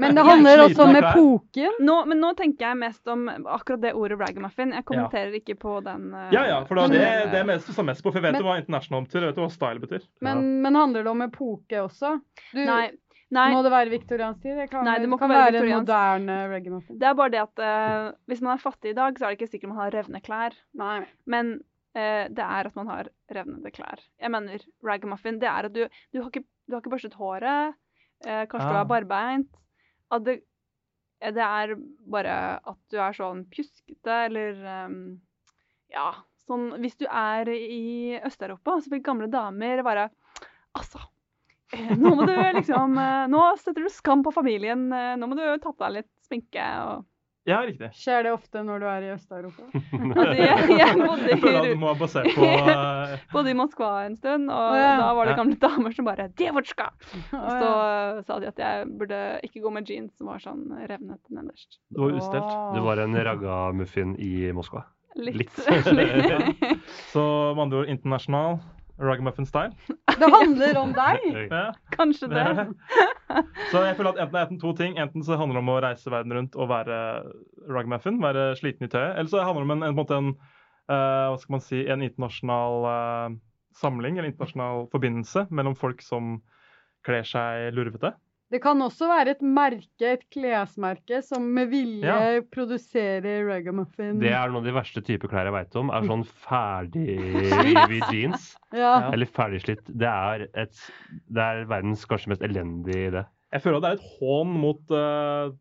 Men 0.01 0.17
det 0.17 0.23
handler 0.25 0.63
også 0.65 0.81
om 0.87 0.97
epoken. 0.97 1.75
Nå, 1.85 1.95
men 2.09 2.17
nå 2.23 2.31
tenker 2.39 2.71
jeg 2.71 2.77
mest 2.81 3.11
om 3.13 3.27
akkurat 3.29 3.83
det 3.83 3.91
ordet 3.93 4.17
ragamuffin. 4.17 4.71
Jeg 4.73 4.87
kommenterer 4.89 5.35
ikke 5.37 5.59
på 5.61 5.75
den. 5.85 6.07
Uh, 6.15 6.31
Ja, 6.33 6.47
ja, 6.49 6.63
for 6.65 6.81
da, 6.81 6.87
det, 6.89 7.03
det 7.35 7.43
er 7.43 7.45
mest, 7.51 7.69
mest 7.85 8.01
på, 8.01 8.09
for 8.09 8.17
jeg 8.17 8.25
vet 8.31 8.39
Men- 8.39 8.47
hva 8.47 8.55
international 8.63 9.05
betyr. 9.05 9.27
Jeg 9.27 9.35
vet 9.35 9.43
hva 9.43 9.51
style 9.53 9.83
betyr. 9.83 10.07
Men, 10.25 10.41
men 10.65 10.79
handler 10.81 11.05
det 11.05 11.13
om 11.13 11.21
epoke 11.27 11.83
også? 11.85 12.15
Du, 12.55 12.63
Nei. 12.65 12.87
Nei, 13.29 13.51
Må 13.53 13.59
det 13.61 13.69
være 13.75 13.93
viktoriansk 13.93 14.41
tid? 14.41 14.55
Det 14.57 14.71
kan, 14.73 14.87
Nei, 14.89 14.95
det 15.05 15.09
må 15.13 15.19
kan 15.21 15.29
være 15.29 15.51
være 15.53 15.67
en 15.69 15.83
moderne 15.83 16.37
reggae-muffin. 16.49 16.97
det 16.97 17.11
er 17.11 17.17
bare 17.19 17.33
det 17.35 17.43
at 17.43 17.61
uh, 17.61 18.07
hvis 18.25 18.41
man 18.41 18.55
er 18.55 18.63
fattig 18.63 18.95
i 18.95 18.97
dag, 18.97 19.19
så 19.21 19.27
er 19.27 19.35
det 19.35 19.37
ikke 19.43 19.51
sikkert 19.53 19.69
man 19.75 19.83
har 19.83 19.93
revne 19.93 20.23
klær. 20.25 20.57
Nei. 20.81 21.03
Men 21.29 21.59
det 21.95 22.45
er 22.45 22.67
at 22.69 22.75
man 22.77 22.87
har 22.91 23.09
revnede 23.33 23.71
klær. 23.75 24.01
Jeg 24.21 24.31
mener 24.31 24.61
ragamuffin. 24.85 25.39
Det 25.41 25.49
er 25.49 25.67
at 25.67 25.73
du, 25.75 25.81
du, 26.13 26.21
har, 26.23 26.29
ikke, 26.31 26.45
du 26.69 26.75
har 26.77 26.83
ikke 26.83 26.93
børstet 26.93 27.15
håret. 27.19 27.75
Eh, 28.27 28.45
kanskje 28.51 28.69
du 28.69 28.75
Ah. 28.77 28.81
er 28.83 28.91
barbeint. 28.91 29.49
At 30.11 30.25
det, 30.25 30.37
eh, 31.21 31.33
det 31.33 31.43
er 31.43 31.75
bare 32.07 32.37
at 32.67 32.79
du 32.91 32.97
er 33.01 33.13
sånn 33.17 33.45
pjuskete 33.51 34.19
eller 34.29 34.61
um, 34.87 35.21
Ja, 35.91 36.11
sånn 36.47 36.71
Hvis 36.81 36.97
du 37.01 37.07
er 37.09 37.49
i 37.49 38.19
Øst-Europa, 38.21 38.79
så 38.85 38.91
vil 38.93 39.03
gamle 39.03 39.29
damer 39.33 39.83
bare 39.83 40.09
Altså, 40.77 41.01
eh, 41.73 41.95
nå 41.97 42.15
må 42.15 42.27
du 42.29 42.35
liksom 42.61 42.97
eh, 43.01 43.27
Nå 43.33 43.43
setter 43.59 43.83
du 43.83 43.89
skam 43.93 44.23
på 44.23 44.33
familien. 44.33 44.91
eh, 44.93 45.15
Nå 45.17 45.27
må 45.29 45.35
du 45.39 45.45
ta 45.59 45.73
på 45.73 45.85
deg 45.87 46.03
litt 46.03 46.13
sminke 46.29 46.65
og 46.87 47.07
Ja, 47.49 47.61
riktig. 47.65 47.89
Skjer 47.97 48.27
det 48.27 48.33
ofte 48.35 48.61
når 48.67 48.83
du 48.83 48.87
er 48.91 49.05
i 49.07 49.11
Øst-Europa? 49.15 49.69
Altså, 50.19 50.35
jeg, 50.37 50.67
jeg 50.79 50.97
bodde 50.99 51.29
Jeg 51.33 51.41
føler 51.43 51.59
i 51.65 51.71
det 51.71 51.79
må 51.81 51.91
være 51.93 52.01
basert 52.03 52.29
på 52.37 52.49
uh... 52.49 53.15
bodde 53.33 53.53
i 53.53 53.57
Moskva 53.57 53.91
en 54.07 54.19
stund, 54.19 54.51
og 54.53 54.75
oh, 54.75 54.77
ja. 54.77 54.91
da 55.01 55.09
var 55.17 55.31
det 55.31 55.37
gamle 55.39 55.59
damer 55.63 55.97
som 55.97 56.09
bare 56.09 56.29
'Djevorska!' 56.29 56.91
Og 57.39 57.49
så 57.49 57.71
uh, 57.73 58.21
sa 58.27 58.39
de 58.43 58.51
at 58.51 58.63
jeg 58.65 58.89
burde 59.01 59.23
ikke 59.47 59.65
gå 59.65 59.73
med 59.79 59.89
jeans 59.89 60.13
som 60.19 60.33
var 60.33 60.43
sånn 60.45 60.67
revnet 60.91 61.23
nederst. 61.33 61.81
Det 61.89 62.03
var 62.03 62.17
ustelt. 62.19 62.49
Oh. 62.49 62.73
Du 62.77 62.85
var 62.85 63.01
en 63.05 63.17
ragga-muffin 63.17 64.17
i 64.21 64.51
Moskva. 64.57 64.85
Litt. 65.19 65.41
Litt. 65.41 65.57
Så 67.11 67.23
med 67.57 67.63
andre 67.65 67.81
ord 67.81 67.89
international 67.91 68.61
ragamuffin 68.99 69.47
style. 69.47 69.73
Det 70.19 70.29
handler 70.33 70.79
om 70.81 70.93
deg! 70.97 71.25
Ja. 71.51 71.65
Kanskje 71.95 72.29
det. 72.33 72.45
Så 73.71 73.83
jeg 73.85 73.97
føler 73.97 74.13
at 74.15 74.23
enten, 74.25 74.39
enten 74.41 74.61
to 74.63 74.73
ting. 74.77 74.99
Enten 74.99 75.25
så 75.25 75.39
handler 75.39 75.59
det 75.59 75.65
om 75.65 75.73
å 75.75 75.81
reise 75.85 76.13
verden 76.13 76.35
rundt 76.35 76.57
og 76.59 76.71
være 76.73 77.01
ragamuffin, 77.71 78.21
være 78.23 78.51
sliten 78.59 78.89
i 78.89 78.93
tøyet. 78.93 79.15
Eller 79.15 79.31
så 79.31 79.45
handler 79.45 79.63
det 79.63 79.69
om 79.69 79.75
en, 79.77 79.83
en, 79.83 79.91
en, 79.93 79.99
måte 79.99 80.19
en 80.19 80.33
uh, 80.35 81.29
hva 81.31 81.39
skal 81.39 81.57
man 81.59 81.65
si, 81.65 81.83
en 81.87 82.05
internasjonal 82.05 82.89
uh, 82.89 83.37
samling, 83.79 84.19
eller 84.19 84.33
internasjonal 84.33 84.89
forbindelse 84.95 85.47
mellom 85.55 85.77
folk 85.79 86.03
som 86.05 86.39
kler 87.07 87.27
seg 87.29 87.71
lurvete. 87.77 88.15
Det 88.49 88.63
kan 88.65 88.81
også 88.81 89.05
være 89.11 89.35
et 89.35 89.43
merke, 89.45 90.09
et 90.15 90.23
klesmerke, 90.33 91.19
som 91.23 91.45
med 91.53 91.69
vilje 91.69 92.09
Ja. 92.09 92.41
produserer 92.49 93.43
reggae-muffin. 93.45 94.19
Det 94.23 94.31
er 94.33 94.49
noen 94.49 94.63
av 94.63 94.65
de 94.65 94.73
verste 94.73 95.03
typer 95.05 95.29
klær 95.29 95.45
jeg 95.51 95.53
veit 95.53 95.77
om. 95.77 95.91
Er 95.93 96.07
sånn 96.09 96.25
ferdig 96.25 97.19
jeans. 98.13 98.47
Ja. 98.73 99.11
Eller 99.13 99.29
ferdigslitt. 99.29 99.83
Det 99.89 100.09
er, 100.09 100.47
et, 100.65 100.81
det 101.29 101.45
er 101.45 101.65
verdens 101.69 102.07
kanskje 102.09 102.33
mest 102.33 102.45
elendige 102.47 103.11
idé. 103.11 103.25
Jeg 103.53 103.65
føler 103.65 103.79
at 103.79 103.85
det 103.85 103.91
er 103.91 103.99
et 104.01 104.15
hån 104.19 104.55
mot 104.65 104.95
uh, 104.97 105.53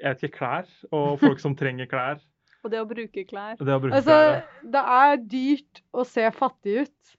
jeg 0.00 0.14
vet 0.14 0.24
ikke, 0.24 0.38
klær 0.38 0.70
og 0.92 1.18
folk 1.22 1.40
som 1.40 1.54
trenger 1.56 1.88
klær. 1.92 2.22
Og 2.64 2.72
det 2.72 2.80
å 2.80 2.86
bruke 2.88 3.24
klær. 3.28 3.58
Det 3.60 3.74
å 3.74 3.80
bruke 3.82 3.96
Altså, 4.00 4.16
klær. 4.16 4.70
det 4.72 4.84
er 4.96 5.16
dyrt 5.28 5.82
å 5.92 6.04
se 6.08 6.24
fattig 6.32 6.78
ut. 6.86 7.12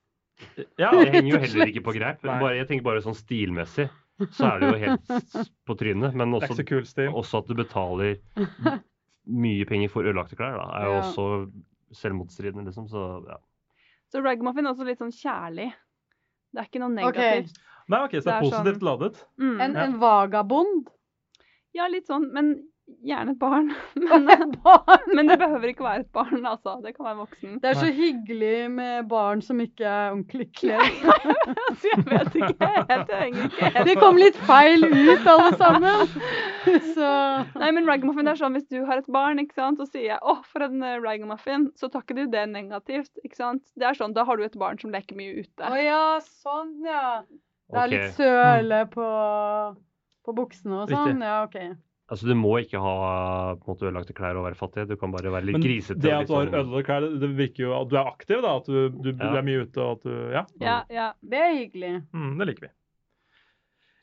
Ja, 0.81 0.89
Det 0.91 1.13
henger 1.13 1.29
jo 1.37 1.39
heller 1.45 1.69
ikke 1.71 1.85
på 1.85 1.93
greip. 1.95 2.25
Bare, 2.25 2.55
jeg 2.57 2.67
tenker 2.67 2.83
bare 2.89 3.01
sånn 3.05 3.15
stilmessig. 3.15 3.85
Så 4.31 4.47
er 4.47 4.59
det 4.61 4.67
jo 4.69 4.77
helt 4.79 5.49
på 5.67 5.75
trynet. 5.79 6.13
Men 6.15 6.31
det 6.31 6.43
også, 6.43 6.55
så 6.61 6.65
kul 6.67 6.83
også 7.11 7.41
at 7.41 7.47
du 7.47 7.53
betaler 7.57 8.15
mye 9.45 9.65
penger 9.67 9.89
for 9.91 10.05
ødelagte 10.07 10.37
klær, 10.39 10.55
da, 10.59 10.67
er 10.79 10.85
jo 10.87 10.93
Ja. 10.93 11.01
også 11.01 11.25
selvmotstridende, 11.95 12.65
liksom. 12.69 12.87
Så 12.91 13.01
ja. 13.27 13.37
Så 14.13 14.21
ragmuffin 14.23 14.65
er 14.65 14.71
også 14.75 14.85
litt 14.87 14.99
sånn 15.01 15.11
kjærlig. 15.15 15.71
Det 16.53 16.61
er 16.61 16.67
ikke 16.69 16.79
noe 16.83 16.93
negativt. 16.93 17.49
negativt. 17.51 17.59
Nei, 17.89 17.99
ok, 18.05 18.11
Så 18.11 18.15
det 18.15 18.23
Det 18.25 18.31
er 18.31 18.37
er 18.37 18.45
positivt 18.49 18.79
sånn- 18.79 18.87
ladet. 18.87 19.25
Mm. 19.39 19.61
En, 19.61 19.75
en 19.77 19.97
vagabond. 19.99 20.87
Ja, 21.75 21.87
litt 21.91 22.07
sånn, 22.07 22.31
men 22.31 22.53
gjerne 23.05 23.33
et 23.33 23.39
barn. 23.39 23.71
Men, 24.25 24.53
men 25.15 25.29
det 25.29 25.37
behøver 25.39 25.71
ikke 25.71 25.83
være 25.83 26.03
et 26.03 26.11
barn, 26.13 26.45
altså. 26.45 26.75
Det 26.83 26.95
kan 26.95 27.05
være 27.05 27.17
voksen. 27.17 27.57
Det 27.61 27.69
er 27.69 27.77
så 27.79 27.89
hyggelig 27.93 28.71
med 28.71 29.07
barn 29.09 29.41
som 29.41 29.59
ikke 29.61 29.85
er 29.85 30.11
ordentlig 30.11 30.47
kledd. 30.57 31.05
altså, 31.69 31.91
jeg 31.91 32.05
vet 32.09 32.35
ikke 32.39 32.69
helt. 32.69 32.91
Jeg 33.11 33.21
henger 33.21 33.47
ikke 33.49 33.69
helt 33.69 33.89
Det 33.89 33.95
kom 33.99 34.19
litt 34.21 34.39
feil 34.49 34.85
ut, 34.85 35.29
alle 35.35 35.51
sammen. 35.61 36.13
Så 36.95 37.11
Nei, 37.61 37.71
men 37.77 37.89
ragamuffin 37.89 38.29
er 38.31 38.39
sånn 38.39 38.57
hvis 38.57 38.67
du 38.71 38.81
har 38.87 39.01
et 39.01 39.09
barn, 39.11 39.41
ikke 39.41 39.57
sant, 39.57 39.81
så 39.81 39.89
sier 39.89 40.07
jeg 40.15 40.19
'å, 40.21 40.37
for 40.49 40.65
en 40.65 40.83
uh, 40.83 40.97
ragamuffin', 41.03 41.69
så 41.79 41.89
tar 41.91 42.05
ikke 42.05 42.17
du 42.19 42.25
det 42.31 42.45
negativt, 42.51 43.11
ikke 43.23 43.39
sant. 43.39 43.63
Det 43.75 43.89
er 43.89 43.97
sånn, 43.97 44.15
da 44.15 44.25
har 44.27 44.37
du 44.37 44.45
et 44.45 44.59
barn 44.59 44.79
som 44.81 44.93
leker 44.93 45.17
mye 45.17 45.45
ute. 45.45 45.65
Å 45.65 45.81
ja, 45.81 46.05
sånn, 46.43 46.77
ja. 46.85 47.23
Det 47.71 47.81
er 47.81 47.91
litt 47.91 48.13
søle 48.17 48.85
på, 48.93 49.09
på 50.25 50.37
buksene 50.37 50.83
og 50.83 50.91
sånn. 50.91 51.15
Riktig. 51.15 51.25
Ja, 51.25 51.41
OK. 51.45 51.84
Altså, 52.07 52.27
du 52.29 52.35
må 52.37 52.51
ikke 52.61 52.77
ha 52.77 53.55
på 53.57 53.65
en 53.65 53.71
måte, 53.73 53.85
ødelagte 53.87 54.13
klær 54.13 54.37
og 54.37 54.43
være 54.45 54.55
fattig. 54.59 54.83
Du 54.87 54.95
kan 54.95 55.09
bare 55.11 55.31
være 55.33 55.45
litt 55.47 55.57
Men 55.57 55.63
grisete. 55.65 55.99
det 56.03 56.11
at 56.13 56.27
du 56.27 56.33
har 56.35 56.45
sånn- 56.45 56.53
ødelagte 56.59 56.85
klær, 56.85 57.19
det- 57.19 57.29
virker 57.35 57.63
jo 57.65 57.81
at 57.81 57.89
du 57.89 57.95
er 57.97 58.05
aktiv, 58.11 58.41
da. 58.45 58.55
At 58.57 58.65
du, 58.69 58.89
du, 58.89 59.11
du 59.11 59.25
er 59.25 59.41
mye 59.41 59.63
ute 59.65 59.77
og 59.81 59.91
at 59.97 60.03
du 60.03 60.13
Ja, 60.31 60.43
Ja, 60.61 60.83
ja. 60.89 61.07
Det 61.23 61.39
er 61.41 61.53
hyggelig. 61.65 62.03
mm, 62.13 62.37
det 62.37 62.47
liker 62.47 62.67
vi. 62.67 62.73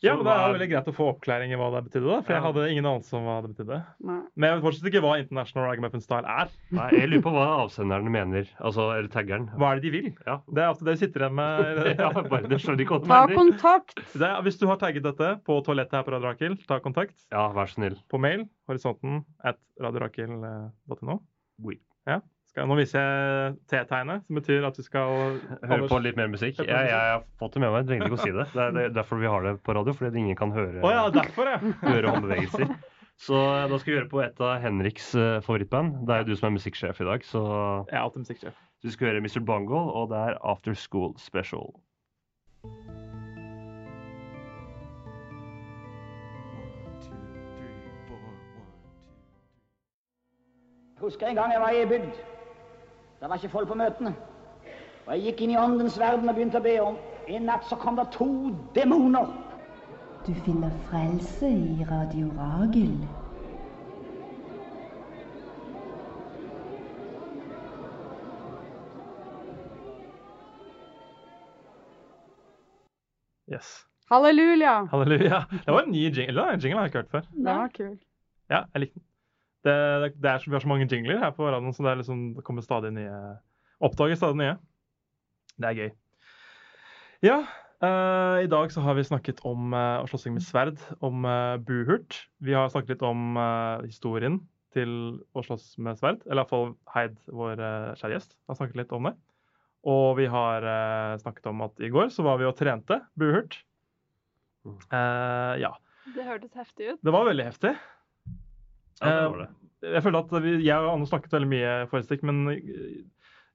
Ja, 0.03 0.17
men 0.19 0.25
Det 0.27 0.33
er 0.35 0.53
veldig 0.57 0.67
greit 0.73 0.89
å 0.91 0.95
få 0.97 1.05
oppklaring 1.13 1.53
i 1.55 1.57
hva 1.61 1.69
det 1.77 1.81
betydde. 1.87 2.09
da, 2.11 2.17
For 2.27 2.35
jeg 2.35 2.43
hadde 2.43 2.65
ingen 2.73 2.87
anelse 2.91 3.15
om 3.15 3.23
hva 3.29 3.37
det 3.45 3.51
betydde. 3.55 3.77
Nei. 4.09 4.17
Men 4.35 4.49
jeg 4.49 4.57
vet 4.59 4.65
fortsatt 4.67 4.89
ikke 4.91 5.03
hva 5.05 5.13
International 5.23 5.67
Ragamuffin 5.69 6.03
Style 6.03 6.27
er. 6.27 6.51
Nei, 6.75 6.89
jeg 6.97 7.09
lurer 7.13 7.23
på 7.23 7.33
hva 7.37 7.45
avsenderen 7.63 8.11
mener. 8.11 8.49
Altså, 8.59 8.89
eller 8.97 9.09
taggeren. 9.15 9.47
Hva 9.55 9.71
er 9.71 9.79
det 9.81 9.87
de 9.87 9.93
vil? 9.95 10.09
Ja. 10.27 10.41
Det 10.51 10.65
er 10.65 10.73
ofte 10.75 10.85
det 10.89 10.97
de 10.97 11.03
sitter 11.05 11.27
igjen 11.27 11.37
med. 11.39 11.87
ja, 12.03 12.11
bare 12.19 12.51
det 12.51 12.59
skjønner 12.65 12.83
ikke 12.83 12.99
hva 12.99 13.07
Ta 13.07 13.21
mener. 13.31 13.39
kontakt. 13.39 14.03
Det 14.19 14.33
hvis 14.49 14.59
du 14.59 14.67
har 14.67 14.81
tagget 14.83 15.07
dette 15.07 15.31
på 15.47 15.61
toalettet 15.63 15.95
her 16.01 16.03
på 16.09 16.17
Radio 16.17 16.33
Rakel, 16.33 16.59
ta 16.67 16.81
kontakt 16.83 17.15
Ja, 17.31 17.47
vær 17.55 17.71
så 17.71 17.79
snill. 17.79 17.97
på 18.11 18.19
mail. 18.19 18.49
Horisonten 18.69 19.23
at 19.45 19.59
radiorakel.no. 19.81 21.21
Oui. 21.63 21.79
Ja. 22.07 22.21
Skal, 22.53 22.67
nå 22.69 22.77
viser 22.77 23.01
jeg 23.01 23.53
T-tegnet, 23.73 24.27
som 24.29 24.37
betyr 24.37 24.65
at 24.69 24.77
du 24.77 24.85
skal 24.85 25.39
Høre 25.65 25.87
på 25.89 25.99
litt 26.05 26.19
mer 26.21 26.29
musikk. 26.29 26.59
Ja, 26.61 26.67
Jeg, 26.69 26.89
jeg, 26.91 27.13
har 27.15 27.23
fått 27.41 27.55
det 27.55 27.63
med 27.63 27.71
meg. 27.73 27.79
Jeg 27.81 27.89
trenger 27.89 28.11
ikke 28.11 28.19
å 28.19 28.21
si 28.21 28.33
det. 28.37 28.45
Det 28.53 28.61
er, 28.61 28.73
det 28.77 28.83
er 28.91 28.97
derfor 28.99 29.21
vi 29.23 29.31
har 29.33 29.47
det 29.47 29.53
på 29.65 29.73
radio, 29.79 29.95
fordi 29.97 30.21
ingen 30.21 30.37
kan 30.37 30.51
høre, 30.53 30.83
oh, 30.85 30.91
ja, 30.93 31.07
derfor, 31.15 31.49
ja. 31.49 31.61
høre 31.95 32.11
håndbevegelser. 32.13 32.75
Så 33.23 33.39
eh, 33.39 33.65
da 33.71 33.79
skal 33.81 33.89
vi 33.89 33.97
høre 33.97 34.11
på 34.11 34.21
et 34.21 34.43
av 34.45 34.59
Henriks 34.61 35.07
eh, 35.17 35.39
favorittband. 35.47 36.03
Det 36.05 36.13
er 36.13 36.27
jo 36.27 36.29
du 36.29 36.37
som 36.37 36.51
er 36.51 36.53
musikksjef 36.59 37.01
i 37.01 37.07
dag, 37.09 37.25
så 37.25 37.41
Jeg 37.89 37.97
er 37.97 38.03
alltid 38.03 38.27
musikksjef. 38.27 38.59
du 38.85 38.91
skal 38.93 39.09
høre 39.09 39.23
Mr. 39.25 39.41
Bungle, 39.49 39.87
og 39.97 40.11
det 40.13 40.21
er 40.21 40.37
After 40.45 40.77
School 40.77 41.17
Special. 41.23 41.73
Husker 51.01 51.33
en 51.33 51.41
gang 51.41 51.57
jeg 51.57 51.65
var 51.65 51.81
i 51.81 51.89
bygd. 51.89 52.32
Det 53.23 53.29
var 53.31 53.37
ikke 53.39 53.49
folk 53.49 53.69
på 53.69 53.75
møtene. 53.79 54.11
Og 55.07 55.13
jeg 55.15 55.21
gikk 55.29 55.41
inn 55.45 55.51
i 55.55 55.59
åndens 55.59 55.95
verden 56.01 56.27
og 56.27 56.35
begynte 56.35 56.59
å 56.59 56.65
be 56.65 56.73
om. 56.83 56.97
En 57.31 57.45
natt 57.47 57.69
så 57.69 57.77
kom 57.79 57.95
det 57.95 58.09
to 58.17 58.27
demoner. 58.75 59.29
Du 60.27 60.33
finner 60.43 60.73
frelse 60.89 61.47
i 61.47 61.87
Radio 61.87 62.33
Ragel. 62.35 62.97
Yes. 73.47 73.71
Halleluja. 74.11 74.75
Halleluja. 74.91 75.45
Det 75.53 75.71
var 75.71 75.87
en 75.87 75.95
ny 75.95 76.09
jingle. 76.11 76.35
Det 76.35 76.43
var 76.43 76.59
en 76.59 76.67
jingle 76.67 76.75
jeg 76.75 76.83
har 76.83 76.91
ikke 76.91 77.05
hørt 77.05 77.15
før. 77.15 77.33
Den 77.39 77.45
var 77.55 77.73
kul. 77.79 77.97
Ja, 78.51 78.65
jeg 78.75 78.89
likte 78.89 78.99
den. 78.99 79.12
Det, 79.63 79.75
det, 80.03 80.13
det 80.19 80.31
er 80.31 80.45
vi 80.47 80.57
har 80.57 80.65
så 80.65 80.71
mange 80.71 80.89
jingler 80.91 81.21
her 81.23 81.35
på 81.37 81.47
radioen, 81.47 81.75
så 81.75 81.85
det, 81.85 81.93
er 81.93 82.01
liksom, 82.01 82.23
det 82.37 82.45
kommer 82.47 82.65
stadig 82.67 82.91
nye 82.97 83.19
Oppdager 83.83 84.15
stadig 84.15 84.39
nye. 84.39 84.55
Det 85.59 85.67
er 85.69 85.79
gøy. 85.79 85.91
Ja, 87.27 87.41
uh, 87.83 88.39
i 88.43 88.51
dag 88.51 88.71
så 88.75 88.83
har 88.85 88.95
vi 88.95 89.05
snakket 89.07 89.43
om 89.47 89.75
uh, 89.75 90.05
slåssing 90.07 90.37
med 90.37 90.45
sverd, 90.47 90.79
om 91.03 91.27
uh, 91.27 91.59
buhurt. 91.59 92.21
Vi 92.43 92.55
har 92.55 92.71
snakket 92.71 92.95
litt 92.95 93.05
om 93.07 93.35
uh, 93.35 93.83
historien 93.83 94.39
til 94.73 94.93
å 95.35 95.43
slåss 95.45 95.75
med 95.83 95.99
sverd. 95.99 96.23
Eller 96.29 96.45
iallfall 96.45 96.77
Heid, 96.95 97.19
vår 97.27 97.59
uh, 97.59 97.93
kjære 97.99 98.17
gjest, 98.17 98.37
har 98.49 98.59
snakket 98.59 98.83
litt 98.85 98.95
om 98.95 99.11
det. 99.11 99.17
Og 99.91 100.15
vi 100.21 100.29
har 100.31 100.67
uh, 100.67 101.19
snakket 101.23 101.51
om 101.51 101.67
at 101.67 101.83
i 101.83 101.91
går 101.93 102.15
så 102.15 102.27
var 102.27 102.39
vi 102.39 102.47
og 102.47 102.55
trente 102.59 103.03
buhurt. 103.19 103.59
Uh, 104.67 105.59
ja. 105.59 105.75
Det 106.15 106.27
hørtes 106.27 106.55
heftig 106.55 106.93
ut. 106.93 107.03
Det 107.03 107.15
var 107.15 107.27
veldig 107.27 107.51
heftig. 107.51 107.75
Ja, 109.03 109.09
det 109.11 109.19
Eh, 109.23 109.31
var 109.33 109.43
det. 109.43 109.49
Jeg 109.93 110.03
føler 110.05 110.19
at 110.23 110.35
vi, 110.45 110.53
jeg 110.63 110.79
og 110.79 110.93
Anne 110.93 111.09
snakket 111.11 111.33
veldig 111.35 111.51
mye 111.51 111.71
forrige 111.91 112.07
stikk, 112.07 112.23
men 112.29 112.45
eh, 112.53 113.03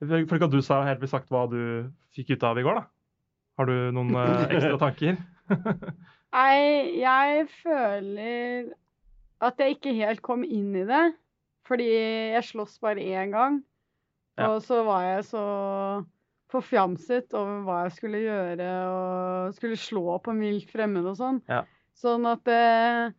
jeg 0.03 0.09
føler 0.09 0.41
ikke 0.41 0.49
at 0.49 0.57
du 0.57 0.61
sa 0.65 0.81
helt 0.83 1.05
sagt 1.09 1.31
hva 1.31 1.45
du 1.49 1.59
fikk 2.15 2.35
ut 2.35 2.43
av 2.43 2.59
i 2.59 2.65
går, 2.67 2.81
da. 2.81 2.83
Har 3.57 3.69
du 3.69 3.77
noen 3.95 4.11
eh, 4.19 4.43
ekstra 4.51 4.77
tanker? 4.85 5.15
Nei, 6.35 6.99
jeg 6.99 7.47
føler 7.63 8.67
at 9.47 9.63
jeg 9.63 9.77
ikke 9.77 9.95
helt 10.01 10.21
kom 10.25 10.43
inn 10.43 10.75
i 10.75 10.83
det. 10.89 11.05
Fordi 11.67 11.87
jeg 11.87 12.43
sloss 12.47 12.77
bare 12.79 13.03
én 13.03 13.33
gang. 13.33 13.57
Ja. 14.39 14.53
Og 14.53 14.61
så 14.63 14.83
var 14.87 15.03
jeg 15.03 15.25
så 15.27 15.41
forfjamset 16.51 17.33
over 17.35 17.63
hva 17.65 17.79
jeg 17.85 17.95
skulle 17.97 18.21
gjøre, 18.23 18.67
og 18.87 19.55
skulle 19.57 19.79
slå 19.79 20.15
på 20.23 20.31
en 20.31 20.43
vilt 20.45 20.69
fremmed 20.71 21.07
og 21.09 21.17
sånn. 21.19 21.41
Ja. 21.51 21.65
Sånn 21.97 22.27
at 22.29 22.47
eh, 22.47 23.09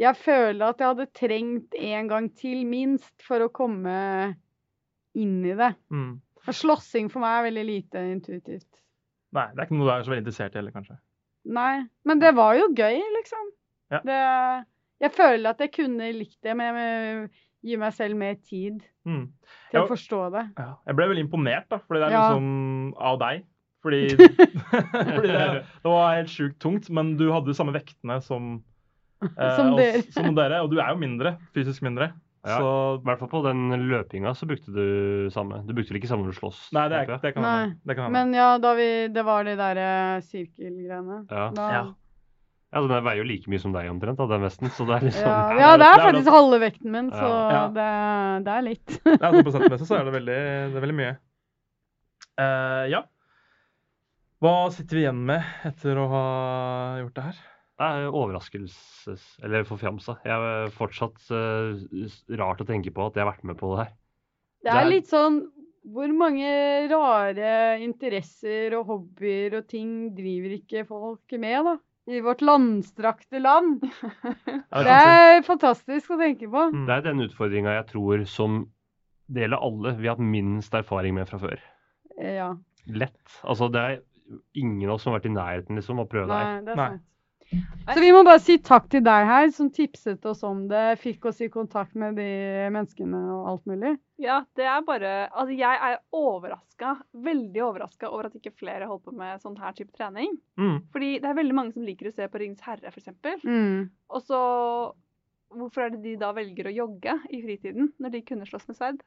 jeg 0.00 0.16
føler 0.18 0.66
at 0.72 0.80
jeg 0.82 0.88
hadde 0.92 1.06
trengt 1.14 1.74
en 1.78 2.08
gang 2.10 2.28
til, 2.38 2.64
minst, 2.66 3.12
for 3.22 3.44
å 3.46 3.50
komme 3.54 3.94
inn 5.14 5.36
i 5.46 5.54
det. 5.58 5.72
Mm. 5.94 6.16
For 6.44 6.56
slåssing 6.56 7.10
for 7.12 7.22
meg 7.24 7.38
er 7.38 7.46
veldig 7.48 7.64
lite 7.68 8.02
intuitivt. 8.12 8.68
Nei, 9.34 9.48
det 9.54 9.62
er 9.62 9.66
ikke 9.68 9.78
noe 9.78 9.86
du 9.88 9.92
er 9.94 10.04
så 10.06 10.12
veldig 10.12 10.24
interessert 10.26 10.54
i 10.54 10.60
heller, 10.60 10.74
kanskje. 10.74 10.96
Nei, 11.54 11.84
men 12.08 12.20
det 12.22 12.34
var 12.36 12.54
jo 12.58 12.68
gøy, 12.76 12.98
liksom. 13.18 13.48
Ja. 13.92 14.00
Det, 14.06 14.18
jeg 15.04 15.12
føler 15.14 15.50
at 15.52 15.60
jeg 15.64 15.72
kunne 15.74 16.10
likt 16.16 16.38
det, 16.46 16.54
men 16.56 16.78
jeg 16.80 17.30
gi 17.64 17.78
meg 17.80 17.94
selv 17.96 18.18
mer 18.20 18.34
tid 18.44 18.82
Mm. 19.04 19.26
til 19.68 19.76
jeg, 19.76 19.82
å 19.84 19.88
forstå 19.90 20.18
det. 20.32 20.42
Ja. 20.56 20.70
Jeg 20.88 20.96
ble 20.96 21.06
veldig 21.10 21.24
imponert, 21.26 21.66
da, 21.68 21.76
fordi 21.84 22.00
det 22.00 22.06
er 22.06 22.14
Ja. 22.14 22.20
liksom 22.30 22.94
av 22.96 23.18
deg. 23.20 23.42
Fordi, 23.84 23.98
fordi 25.16 25.28
det, 25.28 25.42
det 25.84 25.90
var 25.92 26.14
helt 26.16 26.32
sjukt 26.32 26.56
tungt, 26.64 26.88
men 26.88 27.10
du 27.20 27.26
hadde 27.30 27.50
de 27.50 27.56
samme 27.58 27.74
vektene 27.76 28.16
som, 28.24 28.54
Som 29.56 29.74
dere. 29.78 30.02
dere. 30.02 30.12
som 30.14 30.34
dere. 30.36 30.60
Og 30.64 30.70
du 30.72 30.78
er 30.80 30.92
jo 30.94 31.00
mindre, 31.00 31.36
fysisk 31.56 31.82
mindre. 31.86 32.12
Ja, 32.44 32.58
Så 32.60 32.70
I 33.00 33.04
hvert 33.08 33.20
fall 33.22 33.30
på 33.32 33.40
den 33.46 33.60
løpinga 33.88 34.34
så 34.36 34.44
brukte 34.44 34.68
du 34.74 35.30
samme. 35.32 35.62
Du 35.64 35.72
brukte 35.72 35.94
vel 35.94 36.00
ikke 36.02 36.10
samme 36.10 36.26
når 36.26 36.34
du 36.34 36.40
slåss? 36.42 36.58
Nei, 36.76 36.82
det, 36.92 36.98
er, 37.06 37.12
det 37.22 37.30
kan 37.32 37.46
hende. 37.48 37.76
Det 37.88 37.96
kan 37.96 38.04
hende. 38.04 38.18
Men 38.18 38.34
ja, 38.36 38.48
da 38.60 38.72
vi, 38.76 38.88
det 39.14 39.24
var 39.24 39.46
de 39.48 39.54
der 39.56 39.80
eh, 39.80 40.18
sirkelgreiene. 40.28 41.22
Ja. 41.30 41.46
Da, 41.56 41.68
Ja. 41.72 41.84
ja, 42.74 42.82
den 42.90 43.06
veier 43.06 43.22
jo 43.22 43.24
like 43.30 43.48
mye 43.48 43.62
som 43.62 43.72
deg 43.72 43.88
omtrent, 43.88 44.20
da, 44.20 44.26
den 44.34 44.44
vesten. 44.44 44.68
Så 44.76 44.84
det 44.84 44.98
er 44.98 45.06
liksom 45.08 45.24
ja, 45.24 45.38
det 45.54 45.60
ja, 45.64 45.70
det 45.80 45.88
er 45.88 46.04
faktisk 46.04 46.30
halve 46.36 46.60
vekten 46.66 46.92
min, 46.92 47.08
så 47.14 47.30
Ja. 47.54 47.62
det, 47.78 47.88
det 48.44 48.58
er 48.58 48.68
litt. 48.68 48.98
Ja, 49.24 49.30
på 49.32 49.40
prosentmessig 49.48 49.88
så 49.88 49.96
er 50.02 50.04
det 50.10 50.14
veldig, 50.18 50.38
det 50.74 50.76
er 50.82 50.84
veldig 50.84 50.98
mye. 51.00 51.16
Uh, 52.36 52.84
ja. 52.92 53.02
Hva 54.44 54.54
sitter 54.74 54.98
vi 55.00 55.04
igjen 55.06 55.24
med 55.32 55.48
etter 55.64 55.96
å 55.96 56.08
ha 56.12 56.24
gjort 57.00 57.16
det 57.16 57.28
her? 57.30 57.42
Det 57.74 57.86
er 57.86 58.12
overraskelses... 58.14 59.24
Eller 59.42 59.66
forfjamsa. 59.66 60.18
Jeg 60.26 60.50
er 60.50 60.72
fortsatt 60.74 61.30
eh, 61.34 61.82
rart 62.38 62.62
å 62.62 62.68
tenke 62.68 62.92
på 62.94 63.08
at 63.08 63.18
jeg 63.18 63.24
har 63.24 63.32
vært 63.32 63.48
med 63.50 63.58
på 63.58 63.72
det 63.72 63.80
her. 63.82 63.94
Det 64.64 64.74
er 64.74 64.86
litt 64.88 65.10
sånn 65.10 65.42
Hvor 65.92 66.12
mange 66.16 66.48
rare 66.88 67.48
interesser 67.84 68.76
og 68.78 68.86
hobbyer 68.92 69.58
og 69.58 69.66
ting 69.68 70.14
driver 70.16 70.54
ikke 70.56 70.86
folk 70.88 71.34
med, 71.36 71.58
da? 71.66 71.74
I 72.14 72.20
vårt 72.20 72.44
landstrakte 72.44 73.40
land. 73.40 73.84
Det 74.86 74.94
er 74.94 75.42
fantastisk 75.44 76.12
å 76.14 76.20
tenke 76.20 76.50
på. 76.52 76.66
Mm. 76.72 76.84
Det 76.88 76.96
er 76.98 77.06
den 77.06 77.24
utfordringa 77.24 77.78
jeg 77.78 77.86
tror 77.94 78.24
som 78.28 78.64
det 79.32 79.46
gjelder 79.46 79.62
alle 79.64 79.94
vi 79.96 80.08
har 80.08 80.18
hatt 80.18 80.32
minst 80.34 80.74
erfaring 80.76 81.16
med 81.16 81.28
fra 81.30 81.40
før. 81.40 81.62
Ja. 82.20 82.50
Lett. 82.92 83.38
Altså, 83.42 83.70
det 83.72 83.80
er 83.80 84.02
ingen 84.52 84.88
av 84.88 84.98
oss 84.98 85.06
som 85.06 85.14
har 85.14 85.22
vært 85.22 85.30
i 85.30 85.34
nærheten 85.34 85.80
liksom, 85.80 86.02
å 86.02 86.08
prøve 86.08 86.28
det 86.28 86.40
her. 86.40 86.50
Nei, 86.50 86.64
det 86.66 86.74
er 86.74 86.80
sant. 86.82 87.06
Så 87.84 88.00
vi 88.00 88.12
må 88.14 88.22
bare 88.24 88.40
si 88.40 88.56
takk 88.64 88.86
til 88.92 89.02
deg 89.04 89.26
her, 89.28 89.50
som 89.52 89.68
tipset 89.72 90.24
oss 90.28 90.40
om 90.46 90.62
det, 90.70 90.96
fikk 91.02 91.26
oss 91.28 91.42
i 91.44 91.50
kontakt 91.52 91.92
med 92.00 92.16
de 92.16 92.28
menneskene 92.72 93.20
og 93.34 93.50
alt 93.52 93.66
mulig. 93.68 93.92
Ja, 94.22 94.38
det 94.56 94.64
er 94.70 94.84
bare 94.86 95.12
Altså, 95.26 95.52
jeg 95.58 95.80
er 95.88 95.98
overraska, 96.14 96.94
veldig 97.26 97.64
overraska 97.66 98.08
over 98.08 98.30
at 98.30 98.38
ikke 98.38 98.54
flere 98.56 98.88
holder 98.88 99.04
på 99.04 99.16
med 99.18 99.42
sånn 99.42 99.58
her 99.60 99.74
type 99.76 99.92
trening. 99.96 100.32
Mm. 100.60 100.78
Fordi 100.94 101.10
det 101.20 101.28
er 101.30 101.40
veldig 101.40 101.56
mange 101.58 101.76
som 101.76 101.84
liker 101.84 102.08
å 102.08 102.14
se 102.14 102.28
på 102.30 102.40
Ringens 102.40 102.64
herre, 102.64 102.92
f.eks. 102.92 103.12
Mm. 103.44 103.90
Og 104.14 104.24
så 104.24 104.44
Hvorfor 105.54 105.84
er 105.84 105.92
det 105.92 106.00
de 106.02 106.16
da 106.18 106.32
velger 106.34 106.66
å 106.66 106.72
jogge 106.74 107.12
i 107.30 107.38
fritiden, 107.44 107.92
når 108.02 108.10
de 108.10 108.20
kunne 108.26 108.46
slåss 108.48 108.64
med 108.66 108.74
sverd? 108.74 109.04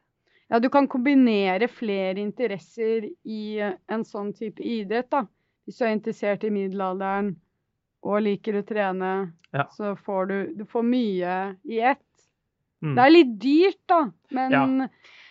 Ja, 0.48 0.62
du 0.64 0.70
kan 0.72 0.88
kombinere 0.88 1.68
flere 1.68 2.22
interesser 2.24 3.10
i 3.28 3.42
en 3.60 4.06
sånn 4.08 4.32
type 4.38 4.64
idrett, 4.64 5.10
da. 5.12 5.26
Hvis 5.68 5.82
du 5.82 5.84
er 5.84 5.92
interessert 5.98 6.46
i 6.48 6.54
middelalderen 6.56 7.34
og 8.08 8.22
liker 8.26 8.60
å 8.62 8.66
trene, 8.68 9.12
Ja. 9.54 9.66
så 9.76 9.94
får 10.00 10.28
du, 10.32 10.38
du 10.62 10.66
får 10.66 10.84
mye 10.88 11.36
i 11.68 11.80
ett. 11.92 12.04
Mm. 12.84 12.96
Det 12.96 13.04
er 13.04 13.10
litt 13.14 13.36
dyrt, 13.42 13.80
da, 13.90 14.02
men 14.32 14.52
Ja. 14.52 14.88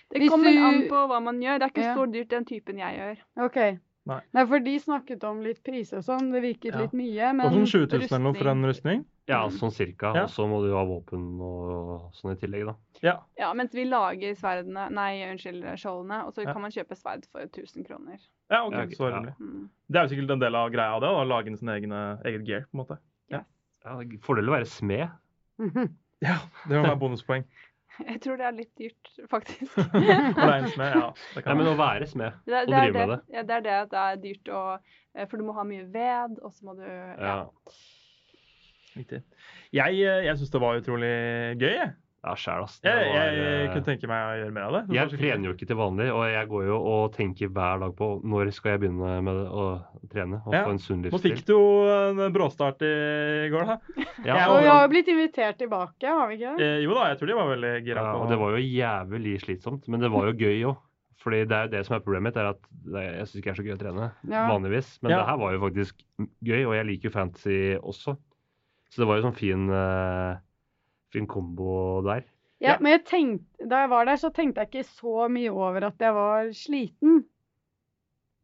Det 0.08 0.20
Hvis 0.22 0.30
kommer 0.30 0.52
du- 0.52 0.62
an 0.62 0.82
på 0.88 0.98
hva 1.10 1.16
man 1.20 1.40
gjør. 1.42 1.58
Det 1.58 1.62
er 1.66 1.70
ikke 1.72 1.82
Ja. 1.82 1.94
så 1.96 2.06
dyrt 2.12 2.28
den 2.28 2.44
typen 2.44 2.78
jeg 2.78 2.94
gjør. 2.98 3.44
OK. 3.44 3.78
Nei. 4.06 4.20
for 4.46 4.60
de 4.60 4.78
snakket 4.78 5.24
om 5.24 5.40
litt 5.42 5.64
priser 5.64 5.96
og 5.98 6.04
sånn. 6.04 6.30
Det 6.30 6.40
virket 6.42 6.72
Ja. 6.74 6.78
litt 6.82 6.92
mye, 6.92 7.34
men 7.34 7.46
sånn 7.50 7.66
20 7.66 7.86
000 7.90 8.02
eller 8.06 8.18
noe 8.20 8.34
for 8.34 8.48
en 8.48 8.62
rustning? 8.64 9.04
Ja, 9.26 9.40
sånn 9.50 9.72
cirka. 9.74 10.12
Ja. 10.14 10.22
Og 10.24 10.30
så 10.30 10.44
må 10.46 10.60
du 10.62 10.68
ha 10.76 10.84
våpen 10.86 11.24
og 11.42 12.12
sånn 12.14 12.36
i 12.36 12.38
tillegg, 12.38 12.66
da. 12.68 12.74
Ja. 13.02 13.14
Ja, 13.38 13.48
mens 13.58 13.74
vi 13.74 13.84
lager 13.88 14.36
sverdene 14.38 14.86
Nei, 14.94 15.10
unnskyld, 15.32 15.64
skjoldene. 15.82 16.20
Og 16.28 16.34
så 16.36 16.44
Ja. 16.44 16.52
kan 16.52 16.62
man 16.62 16.70
kjøpe 16.70 16.94
sverd 16.96 17.26
for 17.32 17.42
1000 17.46 17.84
kroner. 17.88 18.18
Ja, 18.50 18.62
ok, 18.66 18.94
så 18.94 19.10
ja. 19.10 19.16
rimelig. 19.16 19.34
Mm. 19.40 19.68
Det 19.90 19.98
er 19.98 20.06
jo 20.06 20.14
sikkert 20.14 20.30
en 20.36 20.38
del 20.44 20.54
av 20.54 20.70
greia 20.70 20.94
av 20.94 21.00
det, 21.02 21.08
å 21.10 21.26
lage 21.26 21.56
sin 21.58 21.68
egen, 21.74 21.92
eget 22.24 22.46
gear, 22.46 22.60
på 22.70 22.74
en 22.78 22.84
måte. 22.84 22.98
Ja, 23.30 23.42
Fordel 24.22 24.48
å 24.48 24.56
være 24.58 24.66
smed. 24.66 25.08
Ja, 26.24 26.38
det 26.66 26.78
må 26.78 26.86
være 26.86 26.96
bonuspoeng. 26.96 27.42
Jeg 28.08 28.20
tror 28.24 28.36
det 28.40 28.46
er 28.46 28.54
litt 28.56 28.72
dyrt, 28.78 29.10
faktisk. 29.28 29.72
For 29.74 30.00
det 30.00 30.46
er 30.46 30.62
en 30.62 30.68
smed, 30.72 30.94
ja. 30.96 31.42
Kan 31.44 31.58
men 31.58 31.66
å 31.68 31.76
være 31.76 32.06
smed 32.08 32.32
Det, 32.46 32.54
og 32.62 32.70
det, 32.70 32.76
er 32.76 32.86
drive 32.86 32.92
det, 32.92 32.94
med 32.94 33.08
det. 33.12 33.34
ja, 33.34 33.42
det 33.42 33.54
er 33.56 33.60
det 33.66 33.74
at 33.82 33.90
det 33.92 34.00
er 34.04 34.16
dyrt 34.24 34.48
å 34.48 34.62
eh, 35.14 35.26
For 35.26 35.36
du 35.36 35.44
må 35.44 35.52
ha 35.58 35.64
mye 35.68 35.84
ved, 35.92 36.38
og 36.42 36.52
så 36.56 36.64
må 36.70 36.74
du 36.78 36.84
Ja. 36.86 37.36
Riktig. 38.96 39.22
Jeg, 39.76 40.00
eh, 40.00 40.24
jeg 40.26 40.36
syns 40.40 40.50
det 40.50 40.60
var 40.62 40.80
utrolig 40.80 41.14
gøy, 41.60 41.72
jeg. 41.76 41.94
Ja, 42.26 42.32
sjæl, 42.34 42.64
ass. 42.64 42.80
Jeg, 42.82 43.02
jeg, 43.06 43.34
eh, 43.38 43.66
kunne 43.70 43.86
tenke 43.86 44.08
meg 44.10 44.18
å 44.26 44.30
gjøre 44.40 44.52
mer 44.56 44.64
av 44.66 44.72
det. 44.74 44.80
det. 44.88 44.94
Jeg 44.96 45.10
trener 45.20 45.46
jo 45.46 45.52
ikke 45.54 45.66
til 45.70 45.76
vanlig, 45.78 46.06
og 46.10 46.24
jeg 46.26 46.48
går 46.50 46.64
jo 46.66 46.78
og 46.90 47.12
tenker 47.14 47.52
hver 47.54 47.78
dag 47.84 47.92
på 47.94 48.08
når 48.26 48.50
skal 48.56 48.72
jeg 48.72 48.80
begynne 48.82 49.12
med 49.22 49.42
å 49.46 49.66
trene 50.10 50.40
og 50.42 50.56
Ja. 50.56 50.64
få 50.66 50.72
en 50.74 50.80
sunn 50.82 51.04
livsstil. 51.04 51.12
Nå 51.12 51.22
fikk 51.22 51.44
du 51.46 51.52
jo 51.54 51.68
en 51.86 52.32
bråstart 52.34 52.82
i 52.82 53.46
går, 53.52 53.66
da. 53.70 53.76
Ja, 54.24 54.34
Jeg 54.40 54.48
Og 54.50 54.58
vi 54.58 54.66
har 54.72 54.82
jo 54.82 54.90
blitt 54.90 55.06
invitert 55.12 55.58
tilbake, 55.60 56.02
har 56.08 56.26
vi 56.32 56.40
ikke 56.40 56.56
det? 56.56 56.66
Eh, 56.66 56.82
jo 56.82 56.94
da, 56.98 57.06
jeg 57.12 57.18
tror 57.20 57.26
de 57.30 57.38
var 57.38 57.52
veldig 57.54 57.74
gira 57.86 58.02
Ja, 58.02 58.16
og 58.18 58.28
det 58.28 58.38
var 58.42 58.50
jo 58.58 58.64
jævlig 58.74 59.36
slitsomt, 59.44 59.86
men 59.88 60.00
det 60.00 60.10
var 60.10 60.26
jo 60.26 60.32
gøy 60.34 60.64
òg. 60.72 60.76
Fordi 61.22 61.44
det 61.46 61.52
er 61.56 61.62
jo 61.66 61.70
det 61.76 61.86
som 61.86 61.94
er 61.96 62.00
problemet 62.00 62.22
mitt, 62.34 62.36
er 62.36 62.50
at 62.50 62.60
jeg 62.86 63.26
syns 63.26 63.38
ikke 63.38 63.50
det 63.50 63.54
er 63.54 63.62
så 63.62 63.66
gøy 63.66 63.76
å 63.76 63.82
trene 63.82 64.12
Ja. 64.30 64.42
vanligvis. 64.50 64.98
Men 65.02 65.10
Ja. 65.12 65.18
det 65.22 65.26
her 65.30 65.36
var 65.38 65.52
jo 65.52 65.60
faktisk 65.62 65.94
gøy, 66.42 66.66
og 66.66 66.74
jeg 66.74 66.86
liker 66.86 67.02
jo 67.06 67.10
fantasy 67.10 67.78
også. 67.78 68.16
Så 68.92 69.02
det 69.02 69.08
var 69.08 69.18
jo 69.20 69.26
sånn 69.28 69.36
fin, 69.38 69.68
eh, 69.70 70.36
fin 71.12 71.26
kombo 71.26 72.02
der. 72.06 72.24
Ja, 72.60 72.70
Ja. 72.72 72.76
Men 72.80 72.92
jeg 72.96 73.04
tenkte, 73.04 73.68
da 73.68 73.82
jeg 73.84 73.90
var 73.90 74.04
der, 74.08 74.16
så 74.16 74.30
tenkte 74.32 74.62
jeg 74.64 74.70
ikke 74.70 74.86
så 74.88 75.28
mye 75.28 75.50
over 75.52 75.84
at 75.90 75.98
jeg 76.00 76.14
var 76.16 76.46
sliten. 76.56 77.24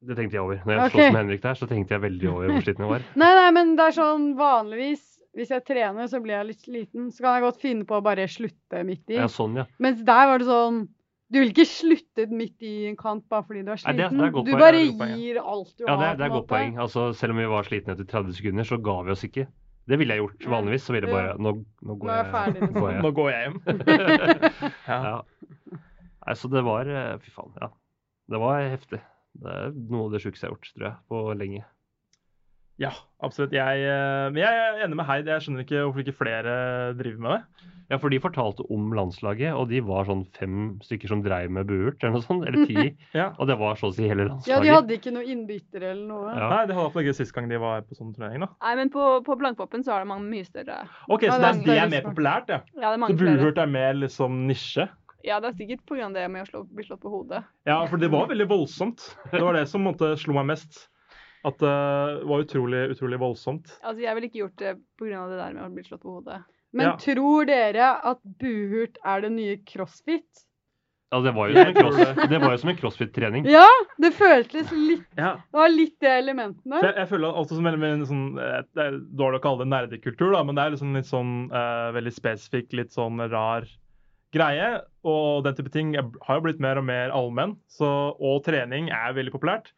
Det 0.03 0.17
tenkte 0.19 0.35
jeg 0.35 0.43
over. 0.43 0.59
Når 0.67 0.73
jeg 0.75 0.83
okay. 0.83 0.91
sloss 0.91 1.13
med 1.15 1.21
Henrik 1.23 1.43
der, 1.45 1.55
så 1.55 1.67
tenkte 1.71 1.95
jeg 1.95 2.03
veldig 2.03 2.29
over 2.29 2.51
hvor 2.51 2.65
sliten 2.67 2.85
jeg 2.85 2.91
var. 2.91 3.05
Nei, 3.23 3.31
nei, 3.39 3.51
men 3.55 3.77
det 3.79 3.85
er 3.87 3.97
sånn 4.01 4.25
vanligvis 4.39 5.09
Hvis 5.33 5.49
jeg 5.49 5.65
trener, 5.65 6.09
så 6.13 6.19
blir 6.21 6.35
jeg 6.37 6.47
litt 6.51 6.61
sliten. 6.67 7.07
Så 7.09 7.23
kan 7.25 7.39
jeg 7.39 7.45
godt 7.47 7.61
finne 7.63 7.87
på 7.89 7.97
å 7.97 8.03
bare 8.05 8.27
slutte 8.29 8.83
midt 8.85 9.09
i. 9.15 9.17
Ja, 9.17 9.31
sånn, 9.33 9.55
ja. 9.57 9.65
Mens 9.81 10.03
der 10.05 10.27
var 10.29 10.43
det 10.43 10.49
sånn 10.51 10.83
Du 11.33 11.39
ville 11.39 11.55
ikke 11.55 11.65
sluttet 11.65 12.29
midt 12.37 12.61
i 12.61 12.73
en 12.91 12.99
kamp 13.01 13.25
bare 13.33 13.47
fordi 13.47 13.63
du 13.65 13.71
er 13.73 13.79
Nei, 13.87 13.95
det 13.97 14.05
er- 14.05 14.11
sliten. 14.11 14.19
det 14.21 14.27
er 14.29 14.45
du 14.45 14.53
bare 14.61 14.73
det 14.77 14.99
poeng, 14.99 15.15
gir 15.17 15.39
alt 15.41 15.71
du 15.79 15.85
Ja, 15.87 15.95
har. 15.97 15.97
Ja, 15.97 16.03
det 16.03 16.11
er 16.13 16.17
det 16.19 16.27
er 16.27 16.35
godt 16.35 16.43
måte. 16.45 16.53
poeng. 16.53 16.77
Altså, 16.85 17.07
selv 17.17 17.31
om 17.33 17.39
vi 17.41 17.47
var 17.49 17.63
slitne 17.65 17.95
etter 17.97 18.05
30 18.05 18.33
sekunder, 18.37 18.65
så 18.69 18.77
ga 18.83 18.97
vi 19.07 19.11
oss 19.17 19.25
ikke. 19.25 19.47
Det 19.91 19.99
ville 19.99 20.15
jeg 20.15 20.23
gjort 20.23 20.47
vanligvis. 20.53 20.85
Så 20.87 20.95
ville 20.95 21.09
jeg 21.09 21.17
bare 21.17 21.37
Nå, 21.43 21.55
nå 21.83 21.97
går 21.99 22.11
Nå 22.11 22.17
jeg 22.19 22.29
ferdig, 22.33 22.61
liksom. 22.63 22.81
går 22.83 22.91
jeg. 22.93 23.03
Nå 23.03 23.11
går 23.19 23.31
jeg 23.33 23.47
hjem. 23.47 23.61
ja. 24.93 24.99
Ja. 25.09 25.15
Nei, 26.23 26.35
så 26.39 26.51
det 26.53 26.63
var 26.67 26.91
eh, 26.93 27.15
Fy 27.25 27.33
faen, 27.35 27.55
ja. 27.59 27.71
Det 28.31 28.41
var 28.41 28.63
heftig. 28.63 29.01
Det 29.43 29.55
er 29.59 29.73
noe 29.75 30.07
av 30.07 30.13
det 30.15 30.21
sjukeste 30.23 30.47
jeg 30.47 30.53
har 30.53 30.55
gjort, 30.59 30.71
tror 30.77 30.87
jeg, 30.87 30.99
på 31.11 31.23
lenge. 31.41 31.65
Ja, 32.83 32.93
absolutt. 33.23 33.55
Jeg, 33.55 33.85
eh, 33.87 34.31
men 34.33 34.43
jeg 34.43 34.63
er 34.65 34.83
enig 34.87 34.99
med 34.99 35.09
Heid. 35.09 35.31
Jeg 35.31 35.45
skjønner 35.45 35.65
ikke 35.67 35.85
hvorfor 35.85 36.03
ikke 36.05 36.19
flere 36.19 36.57
driver 36.99 37.23
med 37.23 37.39
det. 37.39 37.69
Ja, 37.93 37.99
for 38.01 38.09
de 38.09 38.17
fortalte 38.23 38.65
om 38.73 38.87
landslaget, 38.97 39.53
og 39.53 39.67
de 39.69 39.83
var 39.85 40.07
sånn 40.09 40.23
fem 40.39 40.79
stykker 40.81 41.11
som 41.13 41.21
dreiv 41.25 41.51
med 41.53 41.67
buert, 41.69 41.99
eller 42.01 42.15
noe 42.15 42.25
sånt. 42.25 42.47
Eller 42.49 42.65
ti. 42.69 42.87
Ja. 43.19 43.27
Og 43.37 43.51
det 43.51 43.59
var 43.61 43.77
så 43.77 43.91
å 43.91 43.93
si 43.93 44.07
hele 44.09 44.25
landslaget. 44.31 44.49
Ja, 44.49 44.61
de 44.65 44.71
hadde 44.73 44.97
ikke 44.97 45.13
noe 45.13 45.27
innbyttere 45.29 45.91
eller 45.93 46.07
noe. 46.09 46.31
Ja. 46.33 46.47
Nei, 46.49 46.63
det 46.71 46.77
hadde 46.77 46.87
iallfall 46.87 47.05
ikke 47.05 47.19
sist 47.19 47.35
gang 47.37 47.51
de 47.51 47.61
var 47.61 47.85
på 47.85 47.99
sånn 47.99 48.15
turnering. 48.17 48.47
da. 48.47 48.49
Nei, 48.65 48.73
men 48.81 48.93
på, 48.95 49.05
på 49.27 49.37
Blankpoppen 49.43 49.85
så 49.85 49.93
er 49.97 50.07
det 50.07 50.11
mange 50.15 50.25
mye 50.31 50.49
større. 50.49 50.79
Ok, 51.13 51.27
Så 51.29 51.37
det 51.37 51.37
er 51.37 51.43
det 51.43 51.51
er, 51.51 51.67
det 51.69 51.77
er 51.83 51.93
mer 51.93 52.07
populært, 52.09 52.55
ja. 52.55 52.63
Ja, 52.73 52.87
det 52.87 52.89
er 52.89 52.97
Så 52.97 53.03
mange 53.05 53.19
så 53.19 53.27
buhurt 53.27 53.61
er 53.61 53.73
mer 53.77 54.01
liksom 54.01 54.41
nisje? 54.49 54.89
Ja, 55.27 55.39
det 55.43 55.53
er 55.53 55.59
sikkert 55.61 55.85
pga. 55.87 56.09
det 56.17 56.25
med 56.33 56.47
å 56.47 56.49
slå, 56.49 56.65
bli 56.73 56.87
slått 56.87 57.03
på 57.05 57.13
hodet. 57.13 57.45
Ja, 57.69 57.77
for 57.91 58.01
det 58.01 58.09
var 58.11 58.27
veldig 58.33 58.49
voldsomt. 58.51 59.05
Det 59.31 59.43
var 59.45 59.55
det 59.55 59.69
som 59.71 59.85
måtte, 59.87 60.15
slo 60.19 60.35
meg 60.41 60.49
mest. 60.55 60.87
At 61.45 61.59
det 61.59 61.75
var 62.31 62.45
utrolig, 62.45 62.85
utrolig 62.95 63.19
voldsomt. 63.19 63.73
Altså, 63.83 64.03
jeg 64.05 64.15
ville 64.15 64.29
ikke 64.31 64.43
gjort 64.45 64.59
det 64.63 64.77
pga. 65.01 65.25
det 65.29 65.39
der 65.41 65.57
med 65.57 65.65
å 65.65 65.75
bli 65.75 65.83
slått 65.87 66.05
på 66.05 66.17
hodet. 66.21 66.43
Men 66.73 66.87
Ja. 66.87 66.97
tror 66.97 67.47
dere 67.47 67.89
at 68.13 68.21
buhurt 68.23 68.97
er 69.05 69.21
det 69.21 69.33
nye 69.33 69.57
crossfit? 69.67 70.45
Ja, 71.13 71.21
det 71.21 71.35
var 71.37 71.51
jo 71.51 71.59
som 71.59 71.67
en, 71.69 71.75
cross, 71.77 72.29
det 72.31 72.39
var 72.41 72.55
jo 72.55 72.59
som 72.63 72.71
en 72.73 72.77
crossfit-trening. 72.79 73.45
Ja, 73.53 73.67
det 74.01 74.15
føltes 74.17 74.71
litt 74.73 75.05
Ja. 75.19 75.35
Det 75.53 75.59
var 75.61 75.69
litt 75.69 75.99
det 76.01 76.09
elementene. 76.23 76.81
Jeg, 76.81 76.95
jeg 76.97 77.09
føler 77.11 77.37
altså 77.37 77.59
som 77.59 77.69
veldig, 77.69 77.81
veldig 77.83 78.09
sånn, 78.09 78.25
eh, 78.41 78.63
Det 78.73 78.87
er 78.87 78.97
dårlig 79.21 79.43
å 79.43 79.45
kalle 79.45 79.61
det 79.61 79.69
nerdekultur, 79.75 80.33
da, 80.33 80.41
men 80.43 80.57
det 80.57 80.65
er 80.65 80.73
liksom 80.73 80.97
litt 80.97 81.11
sånn 81.11 81.35
uh, 81.53 81.93
veldig 81.93 82.15
spesifikk, 82.17 82.73
litt 82.73 82.97
sånn 82.97 83.21
rar 83.29 83.69
greie. 84.33 84.71
Og 85.05 85.45
den 85.45 85.59
type 85.59 85.75
ting 85.75 85.93
har 85.99 86.41
jo 86.41 86.47
blitt 86.47 86.65
mer 86.65 86.81
og 86.81 86.89
mer 86.89 87.13
allmenn, 87.13 87.59
så, 87.69 88.17
og 88.17 88.41
trening 88.49 88.89
er 88.89 89.13
veldig 89.13 89.35
populært. 89.37 89.69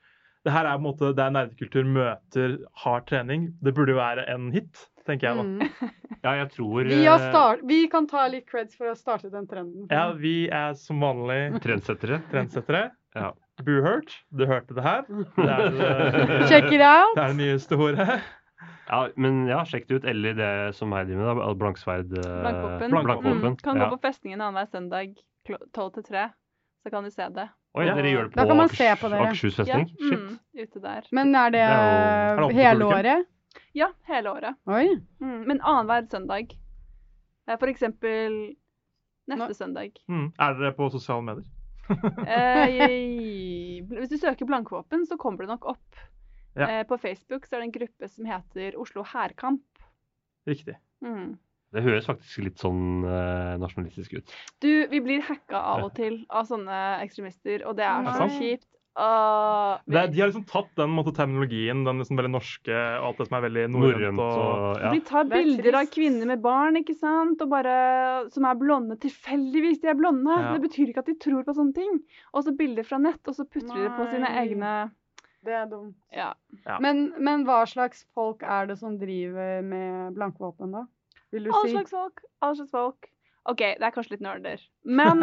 Det 0.45 0.53
her 0.53 0.66
er 0.68 0.74
på 0.76 0.82
en 0.82 0.86
måte 0.90 1.12
der 1.16 1.30
nerdekultur 1.32 1.86
møter 1.88 2.59
hard 2.84 3.07
trening. 3.09 3.47
Det 3.64 3.72
burde 3.74 3.95
jo 3.95 3.97
være 4.01 4.26
en 4.34 4.51
hit, 4.53 4.82
tenker 5.09 5.30
jeg 5.30 5.36
da. 5.38 5.42
Mm. 5.42 5.90
Ja, 6.24 6.30
jeg 6.38 6.51
tror 6.55 6.86
Vi, 6.88 6.99
har 7.05 7.20
eh, 7.20 7.30
start, 7.30 7.62
vi 7.68 7.78
kan 7.92 8.07
ta 8.09 8.22
litt 8.32 8.47
creds 8.49 8.76
for 8.78 8.88
å 8.88 8.95
starte 8.97 9.28
den 9.32 9.45
trenden. 9.49 9.86
Ja, 9.92 10.07
vi 10.16 10.47
er 10.49 10.72
som 10.80 11.01
vanlig 11.05 11.61
Trendsettere. 11.64 12.22
trendsettere. 12.32 12.90
Ja. 13.14 13.28
Boohurt, 13.62 14.11
du 14.34 14.40
hørte 14.51 14.74
det 14.74 14.82
her. 14.82 15.05
Det 15.07 15.45
er 15.47 15.68
det, 15.70 16.38
Check 16.51 16.64
it 16.74 16.82
out! 16.82 17.12
det, 17.14 17.22
er 17.22 17.28
det 17.28 17.36
nyeste 17.38 17.76
ordet. 17.78 18.16
Ja, 18.88 18.99
men 19.16 19.45
ja, 19.47 19.61
sjekk 19.68 19.84
det 19.86 20.01
ut. 20.01 20.09
Eller 20.11 20.34
det 20.34 20.49
som 20.74 20.90
jeg 20.97 21.07
driver 21.12 21.28
med, 21.36 21.42
da. 21.45 21.53
Blanksverd. 21.61 22.16
eh, 22.18 22.40
Blankvåpen. 22.42 22.90
Blankvåpen. 22.97 23.38
Mm, 23.45 23.57
kan 23.62 23.78
gå 23.84 23.86
på 23.95 24.01
festningen 24.09 24.42
annenhver 24.42 24.66
søndag 24.72 25.14
klo- 25.47 25.61
12 25.70 25.92
til 26.01 26.07
3, 26.11 26.24
så 26.82 26.90
kan 26.97 27.07
du 27.07 27.12
se 27.14 27.28
det. 27.38 27.47
Oi, 27.75 27.87
Ja. 27.87 27.95
dere 27.95 28.11
gjør 28.12 28.29
det 28.29 28.35
Da 28.37 28.43
på 28.45 28.49
kan 28.49 28.57
man 28.57 28.68
se 28.68 28.89
på 29.01 29.09
dere. 29.11 29.20
Akershus 29.29 29.57
Ja, 29.59 29.64
festning? 29.64 29.89
Shit. 29.99 30.18
mm, 30.20 30.39
ute 30.62 30.81
der. 30.83 31.03
Men 31.12 31.35
er 31.35 31.51
det, 31.51 31.53
Det 31.53 31.61
er 31.61 32.37
jo- 32.39 32.45
Er 32.45 32.49
det 32.49 32.57
hele 32.57 32.85
publikum? 32.85 32.99
året? 32.99 33.27
Ja, 33.75 33.89
hele 34.07 34.31
året. 34.31 34.55
Oi. 34.66 35.01
Mm, 35.20 35.47
men 35.49 35.61
annenhver 35.61 36.07
søndag. 36.11 36.49
For 37.59 37.66
eksempel 37.66 38.55
neste 39.29 39.49
Nå- 39.49 39.55
søndag. 39.55 39.93
Mm. 40.09 40.33
Er 40.39 40.55
dere 40.55 40.72
på 40.72 40.91
sosiale 40.91 41.22
medier? 41.22 41.45
Eh, 42.29 43.83
hvis 43.85 44.09
du 44.09 44.16
søker 44.18 44.47
Blankvåpen, 44.47 45.05
så 45.07 45.16
kommer 45.18 45.39
det 45.45 45.49
nok 45.49 45.64
opp. 45.66 45.97
Ja. 46.57 46.81
Eh, 46.81 46.85
på 46.85 46.97
Facebook 46.97 47.45
så 47.47 47.57
er 47.57 47.61
det 47.61 47.75
en 47.75 47.81
gruppe 47.81 48.09
som 48.09 48.25
heter 48.25 48.79
Oslo 48.79 49.03
Hærkamp. 49.03 49.61
Riktig. 50.47 50.77
Mm. 51.03 51.37
Det 51.75 51.83
høres 51.83 52.07
faktisk 52.07 52.45
litt 52.47 52.62
sånn 52.62 53.03
eh, 53.09 53.55
nasjonalistisk 53.62 54.20
ut. 54.20 54.37
Du, 54.62 54.70
vi 54.93 55.01
blir 55.03 55.25
hacka 55.27 55.59
av 55.75 55.89
og 55.89 55.97
til 55.97 56.20
av 56.31 56.47
sånne 56.47 56.85
ekstremister, 57.03 57.66
og 57.66 57.77
det 57.81 57.89
er 57.89 58.07
Nei. 58.07 58.14
så 58.14 58.29
kjipt. 58.39 58.68
vi... 58.95 59.91
Det, 59.91 60.03
de 60.14 60.20
har 60.20 60.29
liksom 60.31 60.45
tatt 60.47 60.70
den 60.79 60.93
måte, 60.95 61.11
terminologien, 61.16 61.81
den 61.87 61.99
liksom 61.99 62.18
veldig 62.20 62.31
norske 62.31 62.77
og 63.01 63.09
alt 63.09 63.18
det 63.18 63.27
som 63.27 63.39
er 63.41 63.45
veldig 63.49 63.64
Norrønt. 63.75 64.22
Og... 64.22 64.79
ja. 64.79 64.93
De 64.95 65.01
tar 65.09 65.25
er 65.25 65.33
bilder 65.33 65.81
av 65.81 65.91
kvinner 65.91 66.31
med 66.31 66.45
barn 66.45 66.79
ikke 66.79 66.95
sant? 66.95 67.43
Og 67.43 67.51
bare, 67.51 67.75
som 68.35 68.47
er 68.47 68.61
blonde. 68.61 68.99
Tilfeldigvis 69.03 69.83
de 69.83 69.91
er 69.91 69.99
blonde. 69.99 70.31
Ja. 70.31 70.55
Det 70.55 70.62
betyr 70.68 70.93
ikke 70.93 71.03
at 71.03 71.11
de 71.11 71.18
tror 71.27 71.43
på 71.43 71.57
sånne 71.59 71.75
ting. 71.75 71.99
Og 72.33 72.47
så 72.47 72.55
bilder 72.55 72.87
fra 72.87 73.03
nett, 73.03 73.22
og 73.27 73.35
så 73.35 73.49
putter 73.49 73.75
de 73.75 73.89
det 73.89 73.97
på 73.99 74.07
sine 74.14 74.31
egne 74.45 74.75
Det 75.45 75.59
er 75.59 75.66
dumt. 75.68 75.99
ja. 76.14 76.31
Ja. 76.62 76.79
Men, 76.81 77.09
men 77.18 77.43
hva 77.45 77.64
slags 77.68 78.07
folk 78.14 78.47
er 78.47 78.70
det 78.70 78.79
som 78.81 78.95
driver 78.97 79.59
med 79.66 80.14
blankvåpen, 80.14 80.70
da? 80.79 80.87
Vil 81.35 81.49
du 81.49 81.53
all 81.53 81.66
si? 81.66 81.74
slags 81.74 81.95
folk. 81.95 82.24
all 82.45 82.57
slags 82.59 82.72
folk. 82.74 83.11
OK, 83.45 83.61
det 83.61 83.85
er 83.85 83.93
kanskje 83.93 84.14
litt 84.14 84.22
nerder. 84.24 84.61
Men, 84.89 85.20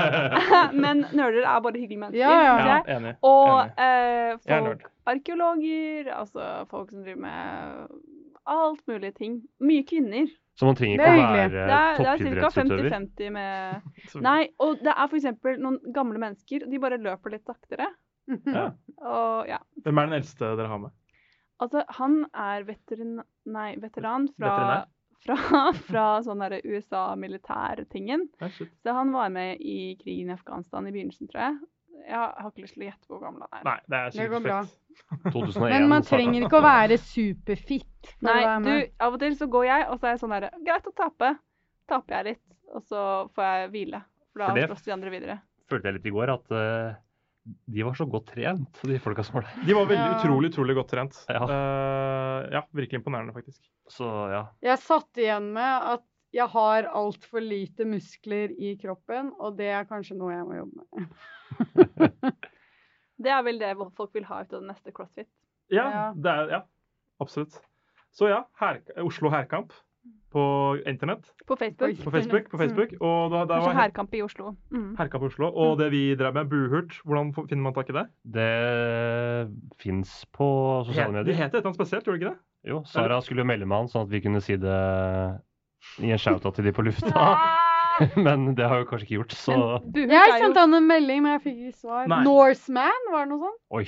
men 0.82 1.04
nerder 1.14 1.44
er 1.46 1.60
bare 1.62 1.78
hyggelige 1.78 2.00
mennesker. 2.00 2.18
Ja, 2.18 2.30
ja. 2.42 2.54
Ja, 2.66 2.78
enig. 2.96 3.12
Og 3.22 3.60
enig. 3.60 3.84
eh, 3.84 4.40
folk, 4.48 4.88
arkeologer, 5.12 6.10
altså 6.16 6.48
folk 6.72 6.90
som 6.90 7.04
driver 7.06 7.20
med 7.28 8.00
alt 8.50 8.82
mulig 8.90 9.12
ting. 9.20 9.36
Mye 9.62 9.84
kvinner. 9.86 10.32
Så 10.58 10.66
man 10.68 10.76
trenger 10.78 10.98
ikke 10.98 11.12
å 11.12 11.30
være 11.34 11.52
Det 11.52 11.76
er, 11.76 11.96
det 11.98 12.10
er 12.10 12.42
ca. 12.42 12.50
50-50 12.60 13.30
med 13.34 13.86
Nei, 14.28 14.40
og 14.62 14.82
det 14.82 14.92
er 14.92 15.08
f.eks. 15.08 15.30
noen 15.62 15.78
gamle 15.94 16.20
mennesker. 16.22 16.66
De 16.70 16.82
bare 16.82 16.98
løper 17.02 17.34
litt 17.34 17.46
saktere. 17.46 17.88
Ja. 18.48 18.68
Og 19.04 19.50
ja. 19.50 19.58
Hvem 19.84 19.98
er 20.00 20.10
den 20.10 20.18
eldste 20.20 20.54
dere 20.58 20.70
har 20.70 20.82
med? 20.86 20.94
Altså, 21.62 21.84
han 21.98 22.22
er 22.34 22.66
veterin... 22.66 23.18
Nei, 23.46 23.74
veteran 23.82 24.28
fra, 24.34 24.46
Veterinær? 24.46 24.86
Fra, 25.24 25.36
fra 25.88 26.06
sånn 26.24 26.44
USA-militærtingen. 26.62 28.26
Så 28.44 28.96
han 28.96 29.12
var 29.14 29.32
med 29.34 29.60
i 29.60 29.94
krigen 30.00 30.32
i 30.32 30.36
Afghanistan 30.36 30.86
i 30.88 30.94
begynnelsen, 30.94 31.30
tror 31.30 31.46
jeg. 31.46 31.62
Jeg 32.04 32.20
har 32.20 32.50
ikke 32.50 32.64
lyst 32.66 32.76
til 32.76 32.84
å 32.84 32.88
gjette 32.90 33.08
hvor 33.08 33.20
gammel 33.22 33.46
han 33.46 33.60
er. 33.60 33.64
Nei, 33.64 33.76
det 33.88 33.98
er 33.98 34.10
Det 34.12 34.26
går 34.28 34.42
sikkert 34.42 34.48
bra. 34.50 34.58
fett. 34.68 34.80
2001. 35.32 35.64
Men 35.72 35.86
man 35.90 36.06
trenger 36.06 36.46
ikke 36.46 36.58
å 36.60 36.64
være 36.64 36.98
superfit. 37.00 38.10
Nei, 38.24 38.40
du, 38.64 38.72
av 39.06 39.16
og 39.16 39.22
til 39.22 39.36
så 39.38 39.48
går 39.50 39.68
jeg, 39.70 39.86
og 39.88 39.98
så 40.00 40.08
er 40.10 40.16
jeg 40.16 40.22
sånn 40.24 40.34
derre 40.36 40.50
Greit 40.66 40.90
å 40.90 40.94
tape. 40.98 41.32
Taper 41.90 42.18
jeg 42.18 42.28
litt, 42.32 42.44
og 42.72 42.84
så 42.88 43.00
får 43.36 43.48
jeg 43.48 43.72
hvile. 43.74 44.04
For 44.34 44.44
da 44.44 44.68
slåss 44.68 44.86
de 44.86 44.94
andre 44.94 45.12
videre. 45.12 45.40
følte 45.70 45.88
jeg 45.88 45.98
litt 45.98 46.06
i 46.10 46.12
går 46.14 46.32
at 46.32 46.54
eh, 46.58 46.96
de 47.44 47.82
var 47.84 47.94
så 47.98 48.06
godt 48.08 48.30
trent, 48.32 48.78
de 48.88 48.96
folka 49.04 49.22
som 49.26 49.34
var 49.40 49.44
der. 49.48 49.66
De 49.68 49.74
var 49.76 49.84
veldig 49.90 50.06
Ja. 50.06 50.16
utrolig 50.20 50.50
utrolig 50.52 50.74
godt 50.78 50.88
trent. 50.94 51.18
Ja. 51.28 51.42
Uh, 51.44 52.46
ja, 52.54 52.62
virkelig 52.72 52.98
imponerende, 53.02 53.34
faktisk. 53.36 53.60
Så 53.92 54.08
ja. 54.32 54.46
Jeg 54.64 54.78
satt 54.80 55.20
igjen 55.20 55.50
med 55.52 55.88
at 55.94 56.04
jeg 56.34 56.48
har 56.50 56.88
altfor 56.90 57.40
lite 57.44 57.84
muskler 57.86 58.50
i 58.58 58.72
kroppen, 58.80 59.28
og 59.38 59.56
det 59.58 59.68
er 59.70 59.84
kanskje 59.86 60.16
noe 60.18 60.32
jeg 60.32 60.46
må 60.48 60.56
jobbe 60.56 60.88
med. 60.88 62.34
Det 63.24 63.30
er 63.30 63.42
vel 63.46 63.60
det 63.60 63.68
folk 63.94 64.10
vil 64.16 64.24
ha 64.26 64.40
ut 64.42 64.52
av 64.52 64.60
det 64.64 64.68
neste 64.72 64.90
CrossFit. 64.92 65.28
Ja, 65.70 65.84
Ja. 65.90 66.06
det 66.16 66.30
er, 66.32 66.48
ja 66.50 66.62
absolutt. 67.22 67.60
Så 68.14 68.28
ja, 68.28 68.40
her, 68.60 68.80
Oslo 69.04 69.30
Hærkamp 69.30 69.72
på 70.34 70.44
internett. 70.90 71.28
På 71.46 71.56
Facebook. 71.56 72.00
På 72.04 72.10
Facebook, 72.10 72.48
på 72.50 72.58
Facebook. 72.58 72.94
Og 73.00 73.30
da, 73.30 73.44
da 73.46 73.60
Kanskje 73.60 73.74
Herkamp 73.78 74.14
i 74.18 74.22
Oslo. 74.24 74.54
Mm. 74.74 74.96
Herkamp 74.98 75.22
i 75.22 75.28
Oslo. 75.30 75.50
Og 75.52 75.78
det 75.78 75.90
vi 75.92 76.02
drev 76.18 76.34
med, 76.34 76.48
Buhurt, 76.50 76.96
hvordan 77.06 77.30
finner 77.36 77.62
man 77.62 77.76
tak 77.76 77.92
i 77.92 77.96
det? 77.98 78.04
Det 78.34 78.48
fins 79.82 80.24
på 80.34 80.48
sosiale 80.88 81.12
Det 81.12 81.20
medier. 81.20 81.38
heter 81.38 81.46
et 81.46 81.60
eller 81.60 81.70
annet 81.70 81.78
spesielt, 81.78 82.08
gjorde 82.08 82.18
det 82.18 82.24
ikke 82.24 82.34
det? 82.34 82.70
Jo, 82.70 82.82
Sara 82.88 83.20
skulle 83.22 83.44
jo 83.44 83.46
melde 83.52 83.68
med 83.68 83.76
han, 83.76 83.88
sånn 83.92 84.08
at 84.08 84.10
vi 84.10 84.22
kunne 84.24 84.40
si 84.42 84.56
det 84.56 84.80
i 86.02 86.10
en 86.10 86.18
shout-out 86.18 86.56
til 86.56 86.64
de 86.66 86.72
på 86.74 86.82
lufta. 86.82 87.28
Men 88.26 88.54
det 88.58 88.66
har 88.66 88.80
jo 88.82 88.88
kanskje 88.90 89.06
ikke 89.06 89.18
gjort, 89.20 89.34
så 89.38 89.56
Jeg 89.94 90.38
sendte 90.40 90.64
han 90.64 90.74
en 90.74 90.86
melding, 90.88 91.22
men 91.22 91.36
jeg 91.36 91.42
fikk 91.44 91.58
ikke 91.68 91.78
svar. 91.78 92.08
Nei. 92.10 92.24
Norseman, 92.26 93.04
var 93.12 93.22
det 93.22 93.30
noe 93.30 93.44
sånt? 93.44 93.60
Oi. 93.70 93.84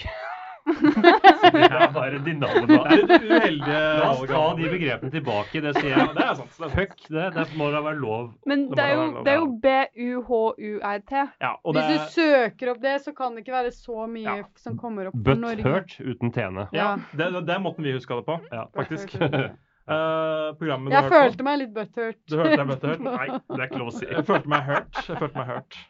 Det 1.56 1.66
er 1.70 1.92
bare 1.94 2.18
de 2.26 2.32
navnene. 2.34 2.66
Det 2.66 2.78
er 2.78 3.02
litt 3.06 3.26
uheldige 3.30 3.80
La 4.00 4.08
oss 4.10 4.22
ta 4.30 4.40
de 4.58 4.70
begrepene 4.72 5.12
tilbake. 5.14 5.60
Det 5.62 5.72
sier 5.76 5.92
jeg. 5.92 6.08
Det 6.16 6.24
er 6.24 6.32
sant. 6.40 6.56
Det 6.58 6.66
er. 6.66 6.72
Fuck 6.74 6.96
det. 7.06 7.26
Det 7.36 7.44
må 7.60 7.68
da 7.74 7.82
være 7.84 8.00
lov. 8.02 8.24
Men 8.50 8.64
Det 8.70 8.78
det 8.80 8.86
er 8.86 8.92
jo, 8.96 9.04
lov, 9.12 9.20
det 9.26 9.32
er 9.34 9.38
jo 9.38 9.46
B-U-H-U-R-T. 9.66 11.12
Ja, 11.44 11.52
Hvis 11.62 11.82
er, 11.84 11.92
du 11.92 12.16
søker 12.16 12.72
opp 12.74 12.82
det, 12.82 12.96
så 13.04 13.14
kan 13.16 13.36
det 13.36 13.44
ikke 13.46 13.54
være 13.56 13.72
så 13.76 14.08
mye 14.10 14.36
som 14.62 14.76
kommer 14.80 15.10
opp 15.12 15.16
for 15.20 15.28
But 15.30 15.42
Norge. 15.44 15.62
Butthurt 15.62 15.96
uten 16.16 16.34
tene. 16.34 16.66
ja, 16.74 16.90
det, 17.14 17.30
det 17.46 17.54
er 17.56 17.62
måten 17.62 17.86
vi 17.86 17.94
huska 17.96 18.18
det 18.20 18.26
på, 18.26 18.40
faktisk. 18.76 19.16
Uh, 19.22 20.50
programmet 20.58 20.90
du 20.90 20.96
Jeg 20.98 21.06
på. 21.06 21.14
følte 21.14 21.46
meg 21.46 21.60
litt 21.62 21.74
butthurt. 21.76 22.20
Du 22.26 22.36
hørte 22.40 22.58
deg 22.58 22.68
butthurt? 22.74 23.06
Nei, 23.06 23.28
det 23.38 23.60
er 23.60 23.66
ikke 23.70 23.82
lov 23.84 23.92
å 23.94 23.96
si. 24.00 24.06
Jeg 24.10 24.26
følte 24.26 24.50
meg 24.50 24.66
hurt. 24.66 25.02
Jeg 25.06 25.20
følte 25.22 25.38
meg 25.38 25.50
hurt. 25.54 25.80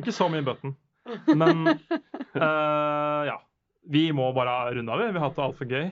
Ikke 0.00 0.14
så 0.16 0.28
mye 0.32 0.44
button. 0.46 0.76
Men 1.36 1.66
uh, 1.68 3.22
ja. 3.30 3.38
Vi 3.90 4.04
må 4.14 4.28
bare 4.34 4.74
runde 4.76 4.92
av, 4.94 5.00
vi. 5.00 5.10
Vi 5.10 5.18
har 5.18 5.26
hatt 5.26 5.38
det 5.38 5.46
altfor 5.46 5.70
gøy. 5.70 5.88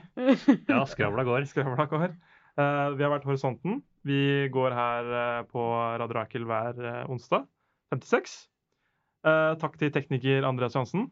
Ja, 0.71 0.83
skravla 0.87 1.25
går. 1.27 1.47
Skravla 1.49 1.85
går. 1.91 2.13
Uh, 2.59 2.91
vi 2.95 3.03
har 3.03 3.11
vært 3.11 3.25
Horisonten. 3.27 3.81
Vi 4.07 4.47
går 4.51 4.75
her 4.75 5.09
uh, 5.11 5.41
på 5.47 5.63
Radio 5.99 6.15
Rakel 6.15 6.47
hver 6.47 6.79
uh, 6.79 7.11
onsdag. 7.11 7.47
56. 7.91 8.37
Eh, 9.21 9.51
takk 9.61 9.75
til 9.77 9.91
tekniker 9.93 10.47
Andreas 10.47 10.73
Johansen. 10.73 11.09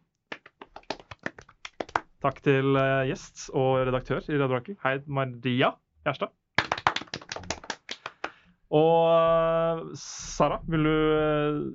Takk 2.24 2.40
til 2.42 2.80
gjest 3.06 3.50
og 3.52 3.84
redaktør 3.90 4.24
i 4.24 4.40
Radio 4.40 4.56
Rakel, 4.56 4.78
Heid 4.82 5.06
Maria 5.12 5.74
Gjerstad. 6.08 6.32
Og 8.80 9.92
Sara, 10.00 10.62
vil 10.72 10.88
du 10.88 10.96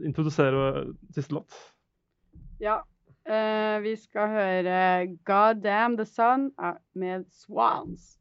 introdusere 0.08 0.88
siste 1.14 1.36
låt? 1.36 1.60
Ja. 2.64 2.80
Eh, 3.28 3.82
vi 3.82 3.96
skal 3.96 4.28
høre 4.28 5.06
God 5.24 5.62
Damn 5.62 5.96
The 5.96 6.06
Sun 6.06 6.50
eh, 6.60 6.76
med 6.94 7.24
Swans. 7.30 8.18